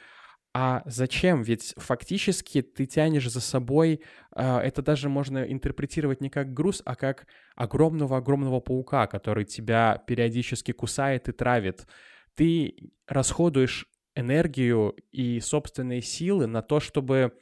А 0.55 0.83
зачем? 0.85 1.43
Ведь 1.43 1.75
фактически 1.79 2.61
ты 2.61 2.85
тянешь 2.85 3.31
за 3.31 3.41
собой, 3.41 4.03
э, 4.35 4.59
это 4.59 4.83
даже 4.83 5.09
можно 5.09 5.43
интерпретировать 5.45 6.21
не 6.21 6.29
как 6.29 6.53
груз, 6.53 6.83
а 6.85 6.95
как 6.95 7.27
огромного-огромного 7.57 8.61
паука, 8.61 9.07
который 9.07 9.47
тебя 9.47 10.03
периодически 10.07 10.73
кусает 10.73 11.29
и 11.29 11.33
травит. 11.33 11.87
Ты 12.35 12.93
расходуешь 13.07 13.87
энергию 14.15 14.95
и 15.11 15.41
собственные 15.41 16.03
силы 16.03 16.47
на 16.47 16.61
то, 16.61 16.81
чтобы 16.81 17.33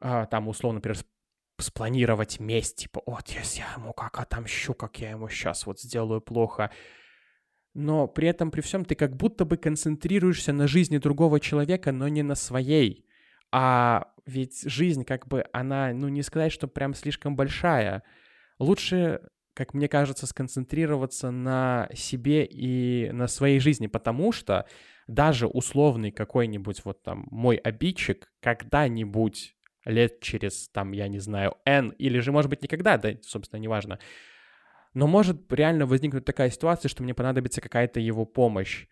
а, 0.00 0.26
там, 0.26 0.48
условно, 0.48 0.78
например, 0.78 0.98
спланировать 1.58 2.40
месть, 2.40 2.76
типа, 2.76 3.02
вот, 3.06 3.28
я 3.28 3.42
ему 3.76 3.92
как 3.92 4.18
отомщу, 4.18 4.74
как 4.74 4.98
я 5.00 5.10
ему 5.10 5.28
сейчас 5.28 5.64
вот 5.64 5.80
сделаю 5.80 6.20
плохо. 6.20 6.70
Но 7.74 8.06
при 8.06 8.28
этом, 8.28 8.50
при 8.50 8.60
всем, 8.60 8.84
ты 8.84 8.94
как 8.94 9.16
будто 9.16 9.44
бы 9.44 9.56
концентрируешься 9.56 10.52
на 10.52 10.68
жизни 10.68 10.98
другого 10.98 11.40
человека, 11.40 11.92
но 11.92 12.08
не 12.08 12.22
на 12.22 12.34
своей. 12.34 13.06
А 13.50 14.12
ведь 14.26 14.62
жизнь, 14.62 15.04
как 15.04 15.26
бы, 15.26 15.44
она, 15.52 15.92
ну, 15.92 16.08
не 16.08 16.22
сказать, 16.22 16.52
что 16.52 16.68
прям 16.68 16.94
слишком 16.94 17.34
большая. 17.34 18.02
Лучше, 18.58 19.20
как 19.54 19.74
мне 19.74 19.88
кажется, 19.88 20.26
сконцентрироваться 20.26 21.30
на 21.30 21.88
себе 21.94 22.44
и 22.44 23.10
на 23.12 23.26
своей 23.26 23.58
жизни, 23.58 23.86
потому 23.86 24.32
что 24.32 24.66
даже 25.06 25.46
условный 25.46 26.12
какой-нибудь 26.12 26.84
вот 26.84 27.02
там 27.02 27.26
мой 27.30 27.56
обидчик 27.56 28.32
когда-нибудь 28.40 29.56
лет 29.84 30.20
через, 30.20 30.68
там, 30.68 30.92
я 30.92 31.08
не 31.08 31.18
знаю, 31.18 31.56
N, 31.64 31.90
или 31.98 32.20
же, 32.20 32.32
может 32.32 32.50
быть, 32.50 32.62
никогда, 32.62 32.98
да, 32.98 33.14
собственно, 33.22 33.60
неважно. 33.60 33.98
Но 34.94 35.06
может 35.06 35.50
реально 35.52 35.86
возникнуть 35.86 36.24
такая 36.24 36.50
ситуация, 36.50 36.88
что 36.88 37.02
мне 37.02 37.14
понадобится 37.14 37.60
какая-то 37.60 38.00
его 38.00 38.26
помощь. 38.26 38.86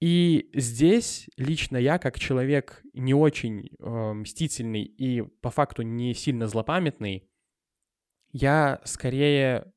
И 0.00 0.50
здесь 0.54 1.28
лично 1.36 1.76
я, 1.76 1.98
как 1.98 2.18
человек 2.18 2.82
не 2.94 3.12
очень 3.12 3.70
э, 3.78 4.12
мстительный 4.14 4.82
и 4.82 5.22
по 5.22 5.50
факту 5.50 5.82
не 5.82 6.14
сильно 6.14 6.46
злопамятный, 6.46 7.28
я 8.32 8.80
скорее 8.84 9.72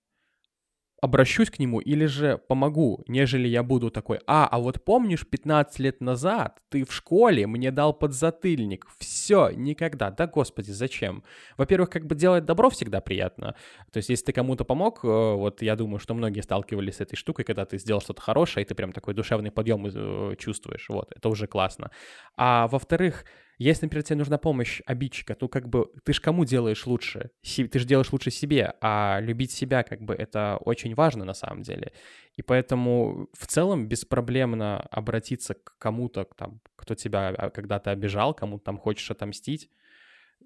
обращусь 1.04 1.50
к 1.50 1.60
нему 1.60 1.82
или 1.82 2.06
же 2.06 2.38
помогу, 2.38 3.04
нежели 3.08 3.50
я 3.50 3.62
буду 3.62 3.92
такой, 3.92 4.22
а, 4.26 4.48
а 4.50 4.60
вот 4.60 4.86
помнишь, 4.86 5.28
15 5.28 5.80
лет 5.80 6.00
назад 6.00 6.62
ты 6.70 6.86
в 6.86 6.94
школе 6.94 7.46
мне 7.46 7.72
дал 7.72 7.94
подзатыльник, 7.94 8.88
все, 9.00 9.50
никогда, 9.50 10.12
да 10.12 10.28
господи, 10.28 10.72
зачем? 10.72 11.26
Во-первых, 11.58 11.90
как 11.90 12.06
бы 12.06 12.16
делать 12.16 12.46
добро 12.46 12.70
всегда 12.70 13.02
приятно, 13.02 13.56
то 13.92 13.98
есть 13.98 14.08
если 14.08 14.28
ты 14.28 14.32
кому-то 14.32 14.64
помог, 14.64 15.04
э, 15.04 15.08
вот 15.08 15.62
я 15.62 15.76
думаю, 15.76 16.00
что 16.00 16.14
многие 16.14 16.40
сталкивались 16.40 16.96
с 16.96 17.02
этой 17.02 17.18
штукой, 17.18 17.44
когда 17.44 17.66
ты 17.66 17.78
сделал 17.80 18.00
что-то 18.00 18.22
хорошее, 18.22 18.66
и 18.66 18.68
ты 18.68 18.74
прям 18.74 18.94
такой 18.94 19.14
душевный 19.14 19.52
подъем 19.52 19.86
э, 19.86 20.36
чувствуешь, 20.40 20.88
вот, 20.88 21.12
это 21.14 21.28
уже 21.28 21.48
классно. 21.48 21.92
А 22.38 22.70
во-вторых, 22.70 23.26
если, 23.64 23.86
например, 23.86 24.04
тебе 24.04 24.18
нужна 24.18 24.38
помощь 24.38 24.82
обидчика, 24.86 25.36
то 25.36 25.48
как 25.48 25.70
бы 25.70 25.90
ты 26.04 26.14
же 26.14 26.22
кому 26.22 26.46
делаешь 26.46 26.86
лучше? 26.86 27.32
Ты 27.44 27.80
же 27.80 27.86
делаешь 27.86 28.12
лучше 28.12 28.32
себе, 28.32 28.74
а 28.82 29.20
любить 29.22 29.52
себя 29.52 29.84
как 29.84 30.02
бы 30.02 30.14
это 30.14 30.58
очень 30.66 30.96
важно 30.96 31.24
на 31.26 31.34
самом 31.34 31.62
деле. 31.62 31.94
И 32.36 32.42
поэтому 32.42 33.30
в 33.34 33.48
целом 33.48 33.88
беспроблемно 33.88 34.82
обратиться 34.92 35.54
к 35.54 35.78
кому-то, 35.78 36.26
там, 36.36 36.60
кто 36.76 36.96
тебя 36.96 37.30
а, 37.30 37.50
когда-то 37.50 37.92
обижал, 37.92 38.34
кому 38.34 38.60
там 38.60 38.78
хочешь 38.78 39.12
отомстить, 39.12 39.70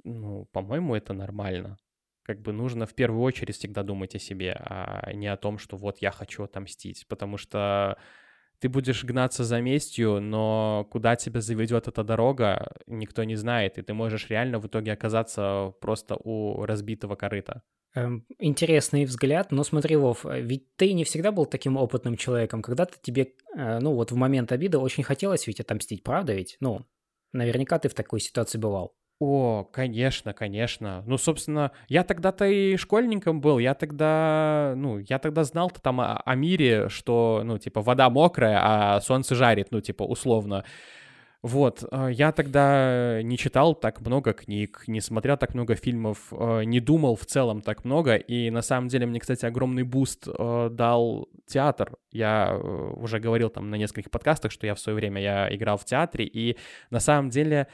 ну, 0.04 0.46
по-моему, 0.52 0.96
это 0.96 1.14
нормально. 1.14 1.78
Как 2.24 2.42
бы 2.42 2.52
нужно 2.52 2.86
в 2.86 2.94
первую 2.94 3.22
очередь 3.22 3.56
всегда 3.56 3.84
думать 3.84 4.16
о 4.16 4.20
себе, 4.20 4.54
а 4.60 5.12
не 5.14 5.28
о 5.28 5.38
том, 5.38 5.58
что 5.58 5.78
вот 5.78 6.00
я 6.00 6.12
хочу 6.12 6.44
отомстить, 6.44 7.08
потому 7.08 7.38
что 7.38 7.98
ты 8.60 8.70
будешь 8.70 9.04
гнаться 9.04 9.44
за 9.44 9.62
местью, 9.62 10.20
но 10.20 10.88
куда 10.92 11.16
тебя 11.16 11.42
заведет 11.42 11.88
эта 11.88 12.04
дорога, 12.04 12.72
никто 12.88 13.24
не 13.24 13.36
знает, 13.36 13.78
и 13.78 13.82
ты 13.82 13.94
можешь 13.94 14.30
реально 14.30 14.60
в 14.60 14.68
итоге 14.68 14.94
оказаться 14.94 15.74
просто 15.80 16.16
у 16.16 16.66
разбитого 16.66 17.16
корыта. 17.16 17.62
Эм, 17.96 18.26
интересный 18.40 19.06
взгляд, 19.06 19.52
но 19.52 19.64
смотри, 19.64 19.96
Вов, 19.96 20.26
ведь 20.26 20.76
ты 20.76 20.94
не 20.94 21.04
всегда 21.04 21.32
был 21.32 21.46
таким 21.46 21.78
опытным 21.78 22.18
человеком. 22.18 22.62
Когда-то 22.62 22.94
тебе, 23.02 23.34
э, 23.56 23.80
ну 23.80 23.94
вот 23.94 24.12
в 24.12 24.16
момент 24.16 24.52
обиды 24.52 24.78
очень 24.78 25.04
хотелось 25.04 25.48
ведь 25.48 25.60
отомстить, 25.60 26.04
правда 26.04 26.34
ведь? 26.34 26.58
Ну, 26.60 26.86
наверняка 27.34 27.80
ты 27.80 27.90
в 27.90 27.94
такой 27.94 28.20
ситуации 28.20 28.58
бывал. 28.58 28.97
О, 29.20 29.64
конечно, 29.72 30.34
конечно. 30.34 31.04
Ну, 31.08 31.18
собственно, 31.18 31.72
я 31.88 32.04
тогда-то 32.04 32.46
и 32.46 32.78
школьником 32.78 33.42
был, 33.42 33.58
я 33.58 33.74
тогда, 33.74 34.74
ну, 34.78 35.00
я 35.00 35.18
тогда 35.18 35.44
знал-то 35.44 35.82
там 35.82 36.00
о, 36.02 36.18
о 36.18 36.36
мире, 36.36 36.88
что, 36.90 37.42
ну, 37.44 37.58
типа, 37.58 37.82
вода 37.82 38.12
мокрая, 38.12 38.60
а 38.62 39.02
солнце 39.02 39.34
жарит, 39.34 39.70
ну, 39.72 39.82
типа, 39.82 40.04
условно. 40.04 40.64
Вот, 41.42 41.84
э, 41.92 42.10
я 42.12 42.32
тогда 42.32 43.22
не 43.24 43.38
читал 43.38 43.74
так 43.74 44.02
много 44.02 44.34
книг, 44.34 44.84
не 44.86 45.02
смотрел 45.02 45.38
так 45.38 45.56
много 45.56 45.76
фильмов, 45.76 46.32
э, 46.32 46.64
не 46.66 46.80
думал 46.80 47.16
в 47.16 47.26
целом 47.26 47.62
так 47.62 47.86
много, 47.86 48.16
и 48.18 48.52
на 48.52 48.62
самом 48.62 48.88
деле 48.88 49.08
мне, 49.08 49.20
кстати, 49.20 49.46
огромный 49.46 49.84
boost 49.84 50.28
э, 50.28 50.70
дал 50.72 51.28
театр. 51.48 51.98
Я 52.12 52.56
уже 52.56 53.20
говорил 53.20 53.50
там 53.50 53.70
на 53.72 53.76
нескольких 53.76 54.12
подкастах, 54.12 54.52
что 54.52 54.68
я 54.68 54.76
в 54.76 54.80
свое 54.80 54.96
время 54.96 55.22
я 55.22 55.56
играл 55.56 55.78
в 55.78 55.86
театре, 55.86 56.26
и 56.26 56.58
на 56.92 57.00
самом 57.00 57.30
деле 57.30 57.68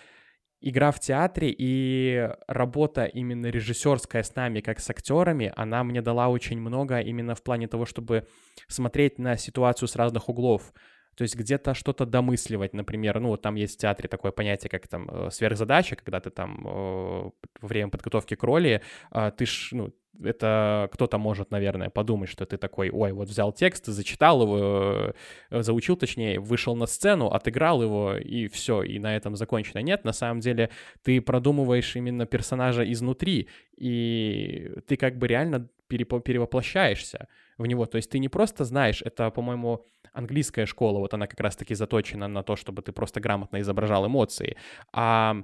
игра 0.63 0.91
в 0.91 0.99
театре 0.99 1.53
и 1.55 2.29
работа 2.47 3.05
именно 3.05 3.47
режиссерская 3.47 4.23
с 4.23 4.35
нами, 4.35 4.61
как 4.61 4.79
с 4.79 4.89
актерами, 4.89 5.51
она 5.55 5.83
мне 5.83 6.01
дала 6.01 6.29
очень 6.29 6.59
много 6.59 6.99
именно 6.99 7.35
в 7.35 7.43
плане 7.43 7.67
того, 7.67 7.85
чтобы 7.85 8.27
смотреть 8.67 9.19
на 9.19 9.37
ситуацию 9.37 9.87
с 9.87 9.95
разных 9.95 10.29
углов. 10.29 10.73
То 11.15 11.23
есть 11.23 11.35
где-то 11.35 11.73
что-то 11.73 12.05
домысливать, 12.05 12.73
например, 12.73 13.19
ну, 13.19 13.37
там 13.37 13.55
есть 13.55 13.75
в 13.75 13.77
театре 13.77 14.09
такое 14.09 14.31
понятие, 14.31 14.69
как 14.69 14.87
там 14.87 15.07
э, 15.09 15.29
сверхзадача, 15.29 15.95
когда 15.95 16.19
ты 16.19 16.31
там 16.31 16.65
э, 16.65 17.29
во 17.61 17.67
время 17.67 17.91
подготовки 17.91 18.35
к 18.35 18.43
роли, 18.43 18.81
э, 19.11 19.31
ты 19.37 19.45
ж, 19.45 19.69
ну, 19.73 19.93
это 20.21 20.89
кто-то 20.93 21.17
может, 21.17 21.51
наверное, 21.51 21.89
подумать, 21.89 22.29
что 22.29 22.45
ты 22.45 22.57
такой, 22.57 22.89
ой, 22.89 23.11
вот 23.11 23.29
взял 23.29 23.51
текст, 23.51 23.85
зачитал 23.85 24.41
его, 24.43 25.13
э, 25.49 25.61
заучил, 25.61 25.95
точнее, 25.95 26.39
вышел 26.39 26.75
на 26.75 26.85
сцену, 26.85 27.27
отыграл 27.27 27.81
его, 27.81 28.15
и 28.15 28.47
все, 28.47 28.83
и 28.83 28.99
на 28.99 29.15
этом 29.15 29.35
закончено. 29.35 29.79
Нет, 29.79 30.03
на 30.03 30.13
самом 30.13 30.39
деле 30.39 30.69
ты 31.03 31.21
продумываешь 31.21 31.95
именно 31.95 32.25
персонажа 32.25 32.89
изнутри, 32.91 33.47
и 33.77 34.71
ты 34.87 34.97
как 34.97 35.17
бы 35.17 35.27
реально 35.27 35.67
перевоплощаешься 35.87 37.27
в 37.57 37.65
него. 37.65 37.85
То 37.85 37.97
есть 37.97 38.09
ты 38.09 38.19
не 38.19 38.29
просто 38.29 38.65
знаешь, 38.65 39.01
это, 39.03 39.29
по-моему, 39.29 39.85
английская 40.11 40.65
школа, 40.65 40.99
вот 40.99 41.13
она 41.13 41.27
как 41.27 41.39
раз-таки 41.39 41.75
заточена 41.75 42.27
на 42.27 42.43
то, 42.43 42.55
чтобы 42.55 42.81
ты 42.81 42.91
просто 42.91 43.19
грамотно 43.19 43.59
изображал 43.61 44.05
эмоции, 44.07 44.57
а 44.91 45.43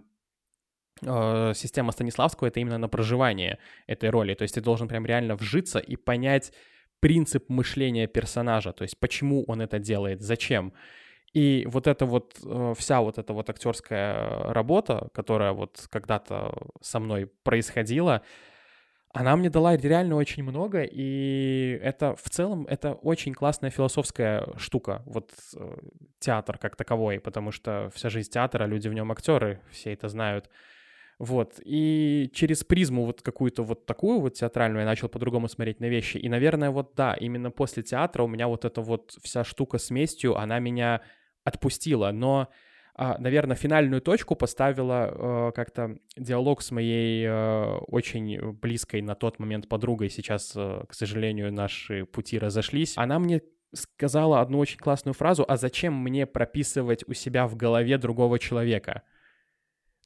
система 1.02 1.92
Станиславского— 1.92 2.48
это 2.50 2.60
именно 2.60 2.78
на 2.78 2.90
проживание 2.90 3.58
этой 3.88 4.10
роли. 4.10 4.34
То 4.34 4.44
есть 4.44 4.56
ты 4.56 4.62
должен 4.62 4.88
прям 4.88 5.06
реально 5.06 5.36
вжиться 5.36 5.80
и 5.80 5.96
понять 5.96 6.52
принцип 7.00 7.50
мышления 7.50 8.08
персонажа, 8.08 8.74
то 8.74 8.84
есть 8.84 9.00
почему 9.00 9.44
он 9.46 9.62
это 9.62 9.80
делает, 9.80 10.22
зачем. 10.22 10.74
И 11.34 11.66
вот 11.70 11.88
эта 11.88 12.06
вот 12.06 12.40
э, 12.44 12.74
вся 12.78 13.02
вот 13.02 13.18
эта 13.18 13.34
вот 13.34 13.50
актерская 13.50 14.52
работа, 14.52 15.10
которая 15.14 15.52
вот 15.54 15.88
когда-то 15.92 16.54
со 16.82 17.00
мной 17.00 17.28
происходила, 17.44 18.24
она 19.14 19.36
мне 19.36 19.50
дала 19.50 19.76
реально 19.76 20.16
очень 20.16 20.44
много, 20.44 20.84
и 20.84 21.80
это 21.82 22.16
в 22.16 22.30
целом 22.30 22.66
это 22.68 22.94
очень 22.94 23.34
классная 23.34 23.70
философская 23.70 24.48
штука, 24.58 25.04
вот 25.06 25.32
э, 25.56 25.78
театр 26.20 26.58
как 26.58 26.76
таковой, 26.76 27.20
потому 27.20 27.52
что 27.52 27.92
вся 27.94 28.10
жизнь 28.10 28.32
театра, 28.32 28.66
люди 28.66 28.88
в 28.88 28.94
нем 28.94 29.12
актеры, 29.12 29.62
все 29.72 29.94
это 29.94 30.10
знают. 30.10 30.50
Вот, 31.20 31.60
и 31.66 32.32
через 32.34 32.64
призму 32.64 33.06
вот 33.06 33.22
какую-то 33.22 33.64
вот 33.64 33.86
такую 33.86 34.22
вот 34.22 34.36
театральную 34.36 34.82
я 34.82 34.86
начал 34.86 35.10
по-другому 35.10 35.50
смотреть 35.50 35.82
на 35.82 35.90
вещи. 35.90 36.16
И, 36.16 36.30
наверное, 36.30 36.72
вот 36.72 36.94
да, 36.96 37.14
именно 37.14 37.52
после 37.52 37.84
театра 37.84 38.24
у 38.24 38.28
меня 38.28 38.48
вот 38.48 38.64
эта 38.64 38.82
вот 38.82 39.18
вся 39.22 39.44
штука 39.44 39.80
с 39.80 39.90
местью, 39.90 40.38
она 40.38 40.60
меня 40.60 41.02
отпустила, 41.44 42.12
но 42.12 42.48
а, 43.02 43.18
наверное, 43.18 43.56
финальную 43.56 44.02
точку 44.02 44.36
поставила 44.36 45.50
э, 45.50 45.52
как-то 45.56 45.98
диалог 46.18 46.62
с 46.62 46.72
моей 46.72 47.26
э, 47.26 47.78
очень 47.88 48.52
близкой 48.52 49.02
на 49.02 49.16
тот 49.16 49.40
момент 49.40 49.70
подругой. 49.70 50.10
Сейчас, 50.10 50.52
э, 50.54 50.84
к 50.86 50.94
сожалению, 50.94 51.54
наши 51.54 52.04
пути 52.06 52.38
разошлись. 52.38 52.98
Она 52.98 53.20
мне 53.20 53.42
сказала 53.74 54.42
одну 54.42 54.60
очень 54.60 54.80
классную 54.80 55.14
фразу, 55.14 55.46
а 55.48 55.56
зачем 55.56 55.94
мне 55.94 56.26
прописывать 56.26 57.08
у 57.08 57.14
себя 57.14 57.48
в 57.48 57.56
голове 57.56 57.98
другого 57.98 58.38
человека? 58.38 59.04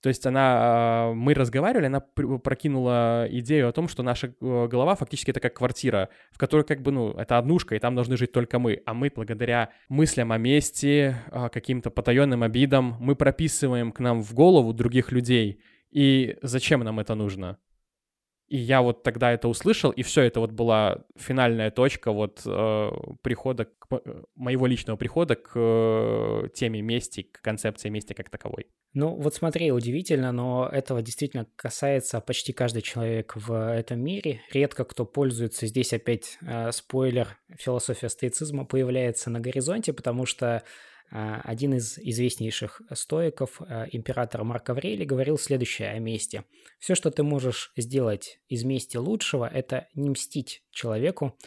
То 0.03 0.09
есть 0.09 0.25
она, 0.25 0.41
а, 0.43 1.13
мы 1.13 1.33
разговаривали, 1.33 1.85
она 1.85 2.01
прокинула 2.01 3.25
идею 3.29 3.69
о 3.69 3.71
том, 3.71 3.87
что 3.87 4.03
наша 4.03 4.27
э, 4.27 4.67
голова 4.67 4.95
фактически 4.95 5.31
это 5.31 5.39
как 5.39 5.53
квартира, 5.53 6.09
в 6.33 6.37
которой 6.37 6.63
как 6.63 6.81
бы, 6.81 6.91
ну, 6.91 7.11
это 7.11 7.37
однушка, 7.37 7.73
и 7.75 7.79
там 7.79 7.95
должны 7.95 8.17
жить 8.17 8.33
только 8.33 8.59
мы. 8.59 8.81
А 8.85 8.93
мы 8.93 9.09
благодаря 9.15 9.69
мыслям 9.87 10.33
о 10.33 10.37
мести, 10.37 11.15
а, 11.31 11.47
каким-то 11.47 11.89
потаенным 11.89 12.43
обидам, 12.43 12.97
мы 12.99 13.15
прописываем 13.15 13.93
к 13.93 14.01
нам 14.01 14.21
в 14.21 14.33
голову 14.33 14.73
других 14.73 15.13
людей. 15.13 15.61
И 15.89 16.37
зачем 16.41 16.81
нам 16.81 16.99
это 16.99 17.15
нужно? 17.15 17.57
И 18.53 18.57
я 18.57 18.83
вот 18.83 19.01
тогда 19.01 19.31
это 19.31 19.47
услышал, 19.47 19.89
и 19.89 20.03
все, 20.03 20.21
это 20.21 20.39
вот 20.39 20.51
была 20.51 20.99
финальная 21.17 21.71
точка 21.71 22.11
вот 22.11 22.43
э, 22.45 22.91
прихода, 23.23 23.65
к, 23.65 23.87
э, 23.89 24.21
моего 24.35 24.67
личного 24.67 24.95
прихода 24.95 25.35
к 25.35 25.53
э, 25.55 26.49
теме 26.53 26.83
мести, 26.83 27.23
к 27.23 27.41
концепции 27.41 27.89
мести 27.89 28.13
как 28.13 28.29
таковой. 28.29 28.67
Ну 28.93 29.15
вот 29.15 29.33
смотри, 29.33 29.71
удивительно, 29.71 30.31
но 30.31 30.69
этого 30.71 31.01
действительно 31.01 31.47
касается 31.55 32.21
почти 32.21 32.53
каждый 32.53 32.83
человек 32.83 33.33
в 33.35 33.73
этом 33.75 34.01
мире. 34.01 34.41
Редко 34.51 34.85
кто 34.85 35.03
пользуется. 35.03 35.65
Здесь 35.65 35.91
опять 35.91 36.37
э, 36.43 36.71
спойлер, 36.71 37.29
философия 37.57 38.09
стоицизма 38.09 38.65
появляется 38.65 39.31
на 39.31 39.39
горизонте, 39.39 39.93
потому 39.93 40.27
что 40.27 40.61
один 41.09 41.75
из 41.75 41.97
известнейших 41.99 42.81
стоиков, 42.93 43.61
а, 43.61 43.85
император 43.91 44.43
Марк 44.43 44.69
Аврелий, 44.69 45.05
говорил 45.05 45.37
следующее 45.37 45.89
о 45.89 45.99
мести. 45.99 46.43
Все, 46.79 46.95
что 46.95 47.11
ты 47.11 47.23
можешь 47.23 47.71
сделать 47.77 48.39
из 48.47 48.63
мести 48.63 48.97
лучшего, 48.97 49.47
это 49.47 49.87
не 49.93 50.09
мстить 50.09 50.63
человеку, 50.71 51.37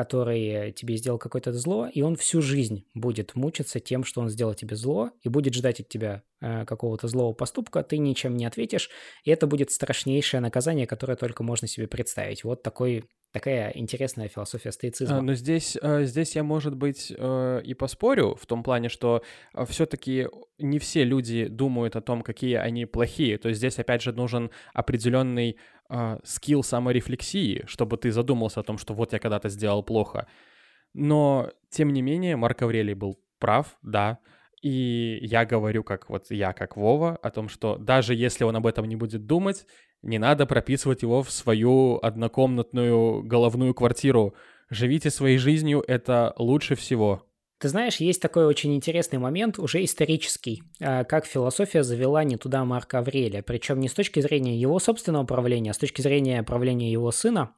который 0.00 0.72
тебе 0.72 0.96
сделал 0.96 1.18
какое-то 1.18 1.52
зло, 1.52 1.86
и 1.92 2.00
он 2.00 2.16
всю 2.16 2.40
жизнь 2.40 2.86
будет 2.94 3.34
мучиться 3.34 3.80
тем, 3.80 4.02
что 4.02 4.22
он 4.22 4.30
сделал 4.30 4.54
тебе 4.54 4.74
зло, 4.74 5.10
и 5.22 5.28
будет 5.28 5.52
ждать 5.54 5.80
от 5.80 5.88
тебя 5.88 6.22
э, 6.40 6.64
какого-то 6.64 7.06
злого 7.06 7.34
поступка, 7.34 7.82
ты 7.82 7.98
ничем 7.98 8.34
не 8.34 8.46
ответишь, 8.46 8.88
и 9.24 9.30
это 9.30 9.46
будет 9.46 9.70
страшнейшее 9.70 10.40
наказание, 10.40 10.86
которое 10.86 11.16
только 11.16 11.42
можно 11.42 11.68
себе 11.68 11.86
представить. 11.86 12.44
Вот 12.44 12.62
такой 12.62 13.04
Такая 13.32 13.70
интересная 13.76 14.26
философия 14.26 14.72
стоицизма. 14.72 15.18
А, 15.18 15.22
но 15.22 15.34
здесь, 15.34 15.78
э, 15.80 16.02
здесь 16.02 16.34
я, 16.34 16.42
может 16.42 16.74
быть, 16.74 17.12
и 17.12 17.74
поспорю 17.78 18.34
в 18.34 18.44
том 18.44 18.64
плане, 18.64 18.88
что 18.88 19.22
все-таки 19.68 20.26
не 20.58 20.80
все 20.80 21.04
люди 21.04 21.46
думают 21.46 21.94
о 21.94 22.00
том, 22.00 22.22
какие 22.22 22.56
они 22.56 22.86
плохие. 22.86 23.38
То 23.38 23.50
есть 23.50 23.58
здесь, 23.58 23.78
опять 23.78 24.02
же, 24.02 24.12
нужен 24.12 24.50
определенный 24.74 25.58
скилл 26.24 26.62
саморефлексии, 26.62 27.64
чтобы 27.66 27.96
ты 27.96 28.12
задумался 28.12 28.60
о 28.60 28.62
том, 28.62 28.78
что 28.78 28.94
вот 28.94 29.12
я 29.12 29.18
когда-то 29.18 29.48
сделал 29.48 29.82
плохо. 29.82 30.26
Но, 30.94 31.50
тем 31.70 31.92
не 31.92 32.02
менее, 32.02 32.36
Марк 32.36 32.62
Аврелий 32.62 32.94
был 32.94 33.18
прав, 33.38 33.78
да, 33.82 34.18
и 34.62 35.18
я 35.22 35.46
говорю, 35.46 35.82
как 35.82 36.08
вот 36.10 36.26
я, 36.30 36.52
как 36.52 36.76
Вова, 36.76 37.16
о 37.16 37.30
том, 37.30 37.48
что 37.48 37.76
даже 37.76 38.14
если 38.14 38.44
он 38.44 38.56
об 38.56 38.66
этом 38.66 38.84
не 38.86 38.96
будет 38.96 39.26
думать, 39.26 39.66
не 40.02 40.18
надо 40.18 40.46
прописывать 40.46 41.02
его 41.02 41.22
в 41.22 41.30
свою 41.30 41.98
однокомнатную 42.02 43.22
головную 43.22 43.74
квартиру. 43.74 44.34
Живите 44.68 45.10
своей 45.10 45.38
жизнью, 45.38 45.82
это 45.86 46.34
лучше 46.38 46.74
всего. 46.74 47.26
Ты 47.60 47.68
знаешь, 47.68 47.96
есть 47.96 48.22
такой 48.22 48.46
очень 48.46 48.74
интересный 48.74 49.18
момент, 49.18 49.58
уже 49.58 49.84
исторический, 49.84 50.62
а, 50.80 51.04
как 51.04 51.26
философия 51.26 51.82
завела 51.82 52.24
не 52.24 52.38
туда 52.38 52.64
Марка 52.64 53.00
Аврелия, 53.00 53.42
причем 53.42 53.80
не 53.80 53.88
с 53.88 53.92
точки 53.92 54.20
зрения 54.20 54.58
его 54.58 54.78
собственного 54.78 55.26
правления, 55.26 55.72
а 55.72 55.74
с 55.74 55.78
точки 55.78 56.00
зрения 56.00 56.42
правления 56.42 56.90
его 56.90 57.12
сына. 57.12 57.54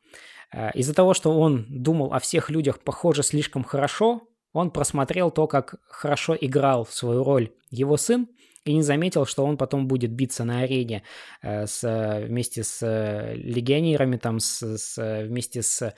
А, 0.51 0.71
из-за 0.71 0.93
того, 0.93 1.15
что 1.15 1.39
он 1.39 1.67
думал 1.69 2.13
о 2.13 2.19
всех 2.19 2.51
людях, 2.51 2.81
похоже, 2.81 3.23
слишком 3.23 3.63
хорошо, 3.63 4.23
он 4.53 4.73
просмотрел 4.73 5.31
то, 5.31 5.47
как 5.47 5.77
хорошо 5.87 6.37
играл 6.39 6.85
в 6.85 6.93
свою 6.93 7.23
роль 7.23 7.53
его 7.71 7.97
сын, 7.97 8.27
и 8.65 8.75
не 8.75 8.83
заметил, 8.83 9.25
что 9.25 9.45
он 9.45 9.57
потом 9.57 9.87
будет 9.87 10.11
биться 10.11 10.43
на 10.43 10.63
арене 10.63 11.05
э, 11.43 11.67
с, 11.67 12.25
вместе 12.27 12.65
с 12.65 12.83
э, 12.83 13.35
легионерами, 13.37 14.17
там, 14.17 14.41
с, 14.41 14.63
с, 14.79 15.23
вместе 15.25 15.63
с 15.63 15.95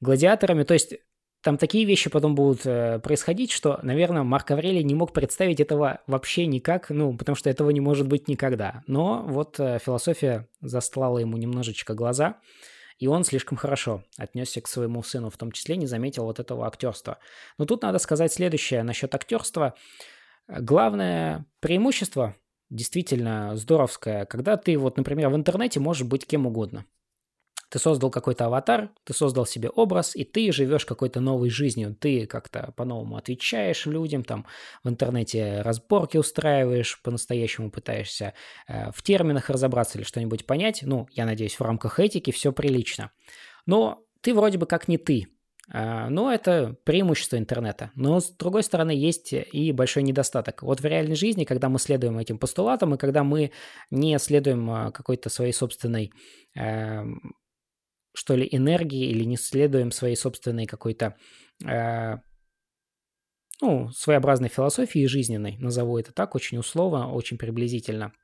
гладиаторами. 0.00 0.64
То 0.64 0.74
есть 0.74 0.94
там 1.42 1.56
такие 1.56 1.84
вещи 1.84 2.10
потом 2.10 2.34
будут 2.34 2.66
э, 2.66 2.98
происходить, 2.98 3.52
что, 3.52 3.78
наверное, 3.82 4.24
Марк 4.24 4.50
Аврелий 4.50 4.82
не 4.82 4.94
мог 4.94 5.12
представить 5.12 5.60
этого 5.60 6.00
вообще 6.06 6.46
никак, 6.46 6.90
ну, 6.90 7.16
потому 7.16 7.36
что 7.36 7.48
этого 7.48 7.70
не 7.70 7.80
может 7.80 8.08
быть 8.08 8.26
никогда. 8.26 8.82
Но 8.86 9.22
вот 9.22 9.60
э, 9.60 9.78
философия 9.84 10.48
застлала 10.60 11.18
ему 11.18 11.36
немножечко 11.36 11.94
глаза, 11.94 12.40
и 12.98 13.06
он 13.06 13.22
слишком 13.22 13.56
хорошо 13.56 14.02
отнесся 14.16 14.60
к 14.60 14.66
своему 14.66 15.02
сыну, 15.04 15.30
в 15.30 15.36
том 15.36 15.52
числе 15.52 15.76
не 15.76 15.86
заметил 15.86 16.24
вот 16.24 16.40
этого 16.40 16.66
актерства. 16.66 17.18
Но 17.56 17.64
тут 17.66 17.82
надо 17.82 17.98
сказать 17.98 18.32
следующее 18.32 18.82
насчет 18.82 19.14
актерства. 19.14 19.74
Главное 20.48 21.46
преимущество 21.60 22.34
действительно 22.68 23.54
здоровское, 23.54 24.24
когда 24.24 24.56
ты 24.56 24.76
вот, 24.76 24.96
например, 24.96 25.28
в 25.28 25.36
интернете 25.36 25.78
можешь 25.78 26.06
быть 26.06 26.26
кем 26.26 26.46
угодно. 26.46 26.84
Ты 27.68 27.78
создал 27.78 28.10
какой-то 28.10 28.46
аватар, 28.46 28.90
ты 29.04 29.12
создал 29.12 29.46
себе 29.46 29.68
образ, 29.68 30.16
и 30.16 30.24
ты 30.24 30.50
живешь 30.52 30.86
какой-то 30.86 31.20
новой 31.20 31.50
жизнью. 31.50 31.94
Ты 31.98 32.26
как-то 32.26 32.72
по-новому 32.76 33.16
отвечаешь 33.16 33.86
людям, 33.86 34.24
там 34.24 34.46
в 34.82 34.88
интернете 34.88 35.60
разборки 35.62 36.16
устраиваешь, 36.16 37.00
по-настоящему 37.02 37.70
пытаешься 37.70 38.34
э, 38.66 38.90
в 38.92 39.02
терминах 39.02 39.50
разобраться 39.50 39.98
или 39.98 40.04
что-нибудь 40.04 40.46
понять. 40.46 40.80
Ну, 40.82 41.08
я 41.12 41.26
надеюсь, 41.26 41.58
в 41.58 41.62
рамках 41.62 42.00
этики 42.00 42.30
все 42.30 42.52
прилично. 42.52 43.10
Но 43.66 44.02
ты 44.22 44.34
вроде 44.34 44.58
бы 44.58 44.66
как 44.66 44.88
не 44.88 44.98
ты. 44.98 45.28
А, 45.70 46.08
но 46.08 46.32
это 46.32 46.76
преимущество 46.84 47.36
интернета. 47.36 47.90
Но 47.94 48.20
с 48.20 48.30
другой 48.30 48.62
стороны 48.62 48.92
есть 48.92 49.32
и 49.32 49.72
большой 49.72 50.02
недостаток. 50.02 50.62
Вот 50.62 50.80
в 50.80 50.84
реальной 50.84 51.14
жизни, 51.14 51.44
когда 51.44 51.68
мы 51.68 51.78
следуем 51.78 52.18
этим 52.18 52.38
постулатам, 52.38 52.94
и 52.94 52.98
когда 52.98 53.22
мы 53.22 53.52
не 53.90 54.18
следуем 54.18 54.70
а, 54.70 54.90
какой-то 54.90 55.28
своей 55.28 55.52
собственной 55.52 56.10
эм, 56.54 57.34
что 58.14 58.34
ли, 58.34 58.48
энергии 58.50 59.10
или 59.10 59.24
не 59.24 59.36
следуем 59.36 59.90
своей 59.90 60.16
собственной 60.16 60.66
какой-то 60.66 61.16
э, 61.64 62.16
ну, 63.60 63.90
своеобразной 63.90 64.48
философии 64.48 65.06
жизненной, 65.06 65.56
назову 65.58 65.98
это 65.98 66.12
так, 66.12 66.34
очень 66.34 66.58
условно, 66.58 67.12
очень 67.12 67.38
приблизительно– 67.38 68.12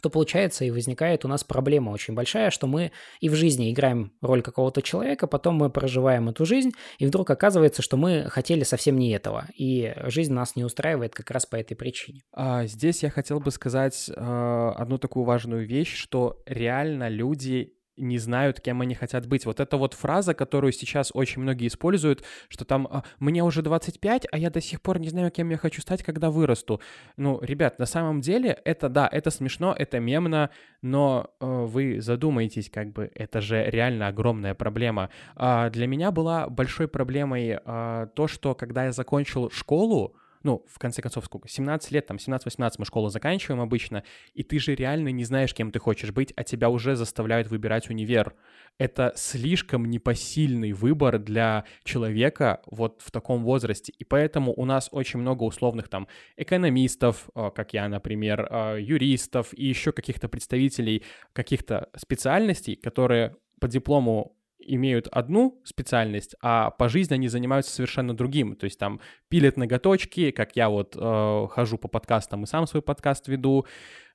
то 0.00 0.08
получается 0.08 0.64
и 0.64 0.70
возникает 0.70 1.24
у 1.24 1.28
нас 1.28 1.44
проблема 1.44 1.90
очень 1.90 2.14
большая, 2.14 2.50
что 2.50 2.66
мы 2.66 2.92
и 3.20 3.28
в 3.28 3.34
жизни 3.34 3.70
играем 3.70 4.12
роль 4.20 4.42
какого-то 4.42 4.82
человека, 4.82 5.26
потом 5.26 5.56
мы 5.56 5.70
проживаем 5.70 6.28
эту 6.28 6.44
жизнь, 6.44 6.72
и 6.98 7.06
вдруг 7.06 7.30
оказывается, 7.30 7.82
что 7.82 7.96
мы 7.96 8.26
хотели 8.28 8.64
совсем 8.64 8.98
не 8.98 9.12
этого, 9.12 9.46
и 9.54 9.94
жизнь 10.06 10.32
нас 10.32 10.56
не 10.56 10.64
устраивает 10.64 11.14
как 11.14 11.30
раз 11.30 11.46
по 11.46 11.56
этой 11.56 11.74
причине. 11.74 12.22
А, 12.32 12.66
здесь 12.66 13.02
я 13.02 13.10
хотел 13.10 13.40
бы 13.40 13.50
сказать 13.50 14.08
э, 14.08 14.72
одну 14.76 14.98
такую 14.98 15.24
важную 15.24 15.66
вещь, 15.66 15.94
что 15.94 16.42
реально 16.46 17.08
люди 17.08 17.74
не 18.00 18.18
знают, 18.18 18.60
кем 18.60 18.80
они 18.80 18.94
хотят 18.94 19.26
быть. 19.26 19.46
Вот 19.46 19.60
эта 19.60 19.76
вот 19.76 19.94
фраза, 19.94 20.34
которую 20.34 20.72
сейчас 20.72 21.10
очень 21.14 21.42
многие 21.42 21.68
используют, 21.68 22.24
что 22.48 22.64
там 22.64 22.88
«А, 22.90 23.04
«мне 23.18 23.44
уже 23.44 23.62
25, 23.62 24.26
а 24.30 24.38
я 24.38 24.50
до 24.50 24.60
сих 24.60 24.80
пор 24.80 24.98
не 24.98 25.08
знаю, 25.08 25.30
кем 25.30 25.50
я 25.50 25.56
хочу 25.56 25.80
стать, 25.80 26.02
когда 26.02 26.30
вырасту». 26.30 26.80
Ну, 27.16 27.40
ребят, 27.42 27.78
на 27.78 27.86
самом 27.86 28.20
деле 28.20 28.58
это, 28.64 28.88
да, 28.88 29.08
это 29.10 29.30
смешно, 29.30 29.74
это 29.76 30.00
мемно, 30.00 30.50
но 30.82 31.30
э, 31.40 31.46
вы 31.46 32.00
задумаетесь, 32.00 32.70
как 32.70 32.92
бы, 32.92 33.10
это 33.14 33.40
же 33.40 33.64
реально 33.64 34.08
огромная 34.08 34.54
проблема. 34.54 35.10
Э, 35.36 35.70
для 35.70 35.86
меня 35.86 36.10
была 36.10 36.48
большой 36.48 36.88
проблемой 36.88 37.58
э, 37.64 38.06
то, 38.14 38.28
что 38.28 38.54
когда 38.54 38.86
я 38.86 38.92
закончил 38.92 39.50
школу, 39.50 40.16
ну, 40.42 40.64
в 40.68 40.78
конце 40.78 41.02
концов, 41.02 41.24
сколько, 41.26 41.48
17 41.48 41.90
лет, 41.92 42.06
там, 42.06 42.16
17-18 42.16 42.72
мы 42.78 42.84
школу 42.84 43.08
заканчиваем 43.08 43.60
обычно, 43.60 44.04
и 44.32 44.42
ты 44.42 44.58
же 44.58 44.74
реально 44.74 45.08
не 45.08 45.24
знаешь, 45.24 45.54
кем 45.54 45.70
ты 45.70 45.78
хочешь 45.78 46.12
быть, 46.12 46.32
а 46.36 46.44
тебя 46.44 46.70
уже 46.70 46.96
заставляют 46.96 47.48
выбирать 47.48 47.90
универ. 47.90 48.34
Это 48.78 49.12
слишком 49.16 49.84
непосильный 49.84 50.72
выбор 50.72 51.18
для 51.18 51.64
человека 51.84 52.62
вот 52.66 53.02
в 53.02 53.10
таком 53.10 53.44
возрасте, 53.44 53.92
и 53.98 54.04
поэтому 54.04 54.52
у 54.54 54.64
нас 54.64 54.88
очень 54.92 55.20
много 55.20 55.44
условных 55.44 55.88
там 55.88 56.08
экономистов, 56.36 57.28
э, 57.34 57.50
как 57.54 57.74
я, 57.74 57.88
например, 57.88 58.48
э, 58.50 58.78
юристов 58.80 59.52
и 59.52 59.66
еще 59.66 59.92
каких-то 59.92 60.28
представителей 60.28 61.04
каких-то 61.32 61.90
специальностей, 61.96 62.76
которые 62.76 63.36
по 63.60 63.68
диплому 63.68 64.36
имеют 64.60 65.08
одну 65.08 65.60
специальность, 65.64 66.34
а 66.40 66.70
по 66.70 66.88
жизни 66.88 67.14
они 67.14 67.28
занимаются 67.28 67.72
совершенно 67.72 68.14
другим. 68.14 68.56
То 68.56 68.64
есть 68.64 68.78
там 68.78 69.00
пилят 69.28 69.56
ноготочки, 69.56 70.30
как 70.30 70.56
я 70.56 70.68
вот 70.68 70.96
э, 70.96 71.46
хожу 71.50 71.78
по 71.78 71.88
подкастам 71.88 72.44
и 72.44 72.46
сам 72.46 72.66
свой 72.66 72.82
подкаст 72.82 73.28
веду. 73.28 73.66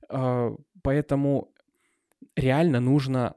Э, 0.08 0.50
поэтому 0.82 1.52
реально 2.36 2.80
нужно 2.80 3.36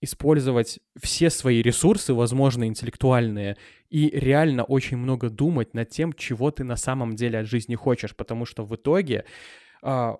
использовать 0.00 0.80
все 0.98 1.28
свои 1.28 1.60
ресурсы, 1.60 2.14
возможно, 2.14 2.64
интеллектуальные, 2.64 3.56
и 3.90 4.08
реально 4.10 4.64
очень 4.64 4.96
много 4.96 5.28
думать 5.28 5.74
над 5.74 5.90
тем, 5.90 6.14
чего 6.14 6.50
ты 6.50 6.64
на 6.64 6.76
самом 6.76 7.16
деле 7.16 7.40
от 7.40 7.46
жизни 7.46 7.74
хочешь, 7.74 8.16
потому 8.16 8.46
что 8.46 8.64
в 8.64 8.74
итоге 8.74 9.24
э, 9.82 10.14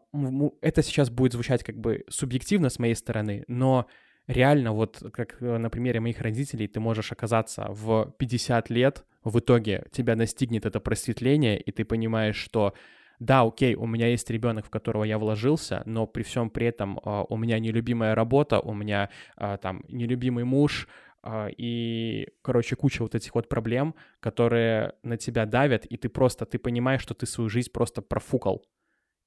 это 0.61 0.83
сейчас 0.83 1.09
будет 1.09 1.33
звучать 1.33 1.65
как 1.65 1.79
бы 1.79 2.05
субъективно 2.09 2.69
с 2.69 2.79
моей 2.79 2.95
стороны, 2.95 3.45
но 3.49 3.87
реально 4.31 4.73
вот 4.73 5.03
как 5.13 5.37
э, 5.43 5.59
на 5.59 5.71
примере 5.71 6.01
моих 6.01 6.21
родителей 6.21 6.69
ты 6.69 6.81
можешь 6.81 7.13
оказаться 7.13 7.67
в 7.71 8.15
50 8.19 8.71
лет, 8.71 9.05
в 9.25 9.39
итоге 9.39 9.87
тебя 9.93 10.17
настигнет 10.17 10.67
это 10.67 10.81
просветление, 10.81 11.61
и 11.61 11.73
ты 11.73 11.85
понимаешь, 11.85 12.37
что 12.37 12.75
да, 13.19 13.43
окей, 13.43 13.75
у 13.75 13.87
меня 13.87 14.07
есть 14.07 14.31
ребенок, 14.31 14.65
в 14.67 14.71
которого 14.71 15.05
я 15.05 15.19
вложился, 15.19 15.83
но 15.85 16.07
при 16.07 16.23
всем 16.23 16.49
при 16.49 16.69
этом 16.69 16.99
uh, 16.99 17.27
у 17.29 17.37
меня 17.37 17.59
нелюбимая 17.59 18.15
работа, 18.15 18.61
у 18.61 18.73
меня 18.73 19.11
uh, 19.37 19.59
там 19.59 19.85
нелюбимый 19.89 20.45
муж, 20.45 20.89
uh, 21.23 21.53
и, 21.55 22.29
короче, 22.41 22.77
куча 22.77 23.03
вот 23.03 23.15
этих 23.15 23.35
вот 23.35 23.47
проблем, 23.51 23.95
которые 24.21 24.95
на 25.03 25.19
тебя 25.19 25.45
давят, 25.45 25.85
и 25.85 25.99
ты 25.99 26.09
просто, 26.09 26.47
ты 26.47 26.59
понимаешь, 26.59 27.03
что 27.03 27.13
ты 27.13 27.27
свою 27.27 27.51
жизнь 27.51 27.71
просто 27.71 28.01
профукал. 28.01 28.65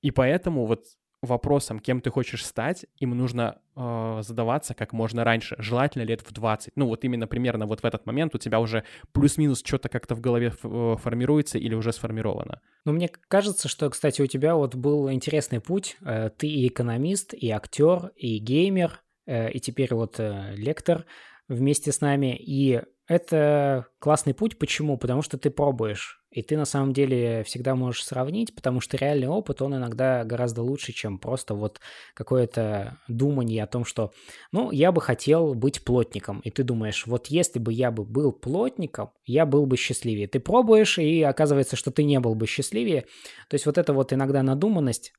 И 0.01 0.09
поэтому 0.09 0.65
вот 0.65 0.85
вопросом, 1.23 1.79
кем 1.79 2.01
ты 2.01 2.09
хочешь 2.09 2.45
стать, 2.45 2.85
им 2.97 3.11
нужно 3.11 3.59
э, 3.75 4.21
задаваться 4.21 4.73
как 4.73 4.93
можно 4.93 5.23
раньше, 5.23 5.55
желательно 5.57 6.03
лет 6.03 6.21
в 6.21 6.31
20. 6.31 6.73
Ну 6.75 6.87
вот 6.87 7.03
именно 7.03 7.27
примерно 7.27 7.65
вот 7.65 7.81
в 7.81 7.85
этот 7.85 8.05
момент 8.05 8.35
у 8.35 8.37
тебя 8.37 8.59
уже 8.59 8.83
плюс-минус 9.11 9.61
что-то 9.65 9.89
как-то 9.89 10.15
в 10.15 10.21
голове 10.21 10.53
э, 10.63 10.95
формируется 11.01 11.57
или 11.57 11.73
уже 11.73 11.93
сформировано. 11.93 12.61
Ну 12.85 12.93
мне 12.93 13.09
кажется, 13.27 13.67
что, 13.67 13.89
кстати, 13.89 14.21
у 14.21 14.27
тебя 14.27 14.55
вот 14.55 14.75
был 14.75 15.11
интересный 15.11 15.61
путь. 15.61 15.97
Э, 16.01 16.29
ты 16.29 16.47
и 16.47 16.67
экономист, 16.67 17.33
и 17.33 17.49
актер, 17.49 18.11
и 18.15 18.37
геймер, 18.39 19.01
э, 19.25 19.51
и 19.51 19.59
теперь 19.59 19.93
вот 19.93 20.19
лектор 20.19 21.05
вместе 21.47 21.91
с 21.91 22.01
нами. 22.01 22.35
И 22.37 22.81
это 23.07 23.87
классный 23.99 24.33
путь. 24.33 24.57
Почему? 24.57 24.97
Потому 24.97 25.21
что 25.21 25.37
ты 25.37 25.49
пробуешь. 25.49 26.23
И 26.31 26.41
ты 26.41 26.57
на 26.57 26.65
самом 26.65 26.93
деле 26.93 27.43
всегда 27.43 27.75
можешь 27.75 28.03
сравнить, 28.03 28.55
потому 28.55 28.81
что 28.81 28.97
реальный 28.97 29.27
опыт, 29.27 29.61
он 29.61 29.75
иногда 29.75 30.23
гораздо 30.23 30.63
лучше, 30.63 30.91
чем 30.91 31.19
просто 31.19 31.53
вот 31.53 31.79
какое-то 32.15 32.97
думание 33.07 33.63
о 33.63 33.67
том, 33.67 33.85
что, 33.85 34.11
ну, 34.51 34.71
я 34.71 34.91
бы 34.91 34.99
хотел 34.99 35.53
быть 35.53 35.85
плотником. 35.85 36.39
И 36.39 36.49
ты 36.49 36.63
думаешь, 36.63 37.05
вот 37.05 37.27
если 37.27 37.59
бы 37.59 37.71
я 37.71 37.91
бы 37.91 38.03
был 38.03 38.31
плотником, 38.31 39.11
я 39.25 39.45
был 39.45 39.67
бы 39.67 39.77
счастливее. 39.77 40.27
Ты 40.27 40.39
пробуешь, 40.39 40.97
и 40.97 41.21
оказывается, 41.21 41.75
что 41.75 41.91
ты 41.91 42.03
не 42.03 42.19
был 42.19 42.33
бы 42.33 42.47
счастливее. 42.47 43.01
То 43.47 43.53
есть 43.53 43.67
вот 43.67 43.77
эта 43.77 43.93
вот 43.93 44.11
иногда 44.11 44.41
надуманность 44.41 45.13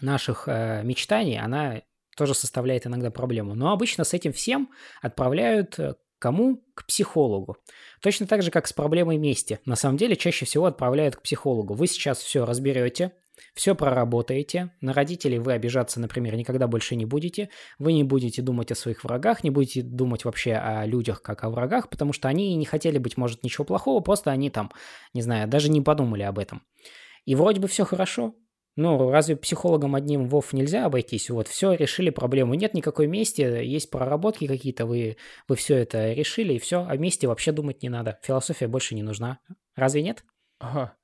наших 0.00 0.48
э, 0.48 0.82
мечтаний, 0.82 1.38
она 1.38 1.82
тоже 2.16 2.34
составляет 2.34 2.86
иногда 2.86 3.10
проблему. 3.10 3.54
Но 3.54 3.72
обычно 3.72 4.02
с 4.02 4.12
этим 4.12 4.32
всем 4.32 4.70
отправляют 5.00 5.78
э, 5.78 5.94
Кому? 6.22 6.62
К 6.76 6.86
психологу. 6.86 7.56
Точно 8.00 8.28
так 8.28 8.44
же, 8.44 8.52
как 8.52 8.68
с 8.68 8.72
проблемой 8.72 9.16
мести. 9.16 9.58
На 9.64 9.74
самом 9.74 9.96
деле, 9.96 10.14
чаще 10.14 10.44
всего 10.44 10.66
отправляют 10.66 11.16
к 11.16 11.22
психологу. 11.22 11.74
Вы 11.74 11.88
сейчас 11.88 12.20
все 12.20 12.44
разберете, 12.44 13.10
все 13.54 13.74
проработаете, 13.74 14.70
на 14.80 14.92
родителей 14.92 15.40
вы 15.40 15.54
обижаться, 15.54 15.98
например, 15.98 16.36
никогда 16.36 16.68
больше 16.68 16.94
не 16.94 17.06
будете, 17.06 17.48
вы 17.80 17.92
не 17.92 18.04
будете 18.04 18.40
думать 18.40 18.70
о 18.70 18.76
своих 18.76 19.02
врагах, 19.02 19.42
не 19.42 19.50
будете 19.50 19.82
думать 19.82 20.24
вообще 20.24 20.52
о 20.52 20.86
людях 20.86 21.22
как 21.22 21.42
о 21.42 21.50
врагах, 21.50 21.88
потому 21.88 22.12
что 22.12 22.28
они 22.28 22.54
не 22.54 22.66
хотели 22.66 22.98
быть, 22.98 23.16
может, 23.16 23.42
ничего 23.42 23.64
плохого, 23.64 23.98
просто 23.98 24.30
они 24.30 24.48
там, 24.48 24.70
не 25.14 25.22
знаю, 25.22 25.48
даже 25.48 25.72
не 25.72 25.80
подумали 25.80 26.22
об 26.22 26.38
этом. 26.38 26.62
И 27.24 27.34
вроде 27.34 27.60
бы 27.60 27.66
все 27.66 27.84
хорошо, 27.84 28.36
ну, 28.76 29.10
разве 29.10 29.36
психологом 29.36 29.94
одним 29.94 30.28
ВОВ 30.28 30.52
нельзя 30.52 30.86
обойтись? 30.86 31.28
Вот, 31.28 31.48
все, 31.48 31.72
решили 31.72 32.10
проблему. 32.10 32.54
Нет 32.54 32.72
никакой 32.72 33.06
мести, 33.06 33.42
есть 33.42 33.90
проработки 33.90 34.46
какие-то, 34.46 34.86
вы, 34.86 35.16
вы 35.46 35.56
все 35.56 35.76
это 35.76 36.12
решили, 36.12 36.54
и 36.54 36.58
все. 36.58 36.86
О 36.86 36.96
мести 36.96 37.26
вообще 37.26 37.52
думать 37.52 37.82
не 37.82 37.90
надо. 37.90 38.18
Философия 38.22 38.68
больше 38.68 38.94
не 38.94 39.02
нужна. 39.02 39.40
Разве 39.76 40.02
нет? 40.02 40.24
Ага. 40.58 40.96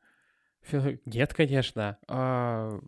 Нет, 1.05 1.35
конечно. 1.35 1.99
А, 2.09 2.81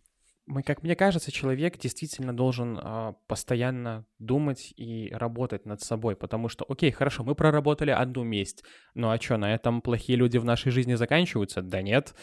как 0.64 0.82
мне 0.82 0.96
кажется, 0.96 1.30
человек 1.30 1.78
действительно 1.78 2.34
должен 2.34 2.78
а, 2.80 3.12
постоянно 3.26 4.06
думать 4.18 4.72
и 4.76 5.10
работать 5.12 5.66
над 5.66 5.80
собой, 5.82 6.16
потому 6.16 6.48
что, 6.48 6.64
окей, 6.68 6.90
хорошо, 6.90 7.22
мы 7.22 7.34
проработали 7.34 7.90
одну 7.90 8.24
месть, 8.24 8.64
ну 8.94 9.10
а 9.10 9.20
что, 9.20 9.36
на 9.36 9.54
этом 9.54 9.80
плохие 9.82 10.16
люди 10.16 10.38
в 10.38 10.44
нашей 10.44 10.72
жизни 10.72 10.94
заканчиваются? 10.94 11.62
Да 11.62 11.82
нет. 11.82 12.14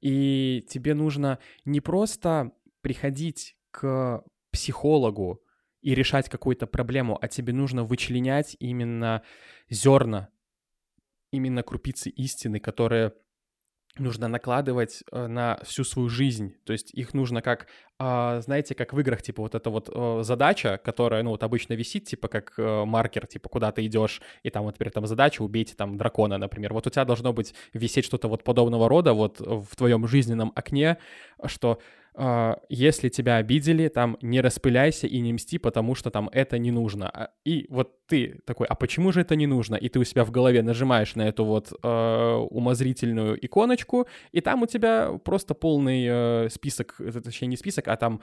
И 0.00 0.64
тебе 0.68 0.94
нужно 0.94 1.38
не 1.64 1.80
просто 1.80 2.52
приходить 2.80 3.56
к 3.70 4.24
психологу 4.50 5.42
и 5.82 5.94
решать 5.94 6.28
какую-то 6.28 6.66
проблему, 6.66 7.18
а 7.20 7.28
тебе 7.28 7.52
нужно 7.52 7.84
вычленять 7.84 8.56
именно 8.58 9.22
зерна, 9.68 10.28
именно 11.30 11.62
крупицы 11.62 12.10
истины, 12.10 12.60
которые 12.60 13.14
нужно 13.98 14.28
накладывать 14.28 15.02
э, 15.10 15.26
на 15.26 15.58
всю 15.64 15.84
свою 15.84 16.08
жизнь. 16.08 16.54
То 16.64 16.72
есть 16.72 16.92
их 16.94 17.12
нужно 17.12 17.42
как, 17.42 17.66
а, 17.98 18.40
знаете, 18.40 18.74
как 18.74 18.92
в 18.92 19.00
играх, 19.00 19.22
типа 19.22 19.42
вот 19.42 19.54
эта 19.54 19.68
вот 19.70 19.90
э, 19.92 20.22
задача, 20.22 20.80
которая, 20.82 21.22
ну 21.22 21.30
вот 21.30 21.42
обычно 21.42 21.74
висит, 21.74 22.04
типа 22.04 22.28
как 22.28 22.54
э, 22.56 22.84
маркер, 22.84 23.26
типа 23.26 23.48
куда 23.48 23.72
ты 23.72 23.84
идешь, 23.86 24.22
и 24.42 24.50
там 24.50 24.64
вот 24.64 24.76
теперь 24.76 24.90
там 24.90 25.06
задача, 25.06 25.42
убейте 25.42 25.74
там 25.74 25.96
дракона, 25.96 26.38
например. 26.38 26.72
Вот 26.72 26.86
у 26.86 26.90
тебя 26.90 27.04
должно 27.04 27.32
быть 27.32 27.54
висеть 27.72 28.04
что-то 28.04 28.28
вот 28.28 28.44
подобного 28.44 28.88
рода 28.88 29.12
вот 29.12 29.40
в 29.40 29.76
твоем 29.76 30.06
жизненном 30.06 30.52
окне, 30.54 30.98
что 31.46 31.80
если 32.68 33.08
тебя 33.08 33.36
обидели, 33.36 33.88
там 33.88 34.18
не 34.20 34.40
распыляйся 34.40 35.06
и 35.06 35.20
не 35.20 35.32
мсти, 35.32 35.58
потому 35.58 35.94
что 35.94 36.10
там 36.10 36.28
это 36.32 36.58
не 36.58 36.70
нужно. 36.70 37.08
А, 37.08 37.30
и 37.44 37.66
вот 37.70 38.06
ты 38.06 38.40
такой, 38.44 38.66
а 38.66 38.74
почему 38.74 39.10
же 39.12 39.22
это 39.22 39.36
не 39.36 39.46
нужно? 39.46 39.76
И 39.76 39.88
ты 39.88 39.98
у 39.98 40.04
себя 40.04 40.24
в 40.24 40.30
голове 40.30 40.62
нажимаешь 40.62 41.14
на 41.14 41.28
эту 41.28 41.44
вот 41.44 41.72
э, 41.82 42.46
умозрительную 42.50 43.44
иконочку, 43.44 44.06
и 44.32 44.40
там 44.40 44.62
у 44.62 44.66
тебя 44.66 45.18
просто 45.24 45.54
полный 45.54 46.06
э, 46.08 46.48
список, 46.50 47.00
точнее 47.24 47.48
не 47.48 47.56
список, 47.56 47.88
а 47.88 47.96
там 47.96 48.20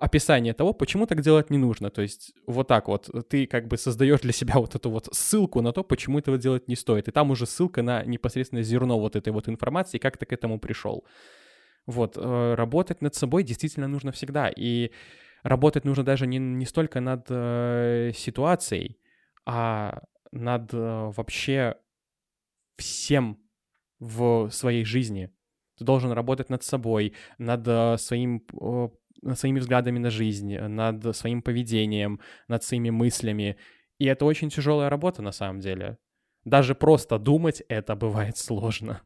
описание 0.00 0.54
того, 0.54 0.72
почему 0.72 1.06
так 1.06 1.20
делать 1.20 1.50
не 1.50 1.58
нужно. 1.58 1.90
То 1.90 2.02
есть 2.02 2.32
вот 2.46 2.68
так 2.68 2.88
вот 2.88 3.10
ты 3.28 3.46
как 3.46 3.66
бы 3.66 3.76
создаешь 3.76 4.20
для 4.20 4.32
себя 4.32 4.54
вот 4.58 4.74
эту 4.74 4.90
вот 4.90 5.08
ссылку 5.12 5.60
на 5.60 5.72
то, 5.72 5.82
почему 5.82 6.18
этого 6.18 6.38
делать 6.38 6.68
не 6.68 6.76
стоит. 6.76 7.08
И 7.08 7.10
там 7.10 7.30
уже 7.30 7.46
ссылка 7.46 7.82
на 7.82 8.04
непосредственно 8.04 8.62
зерно 8.62 9.00
вот 9.00 9.16
этой 9.16 9.32
вот 9.32 9.48
информации, 9.48 9.98
как 9.98 10.16
ты 10.16 10.26
к 10.26 10.32
этому 10.32 10.60
пришел. 10.60 11.04
Вот, 11.86 12.16
э, 12.16 12.54
работать 12.54 13.02
над 13.02 13.14
собой 13.14 13.42
действительно 13.42 13.88
нужно 13.88 14.12
всегда. 14.12 14.50
И 14.54 14.90
работать 15.42 15.84
нужно 15.84 16.04
даже 16.04 16.26
не, 16.26 16.38
не 16.38 16.66
столько 16.66 17.00
над 17.00 17.26
э, 17.28 18.12
ситуацией, 18.14 18.98
а 19.46 20.02
над 20.32 20.72
э, 20.72 21.12
вообще 21.16 21.76
всем 22.76 23.38
в 23.98 24.50
своей 24.50 24.84
жизни. 24.84 25.30
Ты 25.78 25.84
должен 25.84 26.12
работать 26.12 26.50
над 26.50 26.62
собой, 26.62 27.14
над 27.38 28.00
своим 28.00 28.44
своими 29.34 29.58
взглядами 29.58 29.98
на 29.98 30.10
жизнь, 30.10 30.56
над 30.56 31.14
своим 31.16 31.42
поведением, 31.42 32.20
над 32.48 32.62
своими 32.62 32.90
мыслями. 32.90 33.56
И 33.98 34.06
это 34.06 34.24
очень 34.24 34.48
тяжелая 34.48 34.88
работа 34.88 35.20
на 35.20 35.32
самом 35.32 35.60
деле. 35.60 35.98
Даже 36.44 36.74
просто 36.74 37.18
думать 37.18 37.62
это 37.68 37.96
бывает 37.96 38.36
сложно. 38.38 39.02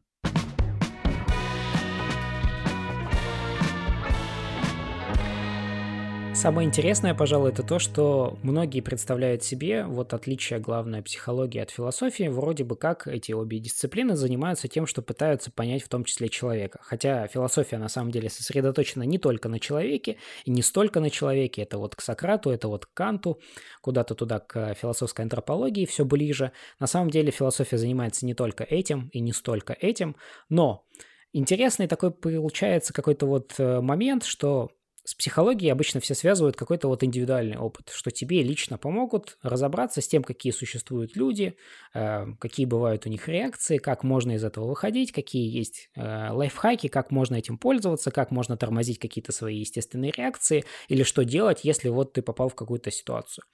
Самое 6.35 6.67
интересное, 6.67 7.15
пожалуй, 7.15 7.51
это 7.51 7.63
то, 7.63 7.79
что 7.79 8.37
многие 8.43 8.81
представляют 8.81 9.41
себе 9.41 9.85
вот 9.85 10.13
отличие 10.13 10.59
главной 10.59 11.01
психологии 11.01 11.59
от 11.59 11.71
философии, 11.71 12.27
вроде 12.27 12.65
бы 12.65 12.75
как 12.75 13.07
эти 13.07 13.31
обе 13.31 13.57
дисциплины 13.57 14.17
занимаются 14.17 14.67
тем, 14.67 14.85
что 14.85 15.01
пытаются 15.01 15.49
понять 15.49 15.81
в 15.83 15.87
том 15.87 16.03
числе 16.03 16.27
человека. 16.27 16.79
Хотя 16.81 17.25
философия 17.27 17.77
на 17.77 17.87
самом 17.87 18.11
деле 18.11 18.29
сосредоточена 18.29 19.03
не 19.03 19.17
только 19.17 19.47
на 19.47 19.61
человеке, 19.61 20.17
и 20.43 20.51
не 20.51 20.61
столько 20.61 20.99
на 20.99 21.09
человеке, 21.09 21.61
это 21.61 21.77
вот 21.77 21.95
к 21.95 22.01
Сократу, 22.01 22.49
это 22.49 22.67
вот 22.67 22.85
к 22.85 22.93
Канту, 22.93 23.39
куда-то 23.81 24.13
туда 24.13 24.39
к 24.39 24.75
философской 24.75 25.21
антропологии 25.21 25.85
все 25.85 26.03
ближе. 26.03 26.51
На 26.81 26.85
самом 26.85 27.11
деле 27.11 27.31
философия 27.31 27.77
занимается 27.77 28.25
не 28.25 28.33
только 28.33 28.65
этим 28.65 29.09
и 29.13 29.21
не 29.21 29.31
столько 29.31 29.71
этим, 29.71 30.17
но 30.49 30.83
интересный 31.31 31.87
такой 31.87 32.11
получается 32.11 32.91
какой-то 32.91 33.25
вот 33.25 33.55
э, 33.57 33.79
момент, 33.79 34.25
что 34.25 34.69
с 35.05 35.13
психологией 35.13 35.71
обычно 35.71 35.99
все 35.99 36.15
связывают 36.15 36.55
какой-то 36.55 36.87
вот 36.87 37.03
индивидуальный 37.03 37.57
опыт, 37.57 37.91
что 37.93 38.09
тебе 38.09 38.41
лично 38.41 38.79
помогут 38.79 39.37
разобраться 39.43 40.01
с 40.01 40.07
тем, 40.07 40.23
какие 40.23 40.51
существуют 40.51 41.15
люди, 41.15 41.57
э, 41.93 42.25
какие 42.39 42.65
бывают 42.65 43.05
у 43.05 43.09
них 43.09 43.27
реакции, 43.27 43.77
как 43.77 44.03
можно 44.03 44.31
из 44.31 44.43
этого 44.43 44.67
выходить, 44.67 45.11
какие 45.11 45.47
есть 45.47 45.91
э, 45.95 46.31
лайфхаки, 46.31 46.87
как 46.87 47.11
можно 47.11 47.35
этим 47.35 47.59
пользоваться, 47.59 48.09
как 48.09 48.31
можно 48.31 48.57
тормозить 48.57 48.97
какие-то 48.97 49.31
свои 49.31 49.59
естественные 49.59 50.11
реакции, 50.11 50.65
или 50.87 51.03
что 51.03 51.23
делать, 51.23 51.59
если 51.61 51.89
вот 51.89 52.13
ты 52.13 52.23
попал 52.23 52.49
в 52.49 52.55
какую-то 52.55 52.89
ситуацию. 52.89 53.45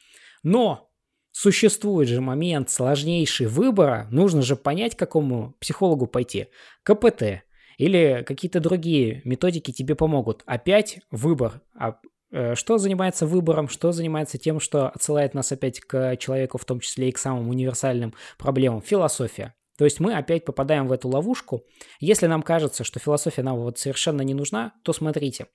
Но 0.44 0.88
Существует 1.34 2.10
же 2.10 2.20
момент 2.20 2.70
сложнейший 2.70 3.48
выбора, 3.48 4.06
нужно 4.12 4.42
же 4.42 4.58
понять, 4.58 4.96
к 4.96 5.00
какому 5.00 5.56
психологу 5.62 6.06
пойти. 6.06 6.48
КПТ, 6.84 7.44
или 7.78 8.24
какие-то 8.26 8.60
другие 8.60 9.22
методики 9.24 9.72
тебе 9.72 9.96
помогут. 9.96 10.44
Опять 10.46 11.00
выбор. 11.12 11.62
А 11.78 11.98
э, 12.32 12.56
что 12.56 12.78
занимается 12.78 13.26
выбором, 13.26 13.68
что 13.68 13.92
занимается 13.92 14.38
тем, 14.38 14.60
что 14.60 14.90
отсылает 14.90 15.34
нас 15.34 15.52
опять 15.52 15.80
к 15.80 16.16
человеку, 16.18 16.58
в 16.58 16.66
том 16.66 16.80
числе 16.80 17.10
и 17.10 17.12
к 17.12 17.18
самым 17.18 17.50
универсальным 17.50 18.14
проблемам? 18.38 18.82
Философия. 18.82 19.56
То 19.78 19.86
есть 19.86 20.00
мы 20.00 20.14
опять 20.14 20.46
попадаем 20.46 20.88
в 20.88 20.92
эту 20.92 21.10
ловушку. 21.10 21.64
Если 22.00 22.28
нам 22.28 22.44
кажется, 22.44 22.84
что 22.84 23.00
философия 23.00 23.42
нам 23.42 23.58
вот 23.58 23.80
совершенно 23.80 24.22
не 24.22 24.34
нужна, 24.34 24.74
то 24.84 24.94
смотрите. 24.94 25.48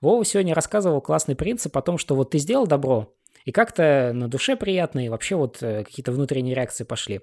Вова 0.00 0.24
сегодня 0.24 0.54
рассказывал 0.54 1.00
классный 1.00 1.34
принцип 1.34 1.76
о 1.76 1.82
том, 1.82 1.98
что 1.98 2.14
вот 2.14 2.30
ты 2.30 2.38
сделал 2.38 2.66
добро, 2.66 3.14
и 3.44 3.52
как-то 3.52 4.12
на 4.14 4.28
душе 4.28 4.56
приятно, 4.56 5.04
и 5.04 5.08
вообще 5.08 5.36
вот 5.36 5.62
э, 5.62 5.84
какие-то 5.84 6.12
внутренние 6.12 6.54
реакции 6.54 6.84
пошли. 6.84 7.20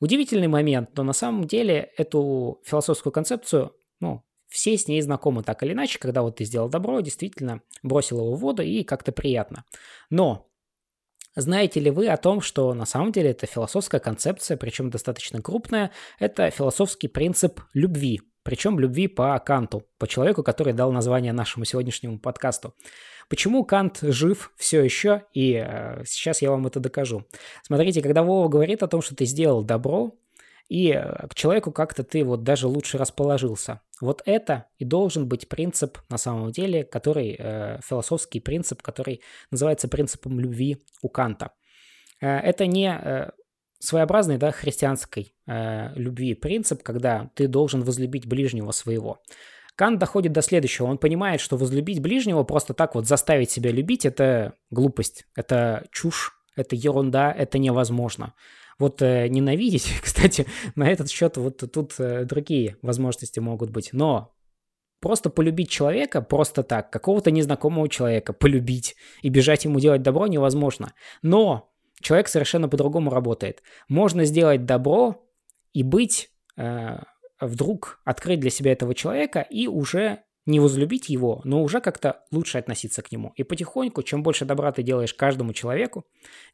Удивительный 0.00 0.48
момент, 0.48 0.90
но 0.96 1.02
на 1.02 1.12
самом 1.12 1.46
деле 1.46 1.90
эту 1.96 2.60
философскую 2.64 3.12
концепцию 3.12 3.72
ну, 4.00 4.24
все 4.48 4.76
с 4.76 4.88
ней 4.88 5.00
знакомы 5.02 5.42
так 5.42 5.62
или 5.62 5.72
иначе, 5.72 5.98
когда 5.98 6.22
вот 6.22 6.36
ты 6.36 6.44
сделал 6.44 6.68
добро, 6.68 7.00
действительно 7.00 7.60
бросил 7.82 8.18
его 8.18 8.34
в 8.34 8.40
воду 8.40 8.62
и 8.62 8.82
как-то 8.82 9.12
приятно. 9.12 9.64
Но 10.10 10.48
знаете 11.36 11.80
ли 11.80 11.90
вы 11.90 12.08
о 12.08 12.16
том, 12.16 12.40
что 12.40 12.74
на 12.74 12.86
самом 12.86 13.12
деле 13.12 13.30
это 13.30 13.46
философская 13.46 14.00
концепция, 14.00 14.56
причем 14.56 14.90
достаточно 14.90 15.40
крупная, 15.40 15.92
это 16.18 16.50
философский 16.50 17.08
принцип 17.08 17.60
любви, 17.74 18.22
причем 18.42 18.78
любви 18.78 19.08
по 19.08 19.38
Канту, 19.38 19.84
по 19.98 20.08
человеку, 20.08 20.42
который 20.42 20.72
дал 20.72 20.90
название 20.90 21.32
нашему 21.32 21.64
сегодняшнему 21.64 22.18
подкасту. 22.18 22.74
Почему 23.28 23.64
Кант 23.64 23.98
жив 24.00 24.52
все 24.56 24.82
еще, 24.82 25.24
и 25.34 25.62
э, 25.62 26.02
сейчас 26.06 26.40
я 26.40 26.50
вам 26.50 26.66
это 26.66 26.80
докажу. 26.80 27.26
Смотрите, 27.62 28.00
когда 28.00 28.22
Вова 28.22 28.48
говорит 28.48 28.82
о 28.82 28.88
том, 28.88 29.02
что 29.02 29.14
ты 29.14 29.26
сделал 29.26 29.62
добро, 29.62 30.16
и 30.68 30.92
э, 30.92 31.28
к 31.28 31.34
человеку 31.34 31.70
как-то 31.70 32.04
ты 32.04 32.24
вот 32.24 32.42
даже 32.42 32.68
лучше 32.68 32.96
расположился. 32.96 33.82
Вот 34.00 34.22
это 34.24 34.66
и 34.78 34.84
должен 34.84 35.28
быть 35.28 35.48
принцип 35.48 35.98
на 36.08 36.18
самом 36.18 36.52
деле, 36.52 36.84
который, 36.84 37.36
э, 37.38 37.80
философский 37.82 38.40
принцип, 38.40 38.82
который 38.82 39.22
называется 39.50 39.88
принципом 39.88 40.38
любви 40.38 40.78
у 41.02 41.08
Канта. 41.08 41.52
Э, 42.20 42.38
это 42.38 42.66
не 42.66 42.92
э, 42.92 43.30
своеобразный, 43.78 44.38
да, 44.38 44.50
христианской 44.52 45.34
э, 45.46 45.92
любви 45.94 46.34
принцип, 46.34 46.82
когда 46.82 47.30
ты 47.34 47.48
должен 47.48 47.82
возлюбить 47.82 48.26
ближнего 48.26 48.70
своего. 48.70 49.20
Кант 49.76 50.00
доходит 50.00 50.32
до 50.32 50.42
следующего. 50.42 50.86
Он 50.86 50.98
понимает, 50.98 51.40
что 51.40 51.56
возлюбить 51.56 52.02
ближнего, 52.02 52.42
просто 52.42 52.74
так 52.74 52.96
вот 52.96 53.06
заставить 53.06 53.50
себя 53.50 53.70
любить, 53.70 54.04
это 54.04 54.54
глупость, 54.70 55.26
это 55.36 55.86
чушь, 55.92 56.32
это 56.56 56.74
ерунда, 56.74 57.32
это 57.32 57.58
невозможно. 57.58 58.34
Вот 58.78 59.02
э, 59.02 59.28
ненавидеть, 59.28 59.92
кстати, 60.02 60.46
на 60.74 60.88
этот 60.88 61.10
счет 61.10 61.36
вот 61.36 61.62
тут 61.72 61.94
э, 61.98 62.24
другие 62.24 62.76
возможности 62.82 63.40
могут 63.40 63.70
быть. 63.70 63.90
Но 63.92 64.34
просто 65.00 65.30
полюбить 65.30 65.70
человека 65.70 66.22
просто 66.22 66.62
так, 66.62 66.90
какого-то 66.90 67.30
незнакомого 67.30 67.88
человека, 67.88 68.32
полюбить 68.32 68.96
и 69.22 69.28
бежать 69.28 69.64
ему 69.64 69.80
делать 69.80 70.02
добро 70.02 70.26
невозможно. 70.26 70.92
Но 71.22 71.72
человек 72.00 72.28
совершенно 72.28 72.68
по-другому 72.68 73.10
работает. 73.10 73.62
Можно 73.88 74.24
сделать 74.24 74.64
добро 74.64 75.24
и 75.72 75.82
быть, 75.82 76.30
э, 76.56 76.98
вдруг 77.40 78.00
открыть 78.04 78.40
для 78.40 78.50
себя 78.50 78.72
этого 78.72 78.94
человека 78.94 79.40
и 79.40 79.68
уже 79.68 80.22
не 80.48 80.60
возлюбить 80.60 81.08
его, 81.08 81.40
но 81.44 81.62
уже 81.62 81.80
как-то 81.80 82.24
лучше 82.32 82.58
относиться 82.58 83.02
к 83.02 83.12
нему. 83.12 83.32
И 83.36 83.42
потихоньку, 83.42 84.02
чем 84.02 84.22
больше 84.22 84.44
добра 84.44 84.72
ты 84.72 84.82
делаешь 84.82 85.14
каждому 85.14 85.52
человеку, 85.52 86.04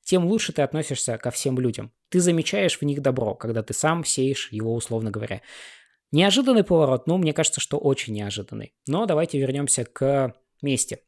тем 0.02 0.26
лучше 0.26 0.52
ты 0.52 0.62
относишься 0.62 1.16
ко 1.16 1.30
всем 1.30 1.58
людям. 1.58 1.92
Ты 2.10 2.20
замечаешь 2.20 2.78
в 2.78 2.82
них 2.82 3.00
добро, 3.00 3.34
когда 3.34 3.62
ты 3.62 3.72
сам 3.72 4.04
сеешь 4.04 4.50
его, 4.50 4.74
условно 4.74 5.10
говоря. 5.10 5.40
Неожиданный 6.10 6.64
поворот, 6.64 7.06
ну, 7.06 7.16
мне 7.18 7.32
кажется, 7.32 7.60
что 7.60 7.78
очень 7.78 8.14
неожиданный. 8.14 8.74
Но 8.86 9.06
давайте 9.06 9.38
вернемся 9.38 9.84
к 9.84 10.34
мести. 10.60 11.00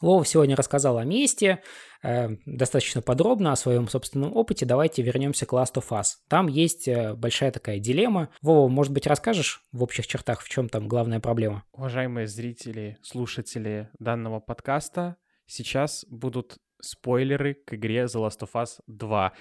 Вова 0.00 0.24
сегодня 0.24 0.56
рассказал 0.56 0.98
о 0.98 1.04
месте, 1.04 1.62
э, 2.02 2.28
достаточно 2.44 3.00
подробно 3.00 3.52
о 3.52 3.56
своем 3.56 3.88
собственном 3.88 4.36
опыте. 4.36 4.66
Давайте 4.66 5.02
вернемся 5.02 5.46
к 5.46 5.52
Last 5.52 5.74
of 5.74 5.88
Us. 5.90 6.16
Там 6.28 6.48
есть 6.48 6.86
э, 6.86 7.14
большая 7.14 7.50
такая 7.50 7.78
дилемма. 7.78 8.28
Вова, 8.42 8.68
может 8.68 8.92
быть, 8.92 9.06
расскажешь 9.06 9.62
в 9.72 9.82
общих 9.82 10.06
чертах, 10.06 10.42
в 10.42 10.48
чем 10.48 10.68
там 10.68 10.86
главная 10.88 11.20
проблема? 11.20 11.64
Уважаемые 11.72 12.26
зрители, 12.26 12.98
слушатели 13.02 13.88
данного 13.98 14.40
подкаста, 14.40 15.16
сейчас 15.46 16.04
будут 16.10 16.58
спойлеры 16.80 17.54
к 17.54 17.74
игре 17.74 18.04
The 18.04 18.26
Last 18.26 18.40
of 18.40 18.50
Us 18.54 18.80
2. 18.86 19.32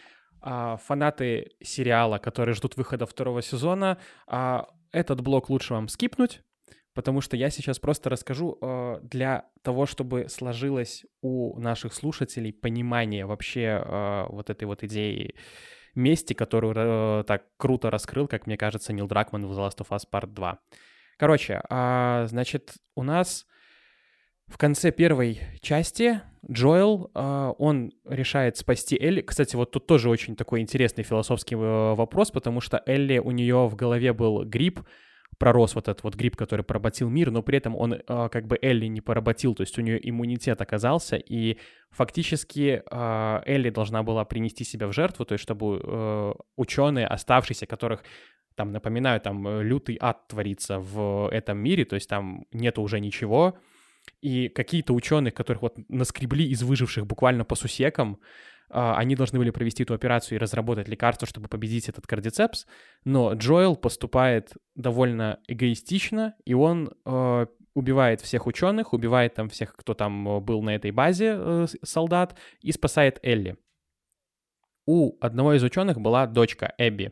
А, 0.42 0.78
фанаты 0.78 1.52
сериала, 1.62 2.18
которые 2.18 2.56
ждут 2.56 2.78
выхода 2.78 3.06
второго 3.06 3.42
сезона, 3.42 3.98
а, 4.28 4.68
этот 4.92 5.22
блок 5.22 5.50
лучше 5.50 5.74
вам 5.74 5.88
скипнуть, 5.88 6.42
потому 6.96 7.22
что 7.22 7.38
я 7.38 7.50
сейчас 7.52 7.78
просто 7.78 8.10
расскажу 8.10 8.58
э, 8.60 9.00
для 9.04 9.46
того, 9.62 9.86
чтобы 9.86 10.28
сложилось 10.30 11.06
у 11.22 11.60
наших 11.60 11.94
слушателей 11.94 12.54
понимание 12.54 13.26
вообще 13.26 13.84
э, 13.84 14.26
вот 14.30 14.50
этой 14.50 14.64
вот 14.64 14.84
идеи 14.84 15.36
мести, 15.94 16.34
которую 16.34 16.74
э, 16.76 17.24
так 17.28 17.44
круто 17.58 17.92
раскрыл, 17.92 18.28
как 18.28 18.48
мне 18.48 18.58
кажется, 18.58 18.94
Нил 18.94 19.08
Дракман 19.08 19.46
в 19.46 19.52
The 19.52 19.68
Last 19.68 19.78
of 19.80 19.90
Us 19.90 20.04
Part 20.10 20.28
2. 20.28 20.58
Короче, 21.18 21.62
э, 21.70 22.26
значит, 22.30 22.76
у 22.96 23.04
нас 23.04 23.46
в 24.48 24.58
конце 24.58 24.92
первой 24.92 25.42
части 25.62 26.22
Джоэл, 26.50 27.10
он 27.16 27.92
решает 28.06 28.58
спасти 28.58 28.96
Элли. 28.96 29.22
Кстати, 29.22 29.56
вот 29.56 29.72
тут 29.72 29.88
тоже 29.88 30.08
очень 30.08 30.36
такой 30.36 30.62
интересный 30.62 31.04
философский 31.04 31.56
вопрос, 31.56 32.30
потому 32.30 32.62
что 32.62 32.84
Элли, 32.86 33.18
у 33.18 33.32
нее 33.32 33.68
в 33.68 33.76
голове 33.76 34.14
был 34.14 34.46
грипп, 34.46 34.82
пророс 35.38 35.76
вот 35.76 35.88
этот 35.88 36.04
вот 36.04 36.16
гриб, 36.16 36.36
который 36.36 36.64
поработил 36.64 37.10
мир, 37.10 37.32
но 37.32 37.42
при 37.44 37.58
этом 37.58 37.76
он 37.76 37.94
э, 37.94 38.30
как 38.32 38.48
бы 38.48 38.58
Элли 38.62 38.86
не 38.88 39.02
поработил, 39.02 39.56
то 39.56 39.62
есть 39.62 39.78
у 39.78 39.82
нее 39.82 40.00
иммунитет 40.10 40.62
оказался, 40.62 41.18
и 41.18 41.58
фактически 41.92 42.84
э, 42.90 43.42
Элли 43.46 43.70
должна 43.70 44.04
была 44.04 44.26
принести 44.26 44.64
себя 44.64 44.88
в 44.88 44.94
жертву, 44.94 45.26
то 45.26 45.34
есть 45.34 45.44
чтобы 45.44 45.82
э, 45.84 46.34
ученые, 46.56 47.08
оставшиеся, 47.08 47.66
которых 47.66 48.04
там, 48.56 48.72
напоминаю, 48.72 49.20
там 49.22 49.48
э, 49.48 49.64
лютый 49.64 49.98
ад 50.00 50.28
творится 50.28 50.80
в 50.80 51.30
этом 51.32 51.58
мире, 51.58 51.86
то 51.86 51.96
есть 51.96 52.10
там 52.10 52.46
нету 52.52 52.82
уже 52.82 53.00
ничего, 53.00 53.58
и 54.22 54.50
какие-то 54.50 54.94
ученые, 54.94 55.32
которых 55.32 55.62
вот 55.62 55.78
наскребли 55.90 56.48
из 56.48 56.64
выживших 56.64 57.06
буквально 57.06 57.44
по 57.44 57.56
сусекам, 57.56 58.20
они 58.70 59.16
должны 59.16 59.40
были 59.40 59.52
провести 59.52 59.84
эту 59.84 59.94
операцию 59.94 60.38
и 60.38 60.40
разработать 60.40 60.88
лекарство, 60.88 61.28
чтобы 61.28 61.48
победить 61.48 61.90
этот 61.90 62.08
кардицепс, 62.08 62.66
но 63.04 63.34
Джоэл 63.34 63.76
поступает 63.76 64.54
довольно 64.76 65.40
эгоистично, 65.48 66.36
и 66.46 66.54
он 66.54 66.92
э, 67.06 67.46
убивает 67.76 68.22
всех 68.22 68.48
ученых, 68.48 68.94
убивает 68.94 69.36
там 69.36 69.50
всех, 69.50 69.76
кто 69.76 69.94
там 69.94 70.28
э, 70.28 70.40
был 70.40 70.64
на 70.64 70.74
этой 70.74 70.92
базе, 70.92 71.36
э, 71.38 71.68
солдат, 71.84 72.36
и 72.62 72.72
спасает 72.72 73.20
Элли. 73.22 73.58
У 74.88 75.18
одного 75.20 75.54
из 75.54 75.64
ученых 75.64 76.00
была 76.00 76.26
дочка 76.26 76.74
Эбби. 76.78 77.12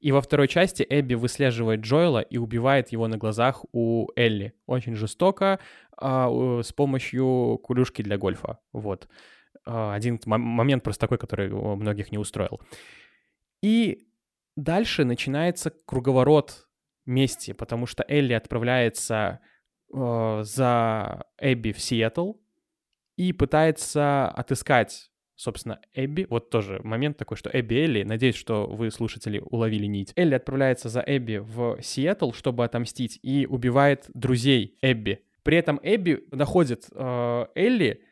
И 0.00 0.12
во 0.12 0.22
второй 0.22 0.48
части 0.48 0.86
Эбби 0.88 1.14
выслеживает 1.14 1.80
Джоэла 1.80 2.20
и 2.20 2.38
убивает 2.38 2.90
его 2.90 3.06
на 3.06 3.18
глазах 3.18 3.64
у 3.72 4.08
Элли. 4.16 4.54
Очень 4.66 4.94
жестоко, 4.94 5.58
э, 6.00 6.60
с 6.64 6.72
помощью 6.72 7.60
кулюшки 7.62 8.02
для 8.02 8.16
гольфа. 8.16 8.58
Вот. 8.72 9.08
А, 9.68 9.94
один 9.94 10.18
момент 10.24 10.82
просто 10.82 11.02
такой, 11.02 11.18
который 11.18 11.50
многих 11.50 12.10
не 12.10 12.18
устроил. 12.18 12.60
И 13.62 14.08
дальше 14.56 15.04
начинается 15.04 15.70
круговорот 15.84 16.66
мести, 17.04 17.52
потому 17.52 17.86
что 17.86 18.04
Элли 18.08 18.32
отправляется 18.32 19.40
э, 19.92 20.40
за 20.42 21.24
Эбби 21.38 21.72
в 21.72 21.80
Сиэтл 21.80 22.34
и 23.16 23.32
пытается 23.32 24.28
отыскать, 24.28 25.10
собственно, 25.34 25.80
Эбби. 25.92 26.26
Вот 26.30 26.48
тоже 26.50 26.80
момент 26.82 27.18
такой, 27.18 27.36
что 27.36 27.50
Эбби 27.52 27.74
Элли, 27.74 28.04
надеюсь, 28.04 28.36
что 28.36 28.66
вы, 28.66 28.90
слушатели, 28.90 29.38
уловили 29.38 29.86
нить. 29.86 30.12
Элли 30.16 30.34
отправляется 30.34 30.88
за 30.88 31.02
Эбби 31.06 31.38
в 31.38 31.82
Сиэтл, 31.82 32.32
чтобы 32.32 32.64
отомстить, 32.64 33.18
и 33.22 33.46
убивает 33.46 34.06
друзей 34.14 34.78
Эбби. 34.80 35.24
При 35.42 35.58
этом 35.58 35.78
Эбби 35.82 36.24
находит 36.30 36.86
э, 36.92 37.46
Элли 37.54 38.02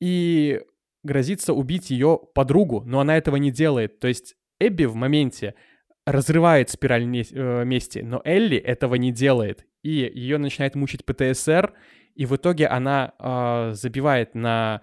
и 0.00 0.60
грозится 1.02 1.52
убить 1.52 1.90
ее 1.90 2.20
подругу, 2.34 2.82
но 2.84 3.00
она 3.00 3.16
этого 3.16 3.36
не 3.36 3.50
делает. 3.50 4.00
То 4.00 4.08
есть 4.08 4.36
Эбби 4.58 4.84
в 4.84 4.94
моменте 4.94 5.54
разрывает 6.04 6.70
спираль 6.70 7.04
э, 7.04 7.64
мести, 7.64 7.98
но 8.00 8.20
Элли 8.24 8.56
этого 8.56 8.94
не 8.96 9.12
делает. 9.12 9.66
И 9.82 9.90
ее 9.90 10.38
начинает 10.38 10.74
мучить 10.74 11.04
ПТСР, 11.04 11.74
и 12.14 12.26
в 12.26 12.34
итоге 12.34 12.66
она 12.66 13.12
э, 13.18 13.72
забивает 13.74 14.34
на 14.34 14.82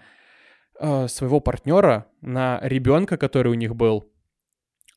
э, 0.80 1.08
своего 1.08 1.40
партнера, 1.40 2.08
на 2.22 2.60
ребенка, 2.64 3.18
который 3.18 3.52
у 3.52 3.56
них 3.56 3.76
был, 3.76 4.12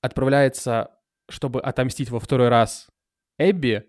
отправляется, 0.01 0.93
чтобы 1.29 1.61
отомстить 1.61 2.11
во 2.11 2.21
второй 2.21 2.49
раз 2.49 2.89
Эбби, 3.39 3.85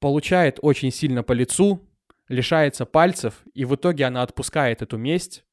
получает 0.00 0.58
очень 0.62 0.90
сильно 0.90 1.22
по 1.22 1.32
лицу, 1.32 1.88
лишается 2.28 2.86
пальцев, 2.86 3.42
и 3.54 3.64
в 3.64 3.74
итоге 3.74 4.04
она 4.04 4.22
отпускает 4.22 4.82
эту 4.82 4.96
месть, 4.96 5.44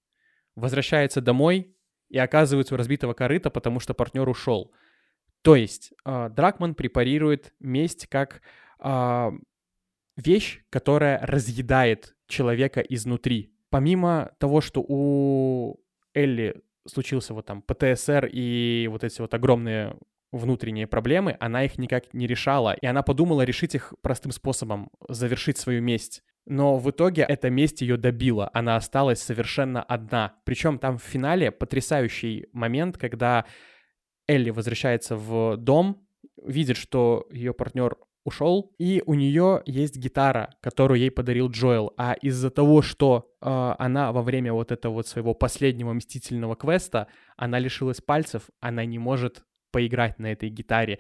возвращается 0.56 1.22
домой 1.22 1.76
и 2.10 2.18
оказывается 2.18 2.76
у 2.76 2.78
разбитого 2.78 3.14
корыта, 3.14 3.50
потому 3.50 3.80
что 3.80 3.94
партнер 3.94 4.28
ушел. 4.28 4.74
То 5.42 5.56
есть 5.56 5.94
э, 6.06 6.30
Дракман 6.30 6.76
препарирует 6.76 7.54
месть 7.60 8.08
как 8.08 8.42
э, 8.80 9.32
вещь, 10.18 10.64
которая 10.70 11.20
разъедает 11.26 12.16
человека 12.28 12.82
изнутри. 12.82 13.54
Помимо 13.70 14.32
того, 14.40 14.62
что 14.62 14.84
у 14.86 15.80
Элли 16.14 16.62
случился 16.88 17.34
вот 17.34 17.46
там 17.46 17.62
ПТСР 17.62 18.30
и 18.32 18.88
вот 18.92 19.04
эти 19.04 19.22
вот 19.22 19.34
огромные 19.34 19.96
внутренние 20.32 20.88
проблемы, 20.88 21.38
она 21.40 21.64
их 21.66 21.78
никак 21.78 22.14
не 22.14 22.28
решала, 22.28 22.74
и 22.74 22.86
она 22.86 23.04
подумала 23.04 23.42
решить 23.42 23.76
их 23.76 23.94
простым 24.02 24.32
способом, 24.32 24.90
завершить 25.10 25.58
свою 25.58 25.82
месть. 25.82 26.24
Но 26.52 26.80
в 26.80 26.92
итоге 26.92 27.22
эта 27.22 27.50
месть 27.50 27.80
ее 27.80 27.96
добила, 27.96 28.50
она 28.54 28.76
осталась 28.76 29.22
совершенно 29.22 29.82
одна. 29.82 30.34
Причем 30.44 30.80
там 30.80 30.98
в 30.98 31.02
финале 31.02 31.50
потрясающий 31.50 32.48
момент, 32.52 32.98
когда 32.98 33.46
Элли 34.28 34.50
возвращается 34.50 35.16
в 35.16 35.56
дом, 35.56 36.06
видит, 36.44 36.76
что 36.76 37.26
ее 37.32 37.54
партнер 37.54 37.96
ушел, 38.26 38.76
и 38.78 39.02
у 39.06 39.14
нее 39.14 39.64
есть 39.66 39.96
гитара, 39.96 40.54
которую 40.60 41.00
ей 41.00 41.10
подарил 41.10 41.50
Джоэл. 41.50 41.94
А 41.96 42.16
из-за 42.22 42.50
того, 42.50 42.82
что 42.82 43.32
э, 43.40 43.76
она 43.80 44.12
во 44.12 44.22
время 44.22 44.52
вот 44.52 44.74
этого 44.74 44.96
вот 44.96 45.08
своего 45.08 45.34
последнего 45.34 45.94
мстительного 45.94 46.58
квеста, 46.58 47.08
она 47.38 47.60
лишилась 47.60 48.02
пальцев, 48.02 48.50
она 48.60 48.84
не 48.84 49.00
может 49.00 49.46
поиграть 49.72 50.20
на 50.20 50.34
этой 50.34 50.50
гитаре. 50.50 51.00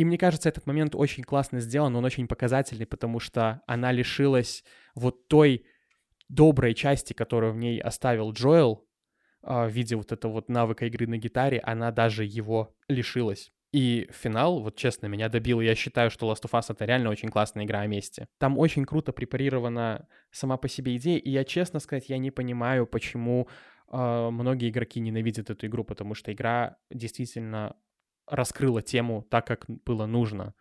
И 0.00 0.04
мне 0.06 0.16
кажется, 0.16 0.48
этот 0.48 0.66
момент 0.66 0.94
очень 0.94 1.22
классно 1.22 1.60
сделан, 1.60 1.94
он 1.94 2.06
очень 2.06 2.26
показательный, 2.26 2.86
потому 2.86 3.20
что 3.20 3.60
она 3.66 3.92
лишилась 3.92 4.64
вот 4.94 5.28
той 5.28 5.66
доброй 6.30 6.72
части, 6.72 7.12
которую 7.12 7.52
в 7.52 7.58
ней 7.58 7.78
оставил 7.78 8.32
Джоэл, 8.32 8.82
э, 9.42 9.66
в 9.66 9.68
виде 9.68 9.96
вот 9.96 10.10
этого 10.10 10.32
вот 10.32 10.48
навыка 10.48 10.86
игры 10.86 11.06
на 11.06 11.18
гитаре, 11.18 11.58
она 11.58 11.90
даже 11.90 12.24
его 12.24 12.74
лишилась. 12.88 13.52
И 13.72 14.08
финал, 14.10 14.62
вот 14.62 14.76
честно, 14.76 15.06
меня 15.06 15.28
добил. 15.28 15.60
Я 15.60 15.74
считаю, 15.74 16.10
что 16.10 16.32
Last 16.32 16.44
of 16.44 16.58
Us— 16.58 16.64
это 16.70 16.86
реально 16.86 17.10
очень 17.10 17.28
классная 17.28 17.66
игра 17.66 17.80
о 17.80 17.86
месте. 17.86 18.26
Там 18.38 18.56
очень 18.56 18.86
круто 18.86 19.12
препарирована 19.12 20.08
сама 20.30 20.56
по 20.56 20.66
себе 20.66 20.96
идея, 20.96 21.18
и 21.18 21.28
я, 21.28 21.44
честно 21.44 21.78
сказать, 21.78 22.08
я 22.08 22.16
не 22.16 22.30
понимаю, 22.30 22.86
почему 22.86 23.48
э, 23.92 24.30
многие 24.30 24.70
игроки 24.70 24.98
ненавидят 24.98 25.50
эту 25.50 25.66
игру, 25.66 25.84
потому 25.84 26.14
что 26.14 26.32
игра 26.32 26.78
действительно 26.88 27.76
раскрыла 28.30 28.82
тему 28.82 29.26
так, 29.30 29.46
как 29.46 29.66
было 29.66 30.06
нужно. 30.06 30.54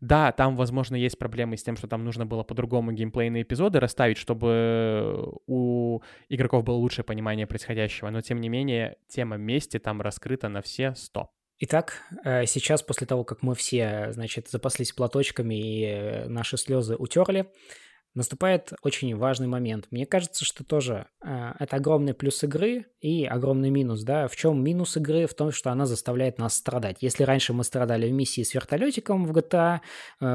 Да, 0.00 0.30
там, 0.32 0.54
возможно, 0.54 0.94
есть 0.94 1.18
проблемы 1.18 1.56
с 1.56 1.62
тем, 1.62 1.76
что 1.76 1.88
там 1.88 2.04
нужно 2.04 2.24
было 2.24 2.44
по-другому 2.44 2.92
геймплейные 2.92 3.42
эпизоды 3.42 3.80
расставить, 3.80 4.16
чтобы 4.16 5.32
у 5.46 6.00
игроков 6.28 6.62
было 6.64 6.76
лучшее 6.76 7.04
понимание 7.04 7.46
происходящего, 7.46 8.10
но, 8.10 8.20
тем 8.20 8.40
не 8.40 8.48
менее, 8.48 8.98
тема 9.08 9.36
мести 9.36 9.78
там 9.78 10.00
раскрыта 10.00 10.48
на 10.48 10.62
все 10.62 10.94
сто. 10.94 11.30
Итак, 11.60 12.02
э, 12.24 12.46
сейчас, 12.46 12.82
после 12.84 13.08
того, 13.08 13.24
как 13.24 13.42
мы 13.42 13.56
все, 13.56 14.12
значит, 14.12 14.48
запаслись 14.48 14.92
платочками 14.92 15.54
и 15.56 15.84
э, 15.86 16.28
наши 16.28 16.56
слезы 16.56 16.94
утерли, 16.94 17.50
наступает 18.14 18.72
очень 18.82 19.14
важный 19.16 19.46
момент. 19.46 19.86
Мне 19.90 20.06
кажется, 20.06 20.44
что 20.44 20.64
тоже 20.64 21.06
э, 21.22 21.52
это 21.58 21.76
огромный 21.76 22.14
плюс 22.14 22.42
игры 22.42 22.86
и 23.00 23.24
огромный 23.24 23.70
минус. 23.70 24.02
Да? 24.02 24.28
В 24.28 24.36
чем 24.36 24.62
минус 24.62 24.96
игры? 24.96 25.26
В 25.26 25.34
том, 25.34 25.52
что 25.52 25.70
она 25.70 25.86
заставляет 25.86 26.38
нас 26.38 26.54
страдать. 26.54 26.98
Если 27.00 27.22
раньше 27.22 27.52
мы 27.52 27.64
страдали 27.64 28.08
в 28.08 28.12
миссии 28.12 28.42
с 28.42 28.54
вертолетиком 28.54 29.24
в 29.24 29.32
GTA, 29.36 29.80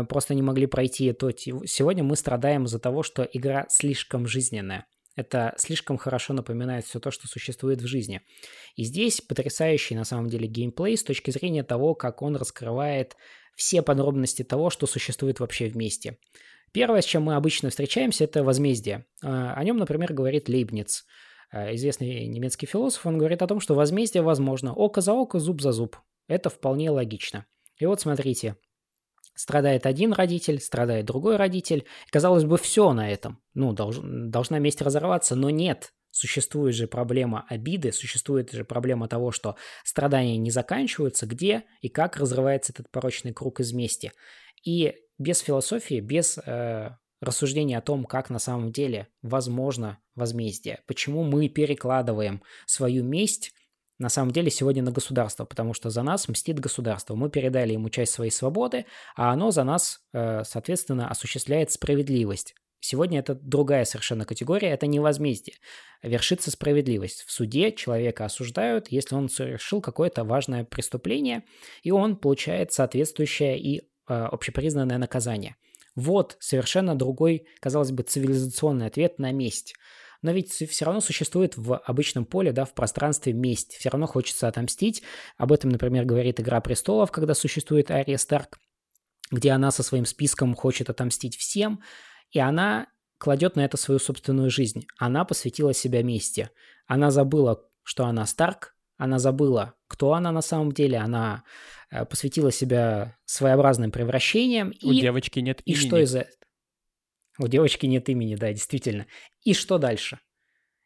просто 0.05 0.35
не 0.35 0.41
могли 0.41 0.65
пройти, 0.65 1.11
то 1.13 1.31
сегодня 1.31 2.03
мы 2.03 2.15
страдаем 2.15 2.65
из-за 2.65 2.79
того, 2.79 3.03
что 3.03 3.23
игра 3.23 3.65
слишком 3.69 4.27
жизненная. 4.27 4.85
Это 5.15 5.53
слишком 5.57 5.97
хорошо 5.97 6.33
напоминает 6.33 6.85
все 6.85 6.99
то, 6.99 7.11
что 7.11 7.27
существует 7.27 7.81
в 7.81 7.87
жизни. 7.87 8.21
И 8.75 8.83
здесь 8.83 9.21
потрясающий 9.21 9.95
на 9.95 10.05
самом 10.05 10.29
деле 10.29 10.47
геймплей 10.47 10.97
с 10.97 11.03
точки 11.03 11.31
зрения 11.31 11.63
того, 11.63 11.93
как 11.93 12.21
он 12.21 12.35
раскрывает 12.35 13.15
все 13.55 13.83
подробности 13.83 14.43
того, 14.43 14.71
что 14.71 14.87
существует 14.87 15.39
вообще 15.39 15.67
вместе. 15.67 16.17
Первое, 16.73 17.01
с 17.01 17.05
чем 17.05 17.23
мы 17.23 17.35
обычно 17.35 17.69
встречаемся, 17.69 18.25
это 18.25 18.43
возмездие. 18.43 19.05
А, 19.23 19.53
о 19.53 19.63
нем, 19.63 19.77
например, 19.77 20.11
говорит 20.13 20.49
Лейбниц, 20.49 21.05
а, 21.51 21.73
известный 21.75 22.27
немецкий 22.27 22.65
философ. 22.65 23.05
Он 23.05 23.17
говорит 23.17 23.41
о 23.41 23.47
том, 23.47 23.61
что 23.61 23.75
возмездие 23.75 24.23
возможно 24.23 24.73
око 24.73 24.99
за 24.99 25.13
око, 25.13 25.39
зуб 25.39 25.61
за 25.61 25.71
зуб. 25.71 25.97
Это 26.27 26.49
вполне 26.49 26.89
логично. 26.89 27.45
И 27.77 27.85
вот 27.85 28.01
смотрите, 28.01 28.57
Страдает 29.35 29.87
один 29.87 30.13
родитель, 30.13 30.59
страдает 30.59 31.05
другой 31.05 31.37
родитель. 31.37 31.85
Казалось 32.11 32.43
бы, 32.43 32.57
все 32.57 32.93
на 32.93 33.11
этом. 33.11 33.41
Ну, 33.55 33.73
долж, 33.73 33.97
должна 34.01 34.59
месть 34.59 34.81
разорваться, 34.81 35.35
но 35.35 35.49
нет. 35.49 35.91
Существует 36.11 36.75
же 36.75 36.87
проблема 36.87 37.43
обиды, 37.49 37.91
существует 37.91 38.51
же 38.51 38.63
проблема 38.63 39.07
того, 39.07 39.31
что 39.31 39.55
страдания 39.83 40.37
не 40.37 40.51
заканчиваются, 40.51 41.25
где 41.25 41.63
и 41.81 41.89
как 41.89 42.17
разрывается 42.17 42.71
этот 42.71 42.91
порочный 42.91 43.33
круг 43.33 43.59
из 43.59 43.73
мести. 43.73 44.11
И 44.63 44.93
без 45.23 45.39
философии, 45.39 45.99
без 45.99 46.37
э, 46.37 46.89
рассуждения 47.21 47.77
о 47.77 47.81
том, 47.81 48.05
как 48.05 48.29
на 48.29 48.39
самом 48.39 48.71
деле 48.71 49.07
возможно 49.21 49.99
возмездие, 50.15 50.81
почему 50.85 51.23
мы 51.23 51.49
перекладываем 51.49 52.43
свою 52.65 53.03
месть 53.03 53.53
на 53.99 54.09
самом 54.09 54.31
деле 54.31 54.49
сегодня 54.49 54.83
на 54.83 54.91
государство, 54.91 55.45
потому 55.45 55.73
что 55.73 55.89
за 55.89 56.03
нас 56.03 56.27
мстит 56.27 56.59
государство. 56.59 57.15
Мы 57.15 57.29
передали 57.29 57.73
ему 57.73 57.89
часть 57.89 58.11
своей 58.11 58.31
свободы, 58.31 58.85
а 59.15 59.31
оно 59.31 59.51
за 59.51 59.63
нас, 59.63 60.01
э, 60.13 60.43
соответственно, 60.43 61.09
осуществляет 61.09 61.71
справедливость. 61.71 62.55
Сегодня 62.79 63.19
это 63.19 63.33
другая 63.35 63.85
совершенно 63.85 64.25
категория, 64.25 64.71
это 64.71 64.87
не 64.87 64.99
возмездие. 64.99 65.55
Вершится 66.01 66.51
справедливость. 66.51 67.23
В 67.23 67.31
суде 67.31 67.71
человека 67.71 68.25
осуждают, 68.25 68.89
если 68.89 69.15
он 69.15 69.29
совершил 69.29 69.79
какое-то 69.79 70.25
важное 70.25 70.65
преступление, 70.65 71.43
и 71.81 71.91
он 71.91 72.17
получает 72.17 72.73
соответствующее 72.73 73.57
и 73.57 73.83
общепризнанное 74.05 74.97
наказание. 74.97 75.55
Вот 75.95 76.37
совершенно 76.39 76.95
другой, 76.95 77.47
казалось 77.59 77.91
бы, 77.91 78.03
цивилизационный 78.03 78.87
ответ 78.87 79.19
на 79.19 79.31
месть. 79.31 79.75
Но 80.21 80.31
ведь 80.31 80.51
все 80.51 80.85
равно 80.85 81.01
существует 81.01 81.57
в 81.57 81.77
обычном 81.77 82.25
поле, 82.25 82.51
да, 82.53 82.65
в 82.65 82.73
пространстве 82.73 83.33
месть. 83.33 83.73
Все 83.73 83.89
равно 83.89 84.07
хочется 84.07 84.47
отомстить. 84.47 85.03
Об 85.37 85.51
этом, 85.51 85.69
например, 85.69 86.05
говорит 86.05 86.39
«Игра 86.39 86.61
престолов», 86.61 87.11
когда 87.11 87.33
существует 87.33 87.91
Ария 87.91 88.17
Старк, 88.17 88.57
где 89.31 89.51
она 89.51 89.69
со 89.69 89.83
своим 89.83 90.05
списком 90.05 90.55
хочет 90.55 90.89
отомстить 90.89 91.35
всем, 91.35 91.81
и 92.31 92.39
она 92.39 92.87
кладет 93.17 93.55
на 93.55 93.65
это 93.65 93.77
свою 93.77 93.99
собственную 93.99 94.49
жизнь. 94.49 94.85
Она 94.97 95.25
посвятила 95.25 95.73
себя 95.73 96.03
мести. 96.03 96.49
Она 96.87 97.11
забыла, 97.11 97.61
что 97.83 98.05
она 98.05 98.25
Старк, 98.25 98.75
она 98.97 99.19
забыла, 99.19 99.73
кто 99.93 100.13
она 100.13 100.31
на 100.31 100.41
самом 100.41 100.71
деле, 100.71 100.97
она 100.97 101.43
э, 101.91 102.03
посвятила 102.05 102.51
себя 102.51 103.15
своеобразным 103.25 103.91
превращениям. 103.91 104.73
У 104.81 104.91
и, 104.91 104.99
девочки 104.99 105.39
нет 105.39 105.61
и 105.65 105.71
имени. 105.71 105.83
И 105.83 105.87
что 105.87 105.97
из 105.99 106.15
этого? 106.15 106.35
У 107.37 107.47
девочки 107.47 107.85
нет 107.85 108.09
имени, 108.09 108.35
да, 108.35 108.51
действительно. 108.51 109.05
И 109.43 109.53
что 109.53 109.77
дальше? 109.77 110.19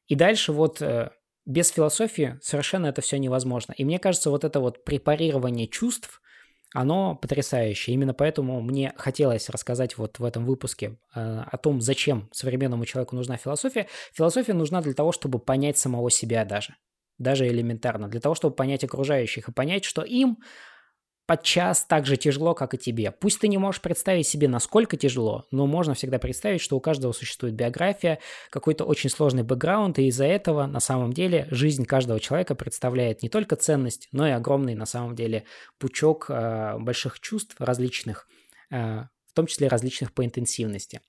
И 0.07 0.15
дальше 0.15 0.51
вот 0.51 0.81
э, 0.81 1.11
без 1.45 1.69
философии 1.69 2.37
совершенно 2.41 2.87
это 2.87 3.01
все 3.01 3.17
невозможно. 3.17 3.73
И 3.77 3.85
мне 3.85 3.97
кажется, 3.97 4.29
вот 4.29 4.43
это 4.43 4.59
вот 4.59 4.83
препарирование 4.83 5.69
чувств, 5.69 6.21
оно 6.73 7.15
потрясающее. 7.15 7.93
Именно 7.93 8.13
поэтому 8.13 8.59
мне 8.59 8.91
хотелось 8.97 9.47
рассказать 9.47 9.97
вот 9.97 10.19
в 10.19 10.25
этом 10.25 10.45
выпуске 10.45 10.97
э, 11.15 11.43
о 11.49 11.57
том, 11.57 11.79
зачем 11.79 12.27
современному 12.33 12.83
человеку 12.83 13.15
нужна 13.15 13.37
философия. 13.37 13.87
Философия 14.13 14.53
нужна 14.53 14.81
для 14.81 14.93
того, 14.93 15.13
чтобы 15.13 15.39
понять 15.39 15.77
самого 15.77 16.11
себя 16.11 16.43
даже. 16.43 16.75
Даже 17.17 17.47
элементарно. 17.47 18.07
Для 18.07 18.19
того, 18.19 18.35
чтобы 18.35 18.55
понять 18.55 18.83
окружающих 18.83 19.49
и 19.49 19.51
понять, 19.51 19.83
что 19.83 20.03
им 20.03 20.37
подчас 21.27 21.85
так 21.85 22.05
же 22.05 22.15
тяжело, 22.15 22.55
как 22.55 22.73
и 22.73 22.77
тебе. 22.77 23.11
Пусть 23.11 23.41
ты 23.41 23.49
не 23.49 23.57
можешь 23.57 23.81
представить 23.81 24.27
себе, 24.27 24.47
насколько 24.47 24.95
тяжело, 24.95 25.45
но 25.51 25.67
можно 25.67 25.93
всегда 25.93 26.19
представить, 26.19 26.61
что 26.61 26.77
у 26.77 26.79
каждого 26.79 27.11
существует 27.11 27.53
биография, 27.53 28.19
какой-то 28.49 28.85
очень 28.85 29.09
сложный 29.09 29.43
бэкграунд, 29.43 29.99
и 29.99 30.07
из-за 30.07 30.25
этого 30.25 30.65
на 30.65 30.79
самом 30.79 31.11
деле 31.11 31.47
жизнь 31.51 31.85
каждого 31.85 32.19
человека 32.21 32.55
представляет 32.55 33.21
не 33.21 33.29
только 33.29 33.57
ценность, 33.57 34.07
но 34.13 34.25
и 34.25 34.31
огромный 34.31 34.73
на 34.73 34.85
самом 34.85 35.15
деле 35.15 35.43
пучок 35.77 36.27
э, 36.29 36.77
больших 36.79 37.19
чувств 37.19 37.55
различных, 37.59 38.27
э, 38.71 39.03
том 39.37 39.47
числе 39.47 39.69
различных 39.69 40.13
по 40.13 40.25
интенсивности. 40.25 40.99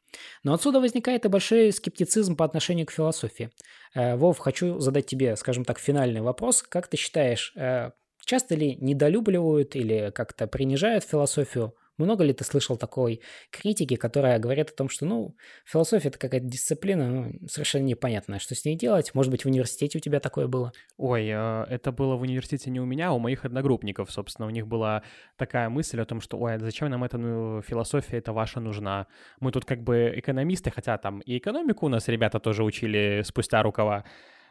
Но 0.45 0.55
отсюда 0.55 0.81
возникает 0.81 1.25
и 1.25 1.29
большой 1.29 1.73
скептицизм 1.73 2.37
по 2.37 2.45
отношению 2.45 2.87
к 2.87 2.93
философии. 2.93 3.51
Э, 3.95 4.15
Вов, 4.15 4.39
хочу 4.39 4.79
задать 4.79 5.07
тебе, 5.07 5.35
скажем 5.37 5.65
так, 5.65 5.81
финальный 5.81 6.21
вопрос. 6.21 6.63
Как 6.63 6.87
ты 6.87 6.97
считаешь, 6.97 7.53
э, 7.57 7.91
Часто 8.29 8.57
ли 8.57 8.77
недолюбливают 8.77 9.75
или 9.75 10.13
как-то 10.15 10.47
принижают 10.47 11.03
философию? 11.03 11.73
Много 11.99 12.25
ли 12.25 12.33
ты 12.33 12.45
слышал 12.45 12.77
такой 12.77 13.21
критики, 13.51 13.97
которая 13.97 14.39
говорит 14.39 14.71
о 14.71 14.75
том, 14.75 14.89
что, 14.89 15.05
ну, 15.05 15.37
философия— 15.65 16.09
это 16.11 16.19
какая-то 16.19 16.47
дисциплина, 16.47 17.09
ну, 17.09 17.33
совершенно 17.49 17.85
непонятная, 17.85 18.39
что 18.39 18.55
с 18.55 18.65
ней 18.65 18.77
делать? 18.77 19.15
Может 19.15 19.31
быть, 19.31 19.43
в 19.43 19.47
университете 19.47 19.99
у 19.99 20.01
тебя 20.01 20.21
такое 20.21 20.47
было? 20.47 20.73
Ой, 20.97 21.29
э, 21.29 21.65
это 21.69 21.93
было 21.93 22.17
в 22.17 22.23
университете 22.23 22.71
не 22.71 22.81
у 22.81 22.85
меня, 22.85 23.09
а 23.09 23.13
у 23.13 23.19
моих 23.19 23.45
одногруппников, 23.45 24.11
собственно. 24.11 24.47
У 24.47 24.51
них 24.51 24.67
была 24.67 25.03
такая 25.37 25.69
мысль 25.69 26.01
о 26.01 26.05
том, 26.05 26.21
что, 26.21 26.39
ой, 26.39 26.55
а 26.55 26.59
зачем 26.59 26.89
нам 26.89 27.05
эта 27.05 27.19
ну, 27.19 27.63
философия, 27.63 28.19
это 28.19 28.33
ваша 28.33 28.61
нужна? 28.61 29.07
Мы 29.41 29.53
тут 29.53 29.65
как 29.65 29.83
бы 29.83 30.13
экономисты, 30.15 30.71
хотя 30.71 30.97
там 30.99 31.21
и 31.21 31.39
экономику 31.39 31.87
у 31.87 31.89
нас 31.89 32.09
ребята 32.09 32.39
тоже 32.41 32.63
учили 32.63 33.23
спустя 33.25 33.63
рукава. 33.63 34.05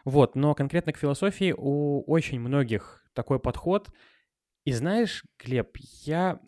Вот, 0.06 0.36
но 0.36 0.54
конкретно 0.54 0.93
к 0.93 0.98
философии 0.98 1.54
у 1.58 2.02
очень 2.10 2.39
многих 2.39 3.04
такой 3.14 3.39
подход. 3.39 3.89
И 4.64 4.72
знаешь, 4.72 5.24
Глеб, 5.38 5.76
я 6.06 6.39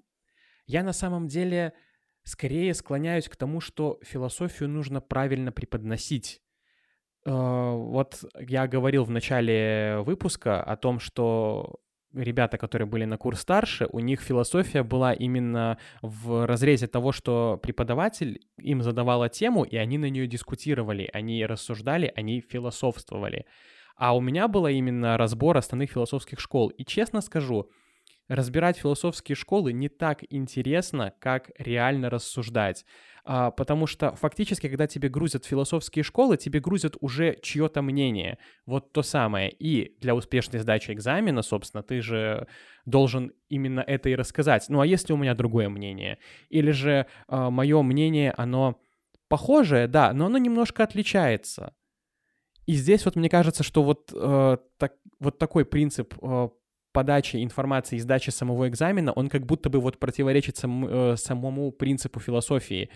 я 0.69 0.83
на 0.83 0.93
самом 0.93 1.27
деле 1.27 1.73
скорее 2.23 2.75
склоняюсь 2.75 3.27
к 3.27 3.35
тому, 3.35 3.59
что 3.59 3.99
философию 4.03 4.69
нужно 4.69 5.01
правильно 5.01 5.51
преподносить. 5.51 6.41
Э, 7.25 7.31
вот 7.31 8.23
я 8.39 8.67
говорил 8.67 9.03
в 9.03 9.09
начале 9.09 9.97
выпуска 10.05 10.61
о 10.61 10.77
том, 10.77 10.99
что 10.99 11.79
ребята, 12.13 12.59
которые 12.59 12.87
были 12.87 13.05
на 13.05 13.17
курс 13.17 13.41
старше, 13.41 13.87
у 13.91 13.99
них 13.99 14.21
философия 14.21 14.83
была 14.83 15.11
именно 15.11 15.79
в 16.03 16.45
разрезе 16.45 16.85
того, 16.85 17.13
что 17.13 17.59
преподаватель 17.63 18.39
им 18.57 18.83
задавала 18.83 19.27
тему, 19.27 19.63
и 19.63 19.75
они 19.75 19.97
на 19.97 20.11
нее 20.11 20.27
дискутировали, 20.27 21.09
они 21.11 21.43
рассуждали, 21.47 22.13
они 22.15 22.41
философствовали. 22.41 23.47
А 23.95 24.15
у 24.15 24.21
меня 24.21 24.47
было 24.47 24.67
именно 24.67 25.17
разбор 25.17 25.57
основных 25.57 25.89
философских 25.89 26.39
школ. 26.39 26.69
И 26.69 26.85
честно 26.85 27.21
скажу, 27.21 27.71
разбирать 28.29 28.77
философские 28.77 29.35
школы 29.35 29.73
не 29.73 29.89
так 29.89 30.23
интересно, 30.29 31.13
как 31.19 31.51
реально 31.57 32.09
рассуждать. 32.09 32.85
А, 33.25 33.51
потому 33.51 33.87
что 33.87 34.15
фактически, 34.15 34.69
когда 34.69 34.87
тебе 34.87 35.09
грузят 35.09 35.45
философские 35.45 36.03
школы, 36.03 36.37
тебе 36.37 36.59
грузят 36.59 36.95
уже 37.01 37.37
чье-то 37.41 37.81
мнение. 37.81 38.37
Вот 38.65 38.93
то 38.93 39.01
самое. 39.01 39.51
И 39.51 39.97
для 39.99 40.15
успешной 40.15 40.61
сдачи 40.61 40.91
экзамена, 40.91 41.41
собственно, 41.41 41.83
ты 41.83 42.01
же 42.01 42.47
должен 42.85 43.33
именно 43.49 43.81
это 43.81 44.09
и 44.09 44.15
рассказать. 44.15 44.65
Ну 44.69 44.79
а 44.79 44.85
если 44.85 45.11
у 45.11 45.17
меня 45.17 45.35
другое 45.35 45.67
мнение? 45.69 46.19
Или 46.49 46.71
же 46.71 47.07
а, 47.27 47.49
мое 47.49 47.81
мнение, 47.81 48.31
оно 48.37 48.79
похожее, 49.27 49.87
да, 49.87 50.13
но 50.13 50.27
оно 50.27 50.37
немножко 50.37 50.83
отличается. 50.83 51.73
И 52.65 52.73
здесь 52.73 53.05
вот 53.05 53.15
мне 53.15 53.29
кажется, 53.29 53.63
что 53.63 53.81
вот, 53.81 54.11
э, 54.13 54.57
так, 54.77 54.93
вот 55.19 55.39
такой 55.39 55.65
принцип 55.65 56.13
э, 56.21 56.49
подачи 56.99 57.37
информации 57.41 57.95
и 57.95 57.99
сдачи 57.99 58.29
самого 58.29 58.67
экзамена, 58.67 59.13
он 59.13 59.29
как 59.29 59.45
будто 59.45 59.69
бы 59.69 59.79
вот 59.79 59.99
противоречит 59.99 60.57
сам, 60.57 60.85
э, 60.85 61.15
самому 61.15 61.71
принципу 61.71 62.19
философии. 62.19 62.89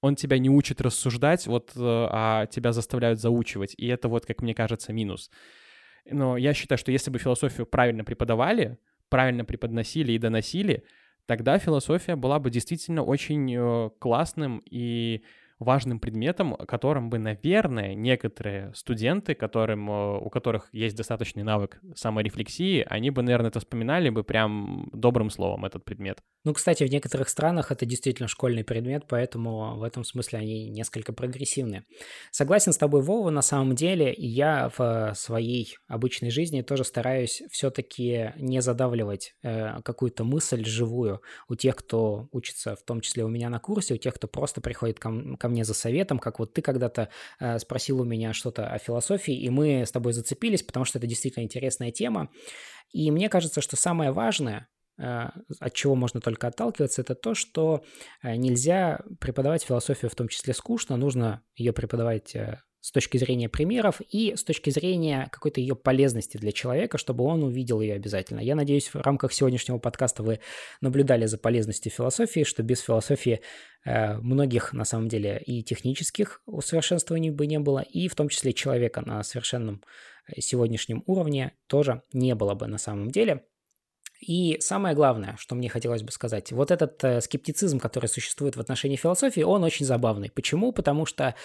Он 0.00 0.14
тебя 0.14 0.38
не 0.38 0.48
учит 0.48 0.80
рассуждать, 0.80 1.46
вот, 1.46 1.72
э, 1.76 1.80
а 2.10 2.46
тебя 2.46 2.72
заставляют 2.72 3.20
заучивать. 3.20 3.74
И 3.76 3.86
это 3.88 4.08
вот, 4.08 4.24
как 4.24 4.40
мне 4.40 4.54
кажется, 4.54 4.94
минус. 4.94 5.30
Но 6.10 6.38
я 6.38 6.54
считаю, 6.54 6.78
что 6.78 6.92
если 6.92 7.10
бы 7.10 7.18
философию 7.18 7.66
правильно 7.66 8.04
преподавали, 8.04 8.78
правильно 9.10 9.44
преподносили 9.44 10.12
и 10.12 10.18
доносили, 10.18 10.84
тогда 11.26 11.58
философия 11.58 12.16
была 12.16 12.38
бы 12.38 12.50
действительно 12.50 13.02
очень 13.02 13.54
э, 13.54 13.90
классным 13.98 14.62
и 14.64 15.24
важным 15.62 16.00
предметом, 16.00 16.54
которым 16.54 17.10
бы, 17.10 17.18
наверное, 17.18 17.94
некоторые 17.94 18.72
студенты, 18.74 19.34
которым, 19.34 19.90
э, 19.90 20.18
у 20.18 20.30
которых 20.30 20.68
есть 20.72 20.96
достаточный 20.96 21.42
навык 21.42 21.80
саморефлексии, 21.94 22.84
они 22.88 23.10
бы, 23.10 23.22
наверное, 23.22 23.50
это 23.50 23.60
вспоминали 23.60 24.10
бы 24.10 24.24
прям 24.24 24.88
добрым 24.92 25.30
словом 25.30 25.64
этот 25.64 25.84
предмет. 25.84 26.18
Ну, 26.44 26.54
кстати, 26.54 26.82
в 26.84 26.90
некоторых 26.90 27.28
странах 27.28 27.70
это 27.70 27.86
действительно 27.86 28.28
школьный 28.28 28.64
предмет, 28.64 29.04
поэтому 29.08 29.76
в 29.76 29.82
этом 29.84 30.02
смысле 30.04 30.40
они 30.40 30.70
несколько 30.70 31.12
прогрессивны. 31.12 31.84
Согласен 32.32 32.72
с 32.72 32.78
тобой, 32.78 33.02
Вова, 33.02 33.30
на 33.30 33.42
самом 33.42 33.74
деле, 33.76 34.12
я 34.16 34.70
в 34.76 35.12
своей 35.14 35.76
обычной 35.86 36.30
жизни 36.30 36.62
тоже 36.62 36.84
стараюсь 36.84 37.42
все-таки 37.50 38.32
не 38.36 38.60
задавливать 38.60 39.34
э, 39.42 39.80
какую-то 39.82 40.24
мысль 40.24 40.64
живую 40.64 41.20
у 41.48 41.54
тех, 41.54 41.76
кто 41.76 42.28
учится, 42.32 42.74
в 42.74 42.82
том 42.82 43.00
числе 43.00 43.24
у 43.24 43.28
меня 43.28 43.48
на 43.48 43.60
курсе, 43.60 43.94
у 43.94 43.98
тех, 43.98 44.14
кто 44.14 44.26
просто 44.26 44.60
приходит 44.60 44.98
ко, 44.98 45.36
ко 45.38 45.48
мне 45.52 45.64
за 45.64 45.74
советом, 45.74 46.18
как 46.18 46.38
вот 46.38 46.52
ты 46.52 46.62
когда-то 46.62 47.08
э, 47.38 47.58
спросил 47.58 48.00
у 48.00 48.04
меня 48.04 48.32
что-то 48.32 48.66
о 48.68 48.78
философии, 48.78 49.34
и 49.34 49.48
мы 49.50 49.86
с 49.86 49.92
тобой 49.92 50.12
зацепились, 50.12 50.62
потому 50.62 50.84
что 50.84 50.98
это 50.98 51.06
действительно 51.06 51.44
интересная 51.44 51.92
тема. 51.92 52.30
И 52.90 53.10
мне 53.10 53.28
кажется, 53.28 53.60
что 53.60 53.76
самое 53.76 54.10
важное, 54.10 54.68
э, 54.98 55.28
от 55.60 55.74
чего 55.74 55.94
можно 55.94 56.20
только 56.20 56.48
отталкиваться, 56.48 57.02
это 57.02 57.14
то, 57.14 57.34
что 57.34 57.84
э, 58.22 58.34
нельзя 58.34 59.00
преподавать 59.20 59.62
философию 59.62 60.10
в 60.10 60.14
том 60.14 60.28
числе 60.28 60.54
скучно, 60.54 60.96
нужно 60.96 61.42
ее 61.54 61.72
преподавать 61.72 62.34
с 62.82 62.90
точки 62.90 63.16
зрения 63.16 63.48
примеров 63.48 64.00
и 64.10 64.34
с 64.36 64.42
точки 64.42 64.70
зрения 64.70 65.28
какой-то 65.30 65.60
ее 65.60 65.76
полезности 65.76 66.36
для 66.36 66.50
человека, 66.50 66.98
чтобы 66.98 67.22
он 67.24 67.44
увидел 67.44 67.80
ее 67.80 67.94
обязательно. 67.94 68.40
Я 68.40 68.56
надеюсь, 68.56 68.88
в 68.88 68.96
рамках 68.96 69.32
сегодняшнего 69.32 69.78
подкаста 69.78 70.24
вы 70.24 70.40
наблюдали 70.80 71.26
за 71.26 71.38
полезностью 71.38 71.92
философии, 71.92 72.42
что 72.42 72.64
без 72.64 72.80
философии 72.80 73.40
э, 73.84 74.18
многих, 74.18 74.72
на 74.72 74.84
самом 74.84 75.08
деле, 75.08 75.40
и 75.46 75.62
технических 75.62 76.42
усовершенствований 76.44 77.30
бы 77.30 77.46
не 77.46 77.60
было, 77.60 77.78
и 77.78 78.08
в 78.08 78.16
том 78.16 78.28
числе 78.28 78.52
человека 78.52 79.00
на 79.00 79.22
совершенном 79.22 79.84
э, 80.26 80.40
сегодняшнем 80.40 81.04
уровне 81.06 81.52
тоже 81.68 82.02
не 82.12 82.34
было 82.34 82.54
бы 82.54 82.66
на 82.66 82.78
самом 82.78 83.12
деле. 83.12 83.44
И 84.18 84.56
самое 84.60 84.96
главное, 84.96 85.36
что 85.38 85.54
мне 85.54 85.68
хотелось 85.68 86.02
бы 86.02 86.10
сказать, 86.10 86.50
вот 86.50 86.72
этот 86.72 87.02
э, 87.04 87.20
скептицизм, 87.20 87.78
который 87.78 88.06
существует 88.06 88.56
в 88.56 88.60
отношении 88.60 88.96
философии, 88.96 89.42
он 89.42 89.62
очень 89.62 89.86
забавный. 89.86 90.32
Почему? 90.32 90.72
Потому 90.72 91.06
что 91.06 91.36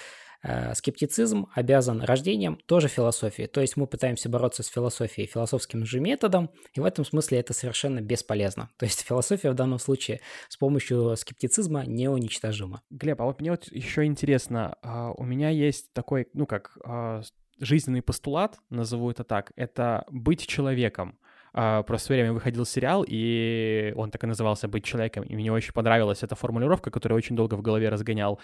скептицизм 0.74 1.48
обязан 1.54 2.02
рождением 2.02 2.58
тоже 2.66 2.88
философии. 2.88 3.44
То 3.44 3.62
есть 3.62 3.78
мы 3.78 3.88
пытаемся 3.88 4.30
бороться 4.30 4.64
с 4.64 4.68
философией 4.68 5.28
философским 5.28 5.86
же 5.86 6.00
методом, 6.00 6.50
и 6.74 6.80
в 6.80 6.86
этом 6.86 7.06
смысле 7.06 7.40
это 7.40 7.54
совершенно 7.54 8.02
бесполезно. 8.02 8.70
То 8.78 8.86
есть 8.86 9.02
философия 9.02 9.52
в 9.52 9.56
данном 9.56 9.80
случае 9.80 10.22
с 10.50 10.58
помощью 10.58 11.16
скептицизма 11.18 11.86
неуничтожима. 11.86 12.82
Глеб, 12.90 13.22
а 13.22 13.26
вот 13.26 13.42
мне 13.42 13.52
вот 13.52 13.66
еще 13.72 14.06
интересно, 14.06 14.76
а, 14.82 15.12
у 15.12 15.24
меня 15.24 15.50
есть 15.50 15.94
такой, 15.94 16.28
ну 16.34 16.46
как, 16.46 16.78
а, 16.84 17.22
жизненный 17.60 18.02
постулат, 18.02 18.60
назову 18.70 19.10
это 19.12 19.24
так, 19.24 19.52
это 19.56 20.06
быть 20.10 20.46
человеком. 20.48 21.20
Uh, 21.56 21.84
просто 21.84 22.04
в 22.04 22.08
свое 22.08 22.22
время 22.22 22.36
выходил 22.36 22.66
сериал, 22.66 23.04
и 23.08 23.92
он 23.96 24.12
так 24.12 24.24
и 24.24 24.28
назывался 24.28 24.68
«Быть 24.68 24.84
человеком», 24.84 25.24
и 25.24 25.36
мне 25.36 25.52
очень 25.52 25.74
понравилась 25.74 26.22
эта 26.22 26.36
формулировка, 26.36 26.92
которую 26.92 27.18
очень 27.18 27.36
долго 27.36 27.56
в 27.56 27.64
голове 27.64 27.90
разгонял. 27.90 28.40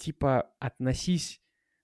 Типа 0.00 0.50
относись 0.58 1.40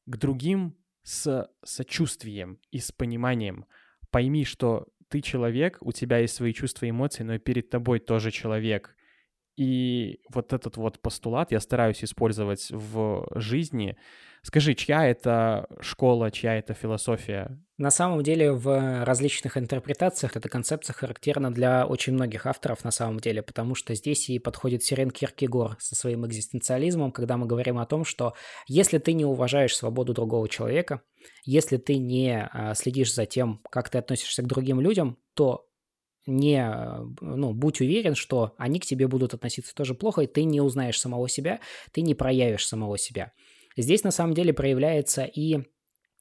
к 0.06 0.16
другим 0.16 0.76
с 1.02 1.48
сочувствием 1.62 2.58
и 2.70 2.78
с 2.78 2.90
пониманием. 2.90 3.66
Пойми, 4.10 4.44
что 4.44 4.88
ты 5.08 5.20
человек, 5.20 5.78
у 5.80 5.92
тебя 5.92 6.18
есть 6.18 6.34
свои 6.34 6.52
чувства 6.52 6.86
и 6.86 6.90
эмоции, 6.90 7.22
но 7.22 7.34
и 7.34 7.38
перед 7.38 7.68
тобой 7.68 8.00
тоже 8.00 8.30
человек. 8.30 8.95
И 9.56 10.20
вот 10.32 10.52
этот 10.52 10.76
вот 10.76 11.00
постулат 11.00 11.50
я 11.50 11.60
стараюсь 11.60 12.04
использовать 12.04 12.68
в 12.70 13.26
жизни. 13.34 13.96
Скажи, 14.42 14.74
чья 14.74 15.06
это 15.06 15.66
школа, 15.80 16.30
чья 16.30 16.56
это 16.56 16.74
философия? 16.74 17.58
На 17.78 17.90
самом 17.90 18.22
деле 18.22 18.52
в 18.52 19.04
различных 19.04 19.56
интерпретациях 19.58 20.36
эта 20.36 20.48
концепция 20.48 20.94
характерна 20.94 21.50
для 21.52 21.84
очень 21.84 22.12
многих 22.12 22.46
авторов 22.46 22.84
на 22.84 22.90
самом 22.90 23.18
деле, 23.18 23.42
потому 23.42 23.74
что 23.74 23.94
здесь 23.94 24.30
и 24.30 24.38
подходит 24.38 24.82
Сирен 24.82 25.10
Киркегор 25.10 25.76
со 25.78 25.94
своим 25.94 26.24
экзистенциализмом, 26.26 27.10
когда 27.10 27.36
мы 27.36 27.46
говорим 27.46 27.78
о 27.78 27.86
том, 27.86 28.04
что 28.04 28.34
если 28.66 28.98
ты 28.98 29.14
не 29.14 29.24
уважаешь 29.24 29.76
свободу 29.76 30.14
другого 30.14 30.48
человека, 30.48 31.02
если 31.44 31.76
ты 31.76 31.98
не 31.98 32.48
а, 32.52 32.74
следишь 32.74 33.12
за 33.12 33.26
тем, 33.26 33.60
как 33.70 33.90
ты 33.90 33.98
относишься 33.98 34.42
к 34.42 34.46
другим 34.46 34.80
людям, 34.80 35.18
то 35.34 35.65
не, 36.26 36.68
ну, 37.20 37.52
будь 37.52 37.80
уверен, 37.80 38.14
что 38.14 38.54
они 38.58 38.80
к 38.80 38.86
тебе 38.86 39.08
будут 39.08 39.34
относиться 39.34 39.74
тоже 39.74 39.94
плохо, 39.94 40.22
и 40.22 40.26
ты 40.26 40.44
не 40.44 40.60
узнаешь 40.60 41.00
самого 41.00 41.28
себя, 41.28 41.60
ты 41.92 42.02
не 42.02 42.14
проявишь 42.14 42.66
самого 42.66 42.98
себя. 42.98 43.32
Здесь 43.76 44.04
на 44.04 44.10
самом 44.10 44.34
деле 44.34 44.52
проявляется 44.52 45.24
и 45.24 45.60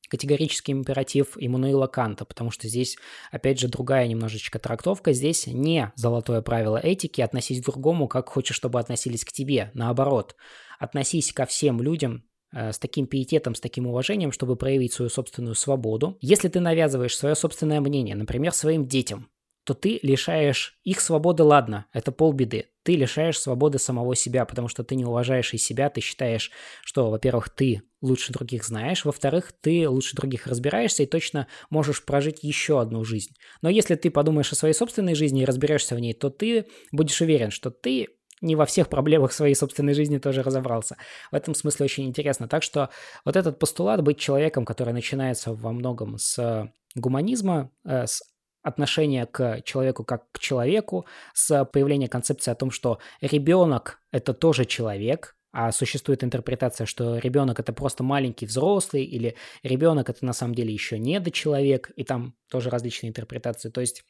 категорический 0.10 0.73
императив 0.73 1.36
Иммануила 1.38 1.88
Канта, 1.88 2.26
потому 2.26 2.52
что 2.52 2.68
здесь, 2.68 2.98
опять 3.32 3.60
же, 3.60 3.68
другая 3.68 4.07
немножечко 4.07 4.60
трактовка. 4.60 5.14
Здесь 5.14 5.48
не 5.48 5.91
золотое 5.95 6.41
правило 6.41 6.77
этики 6.77 7.22
относись 7.22 7.61
к 7.61 7.65
другому, 7.65 8.07
как 8.07 8.30
хочешь, 8.30 8.56
чтобы 8.56 8.80
относились 8.80 9.26
к 9.26 9.32
тебе. 9.32 9.72
Наоборот, 9.73 10.36
относись 10.80 11.32
ко 11.34 11.45
всем 11.45 11.82
людям 11.82 12.23
э, 12.53 12.72
с 12.72 12.80
таким 12.80 13.07
пиететом, 13.07 13.56
с 13.56 13.60
таким 13.60 13.88
уважением, 13.88 14.32
чтобы 14.32 14.56
проявить 14.56 14.94
свою 14.94 15.10
собственную 15.10 15.56
свободу. 15.56 16.18
Если 16.22 16.49
ты 16.49 16.60
навязываешь 16.60 17.18
свое 17.18 17.36
собственное 17.36 17.82
мнение, 17.82 18.15
например, 18.15 18.53
своим 18.53 18.86
детям, 18.88 19.30
то 19.66 19.74
ты 19.74 20.00
лишаешь 20.04 20.80
их 20.84 21.02
свободы, 21.02 21.44
ладно, 21.44 21.88
это 21.92 22.12
полбеды. 22.12 22.68
Ты 22.84 22.96
лишаешь 22.96 23.40
свободы 23.40 23.80
самого 23.80 24.16
себя, 24.16 24.46
потому 24.46 24.68
что 24.68 24.84
ты 24.84 24.96
не 24.96 25.06
уважаешь 25.06 25.54
и 25.56 25.58
себя, 25.58 25.90
ты 25.90 26.02
считаешь, 26.02 26.52
что, 26.84 27.10
во-первых, 27.10 27.50
ты 27.50 27.82
лучше 28.00 28.32
других 28.32 28.64
знаешь, 28.64 29.06
во-вторых, 29.06 29.52
ты 29.60 29.90
лучше 29.90 30.16
других 30.16 30.46
разбираешься 30.46 31.02
и 31.02 31.08
точно 31.08 31.48
можешь 31.72 32.06
прожить 32.06 32.44
еще 32.44 32.80
одну 32.80 33.04
жизнь. 33.04 33.34
Но 33.64 33.70
если 33.70 33.96
ты 33.96 34.12
подумаешь 34.12 34.52
о 34.52 34.56
своей 34.56 34.76
собственной 34.76 35.16
жизни 35.16 35.42
и 35.42 35.46
разберешься 35.46 35.96
в 35.96 36.00
ней, 36.00 36.14
то 36.14 36.30
ты 36.30 36.68
будешь 36.92 37.20
уверен, 37.20 37.50
что 37.50 37.72
ты 37.72 38.10
не 38.42 38.56
во 38.56 38.68
всех 38.68 38.90
проблемах 38.90 39.34
своей 39.34 39.56
собственной 39.56 39.96
жизни 39.96 40.20
тоже 40.20 40.44
разобрался. 40.44 40.98
В 41.32 41.36
этом 41.36 41.56
смысле 41.56 41.86
очень 41.86 42.06
интересно. 42.06 42.48
Так 42.48 42.62
что 42.62 42.92
вот 43.24 43.36
этот 43.36 43.58
постулат 43.58 44.04
быть 44.04 44.20
человеком, 44.20 44.64
который 44.64 44.94
начинается 44.94 45.54
во 45.54 45.72
многом 45.72 46.20
с 46.20 46.70
гуманизма, 46.94 47.72
э, 47.84 48.06
с 48.06 48.22
отношения 48.66 49.26
к 49.26 49.62
человеку 49.64 50.04
как 50.04 50.32
к 50.32 50.40
человеку, 50.40 51.06
с 51.34 51.64
появления 51.66 52.10
концепции 52.10 52.52
о 52.52 52.56
том, 52.56 52.72
что 52.72 53.00
ребенок– 53.22 54.00
это 54.12 54.34
тоже 54.34 54.66
человек, 54.66 55.36
а 55.52 55.72
существует 55.72 56.24
интерпретация, 56.24 56.86
что 56.86 57.18
ребенок 57.18 57.60
это 57.60 57.72
просто 57.74 58.04
маленький 58.04 58.46
взрослый, 58.46 59.04
или 59.04 59.36
ребенок 59.64 60.10
это 60.10 60.26
на 60.26 60.34
самом 60.34 60.56
деле 60.56 60.74
еще 60.74 60.98
недочеловек, 60.98 61.92
и 61.96 62.04
там 62.04 62.36
тоже 62.50 62.70
различные 62.70 63.10
интерпретации. 63.10 63.70
То 63.70 63.82
есть 63.82 64.04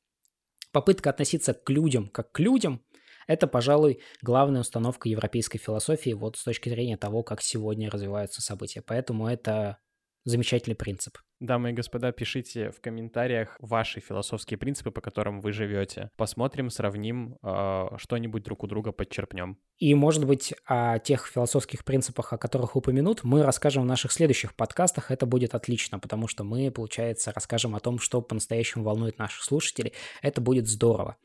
попытка 0.72 1.10
относиться 1.10 1.54
к 1.54 1.70
людям 1.70 2.08
как 2.08 2.32
к 2.32 2.40
людям– 2.40 2.82
это, 3.28 3.48
пожалуй, 3.48 4.02
главная 4.22 4.62
установка 4.62 5.10
европейской 5.10 5.58
философии 5.58 6.12
вот 6.12 6.38
с 6.38 6.44
точки 6.44 6.70
зрения 6.70 6.98
того, 6.98 7.24
как 7.24 7.42
сегодня 7.42 7.90
развиваются 7.90 8.42
события. 8.42 8.82
Поэтому 8.82 9.28
это 9.28 9.80
замечательный 10.26 10.76
принцип. 10.76 11.18
Дамы 11.40 11.70
и 11.70 11.74
господа, 11.74 12.12
пишите 12.12 12.72
в 12.72 12.82
комментариях 12.82 13.58
ваши 13.60 14.00
философские 14.00 14.58
принципы, 14.58 14.90
по 14.90 15.02
которым 15.02 15.40
вы 15.42 15.52
живете. 15.52 16.10
Посмотрим, 16.18 16.70
сравним, 16.70 17.38
э, 17.44 17.88
что-нибудь 17.98 18.44
друг 18.44 18.64
у 18.64 18.68
друга 18.68 18.92
подчерпнем. 18.92 19.58
И, 19.78 19.94
может 19.94 20.26
быть, 20.26 20.54
о 20.66 20.98
тех 21.00 21.28
философских 21.28 21.84
принципах, 21.84 22.34
о 22.34 22.38
которых 22.38 22.76
упомянут, 22.76 23.24
мы 23.24 23.44
расскажем 23.44 23.84
в 23.84 23.86
наших 23.86 24.12
следующих 24.12 24.56
подкастах. 24.56 25.12
Это 25.12 25.26
будет 25.26 25.54
отлично, 25.54 26.00
потому 26.00 26.28
что 26.28 26.44
мы, 26.44 26.72
получается, 26.72 27.32
расскажем 27.36 27.76
о 27.76 27.80
том, 27.80 28.00
что 28.00 28.22
по-настоящему 28.22 28.84
волнует 28.84 29.20
наших 29.20 29.44
слушателей. 29.44 29.94
Это 30.22 30.42
будет 30.42 30.68
здорово. 30.68 31.18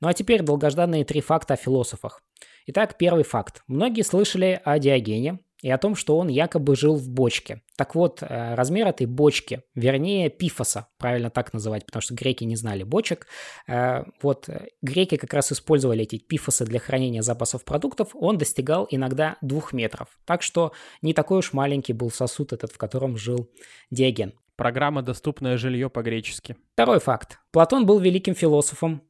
Ну 0.00 0.08
а 0.08 0.14
теперь 0.14 0.42
долгожданные 0.42 1.04
три 1.04 1.20
факта 1.20 1.54
о 1.54 1.56
философах. 1.56 2.22
Итак, 2.66 2.96
первый 2.98 3.24
факт. 3.24 3.62
Многие 3.66 4.02
слышали 4.02 4.60
о 4.64 4.78
Диогене, 4.78 5.40
и 5.62 5.70
о 5.70 5.78
том, 5.78 5.96
что 5.96 6.16
он 6.18 6.28
якобы 6.28 6.76
жил 6.76 6.94
в 6.94 7.08
бочке. 7.08 7.62
Так 7.76 7.94
вот, 7.94 8.22
э, 8.22 8.54
размер 8.54 8.86
этой 8.86 9.06
бочки, 9.06 9.62
вернее, 9.74 10.30
пифоса, 10.30 10.88
правильно 10.98 11.30
так 11.30 11.52
называть, 11.52 11.84
потому 11.84 12.00
что 12.00 12.14
греки 12.14 12.44
не 12.44 12.56
знали 12.56 12.84
бочек. 12.84 13.26
Э, 13.66 14.04
вот 14.22 14.48
э, 14.48 14.68
греки 14.82 15.16
как 15.16 15.32
раз 15.34 15.52
использовали 15.52 16.02
эти 16.02 16.18
пифосы 16.18 16.64
для 16.64 16.78
хранения 16.78 17.22
запасов 17.22 17.64
продуктов, 17.64 18.10
он 18.14 18.38
достигал 18.38 18.86
иногда 18.90 19.36
двух 19.40 19.72
метров. 19.72 20.08
Так 20.24 20.42
что 20.42 20.72
не 21.02 21.12
такой 21.12 21.38
уж 21.38 21.52
маленький 21.52 21.92
был 21.92 22.10
сосуд 22.10 22.52
этот, 22.52 22.72
в 22.72 22.78
котором 22.78 23.16
жил 23.16 23.50
Диоген. 23.90 24.34
Программа 24.56 25.02
«Доступное 25.02 25.56
жилье» 25.56 25.88
по-гречески. 25.88 26.56
Второй 26.72 26.98
факт. 26.98 27.38
Платон 27.52 27.86
был 27.86 28.00
великим 28.00 28.34
философом, 28.34 29.02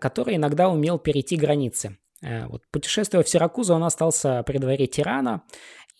который 0.00 0.36
иногда 0.36 0.68
умел 0.68 1.00
перейти 1.00 1.36
границы. 1.36 1.98
Вот, 2.22 2.62
путешествуя 2.70 3.24
в 3.24 3.28
Сиракузу, 3.28 3.74
он 3.74 3.82
остался 3.82 4.44
при 4.44 4.58
дворе 4.58 4.86
тирана, 4.86 5.42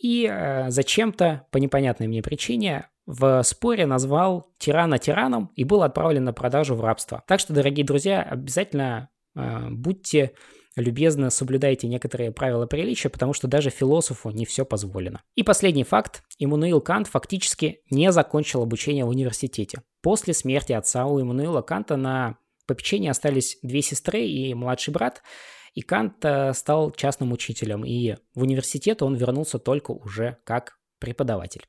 и 0.02 0.28
э, 0.28 0.68
зачем-то, 0.70 1.46
по 1.52 1.58
непонятной 1.58 2.08
мне 2.08 2.22
причине, 2.22 2.88
в 3.06 3.42
споре 3.44 3.86
назвал 3.86 4.48
тирана 4.58 4.98
тираном 4.98 5.52
и 5.54 5.62
был 5.62 5.82
отправлен 5.84 6.24
на 6.24 6.32
продажу 6.32 6.74
в 6.74 6.80
рабство. 6.80 7.22
Так 7.28 7.38
что, 7.38 7.52
дорогие 7.52 7.86
друзья, 7.86 8.20
обязательно 8.20 9.10
э, 9.36 9.68
будьте 9.70 10.32
любезно 10.74 11.30
соблюдайте 11.30 11.86
некоторые 11.86 12.32
правила 12.32 12.66
приличия, 12.66 13.10
потому 13.10 13.32
что 13.32 13.46
даже 13.46 13.70
философу 13.70 14.30
не 14.30 14.44
все 14.44 14.64
позволено. 14.64 15.22
И 15.36 15.44
последний 15.44 15.84
факт. 15.84 16.24
Иммануил 16.38 16.80
Кант 16.80 17.06
фактически 17.06 17.82
не 17.90 18.10
закончил 18.10 18.62
обучение 18.62 19.04
в 19.04 19.08
университете. 19.08 19.82
После 20.02 20.34
смерти 20.34 20.72
отца 20.72 21.06
у 21.06 21.20
Иммануила 21.20 21.62
Канта 21.62 21.96
на 21.96 22.38
попечении 22.66 23.08
остались 23.08 23.58
две 23.62 23.82
сестры 23.82 24.22
и 24.22 24.52
младший 24.54 24.92
брат– 24.92 25.22
и 25.74 25.80
Кант 25.80 26.24
э, 26.24 26.52
стал 26.52 26.90
частным 26.90 27.32
учителем, 27.32 27.84
и 27.84 28.16
в 28.34 28.42
университет 28.42 29.02
он 29.02 29.14
вернулся 29.14 29.58
только 29.58 29.92
уже 29.92 30.36
как 30.44 30.78
преподаватель. 30.98 31.64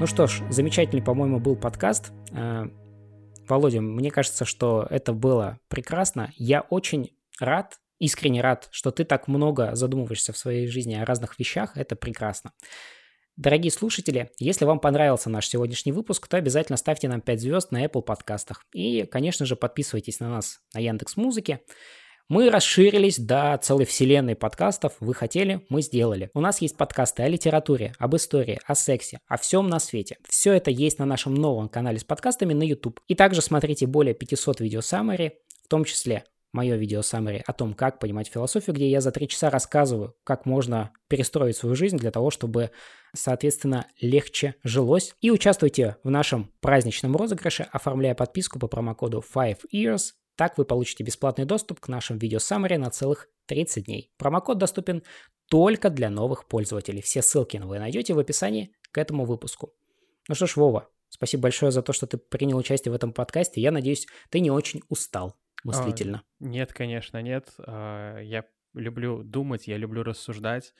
Ну 0.00 0.06
что 0.06 0.26
ж, 0.26 0.42
замечательный, 0.50 1.02
по-моему, 1.02 1.38
был 1.38 1.56
подкаст. 1.56 2.12
Э, 2.32 2.64
Володя, 3.48 3.80
мне 3.80 4.10
кажется, 4.10 4.44
что 4.44 4.86
это 4.90 5.12
было 5.12 5.58
прекрасно. 5.68 6.32
Я 6.36 6.60
очень 6.62 7.16
рад, 7.40 7.78
искренне 7.98 8.40
рад, 8.40 8.68
что 8.70 8.90
ты 8.90 9.04
так 9.04 9.28
много 9.28 9.74
задумываешься 9.74 10.32
в 10.32 10.38
своей 10.38 10.66
жизни 10.66 10.94
о 10.94 11.04
разных 11.04 11.38
вещах. 11.38 11.76
Это 11.76 11.96
прекрасно. 11.96 12.52
Дорогие 13.42 13.72
слушатели, 13.72 14.30
если 14.38 14.64
вам 14.64 14.78
понравился 14.78 15.28
наш 15.28 15.48
сегодняшний 15.48 15.90
выпуск, 15.90 16.28
то 16.28 16.36
обязательно 16.36 16.76
ставьте 16.76 17.08
нам 17.08 17.20
5 17.20 17.40
звезд 17.40 17.72
на 17.72 17.84
Apple 17.84 18.02
подкастах. 18.02 18.62
И, 18.72 19.02
конечно 19.02 19.46
же, 19.46 19.56
подписывайтесь 19.56 20.20
на 20.20 20.30
нас 20.30 20.60
на 20.72 20.78
Яндекс 20.78 21.16
Музыке. 21.16 21.58
Мы 22.28 22.50
расширились 22.50 23.18
до 23.18 23.58
целой 23.60 23.84
вселенной 23.84 24.36
подкастов. 24.36 24.92
Вы 25.00 25.12
хотели, 25.12 25.66
мы 25.70 25.82
сделали. 25.82 26.30
У 26.34 26.40
нас 26.40 26.60
есть 26.60 26.76
подкасты 26.76 27.24
о 27.24 27.28
литературе, 27.28 27.94
об 27.98 28.14
истории, 28.14 28.60
о 28.64 28.76
сексе, 28.76 29.18
о 29.26 29.36
всем 29.38 29.68
на 29.68 29.80
свете. 29.80 30.18
Все 30.28 30.52
это 30.52 30.70
есть 30.70 31.00
на 31.00 31.04
нашем 31.04 31.34
новом 31.34 31.68
канале 31.68 31.98
с 31.98 32.04
подкастами 32.04 32.54
на 32.54 32.62
YouTube. 32.62 33.00
И 33.08 33.16
также 33.16 33.42
смотрите 33.42 33.88
более 33.88 34.14
500 34.14 34.60
видео 34.60 34.82
саммари, 34.82 35.32
в 35.64 35.66
том 35.66 35.84
числе 35.84 36.22
мое 36.52 36.76
видео 36.76 37.00
summary 37.00 37.42
о 37.46 37.52
том, 37.52 37.74
как 37.74 37.98
понимать 37.98 38.28
философию, 38.28 38.74
где 38.74 38.88
я 38.88 39.00
за 39.00 39.10
три 39.10 39.28
часа 39.28 39.50
рассказываю, 39.50 40.14
как 40.24 40.46
можно 40.46 40.92
перестроить 41.08 41.56
свою 41.56 41.74
жизнь 41.74 41.96
для 41.96 42.10
того, 42.10 42.30
чтобы, 42.30 42.70
соответственно, 43.14 43.86
легче 44.00 44.54
жилось. 44.62 45.14
И 45.20 45.30
участвуйте 45.30 45.96
в 46.04 46.10
нашем 46.10 46.52
праздничном 46.60 47.16
розыгрыше, 47.16 47.66
оформляя 47.72 48.14
подписку 48.14 48.58
по 48.58 48.68
промокоду 48.68 49.24
5years. 49.34 50.12
Так 50.36 50.58
вы 50.58 50.64
получите 50.64 51.04
бесплатный 51.04 51.44
доступ 51.44 51.80
к 51.80 51.88
нашим 51.88 52.18
видео 52.18 52.38
summary 52.38 52.78
на 52.78 52.90
целых 52.90 53.28
30 53.46 53.84
дней. 53.86 54.12
Промокод 54.16 54.58
доступен 54.58 55.02
только 55.48 55.90
для 55.90 56.10
новых 56.10 56.46
пользователей. 56.48 57.02
Все 57.02 57.22
ссылки 57.22 57.58
вы 57.58 57.78
найдете 57.78 58.14
в 58.14 58.18
описании 58.18 58.72
к 58.90 58.98
этому 58.98 59.24
выпуску. 59.24 59.74
Ну 60.28 60.34
что 60.34 60.46
ж, 60.46 60.56
Вова, 60.56 60.88
спасибо 61.08 61.42
большое 61.42 61.72
за 61.72 61.82
то, 61.82 61.92
что 61.92 62.06
ты 62.06 62.16
принял 62.16 62.56
участие 62.56 62.92
в 62.92 62.94
этом 62.94 63.12
подкасте. 63.12 63.60
Я 63.60 63.70
надеюсь, 63.70 64.06
ты 64.30 64.40
не 64.40 64.50
очень 64.50 64.82
устал 64.88 65.36
мыслительно? 65.64 66.22
А, 66.24 66.44
нет, 66.44 66.72
конечно, 66.72 67.20
нет. 67.22 67.54
А, 67.58 68.18
я 68.18 68.44
люблю 68.74 69.22
думать, 69.22 69.68
я 69.68 69.76
люблю 69.76 70.02
рассуждать. 70.02 70.74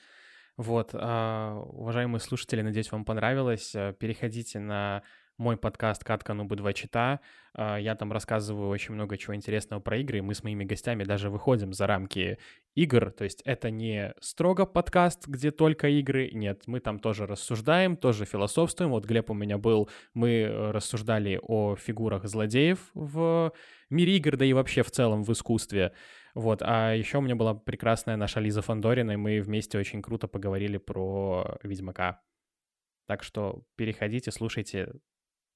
Вот, 0.57 0.91
а, 0.93 1.59
уважаемые 1.59 2.19
слушатели, 2.19 2.61
надеюсь, 2.61 2.91
вам 2.91 3.05
понравилось. 3.05 3.71
Переходите 3.71 4.59
на 4.59 5.03
мой 5.37 5.57
подкаст 5.57 6.03
«Катка 6.03 6.33
Нубы 6.33 6.55
два 6.55 6.73
чита». 6.73 7.19
А, 7.55 7.77
я 7.77 7.95
там 7.95 8.11
рассказываю 8.11 8.69
очень 8.69 8.93
много 8.93 9.17
чего 9.17 9.35
интересного 9.35 9.79
про 9.79 9.97
игры, 9.97 10.19
и 10.19 10.21
мы 10.21 10.33
с 10.33 10.43
моими 10.43 10.63
гостями 10.63 11.03
даже 11.03 11.29
выходим 11.29 11.73
за 11.73 11.87
рамки 11.87 12.37
игр, 12.75 13.11
то 13.11 13.23
есть 13.23 13.41
это 13.43 13.69
не 13.69 14.13
строго 14.19 14.65
подкаст, 14.65 15.27
где 15.27 15.51
только 15.51 15.87
игры, 15.87 16.31
нет, 16.33 16.63
мы 16.65 16.79
там 16.79 16.99
тоже 16.99 17.27
рассуждаем, 17.27 17.97
тоже 17.97 18.25
философствуем. 18.25 18.91
Вот 18.91 19.05
Глеб 19.05 19.29
у 19.29 19.33
меня 19.33 19.57
был, 19.57 19.89
мы 20.13 20.47
рассуждали 20.71 21.39
о 21.41 21.75
фигурах 21.75 22.25
злодеев 22.25 22.79
в 22.93 23.53
мире 23.89 24.17
игр, 24.17 24.37
да 24.37 24.45
и 24.45 24.53
вообще 24.53 24.83
в 24.83 24.91
целом 24.91 25.23
в 25.23 25.31
искусстве. 25.31 25.93
Вот, 26.33 26.63
а 26.63 26.93
еще 26.93 27.19
у 27.19 27.21
меня 27.21 27.35
была 27.35 27.53
прекрасная 27.53 28.17
наша 28.17 28.39
Лиза 28.39 28.63
Фандорина, 28.63 29.11
и 29.11 29.17
мы 29.17 29.39
вместе 29.39 29.77
очень 29.77 30.01
круто 30.01 30.27
поговорили 30.27 30.77
про 30.77 31.59
Ведьмака. 31.61 32.21
Так 33.05 33.21
что 33.21 33.63
переходите, 33.75 34.31
слушайте, 34.31 34.93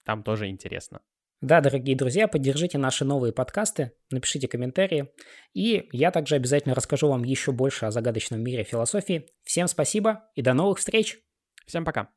там 0.07 0.23
тоже 0.23 0.47
интересно. 0.47 1.01
Да, 1.41 1.59
дорогие 1.59 1.97
друзья, 1.97 2.29
поддержите 2.29 2.77
наши 2.77 3.03
новые 3.03 3.33
подкасты, 3.33 3.91
напишите 4.09 4.47
комментарии, 4.47 5.11
и 5.53 5.89
я 5.91 6.11
также 6.11 6.35
обязательно 6.35 6.73
расскажу 6.73 7.09
вам 7.09 7.25
еще 7.25 7.51
больше 7.51 7.85
о 7.85 7.91
загадочном 7.91 8.41
мире 8.41 8.63
философии. 8.63 9.27
Всем 9.43 9.67
спасибо 9.67 10.23
и 10.33 10.41
до 10.41 10.53
новых 10.53 10.79
встреч! 10.79 11.19
Всем 11.65 11.83
пока! 11.83 12.16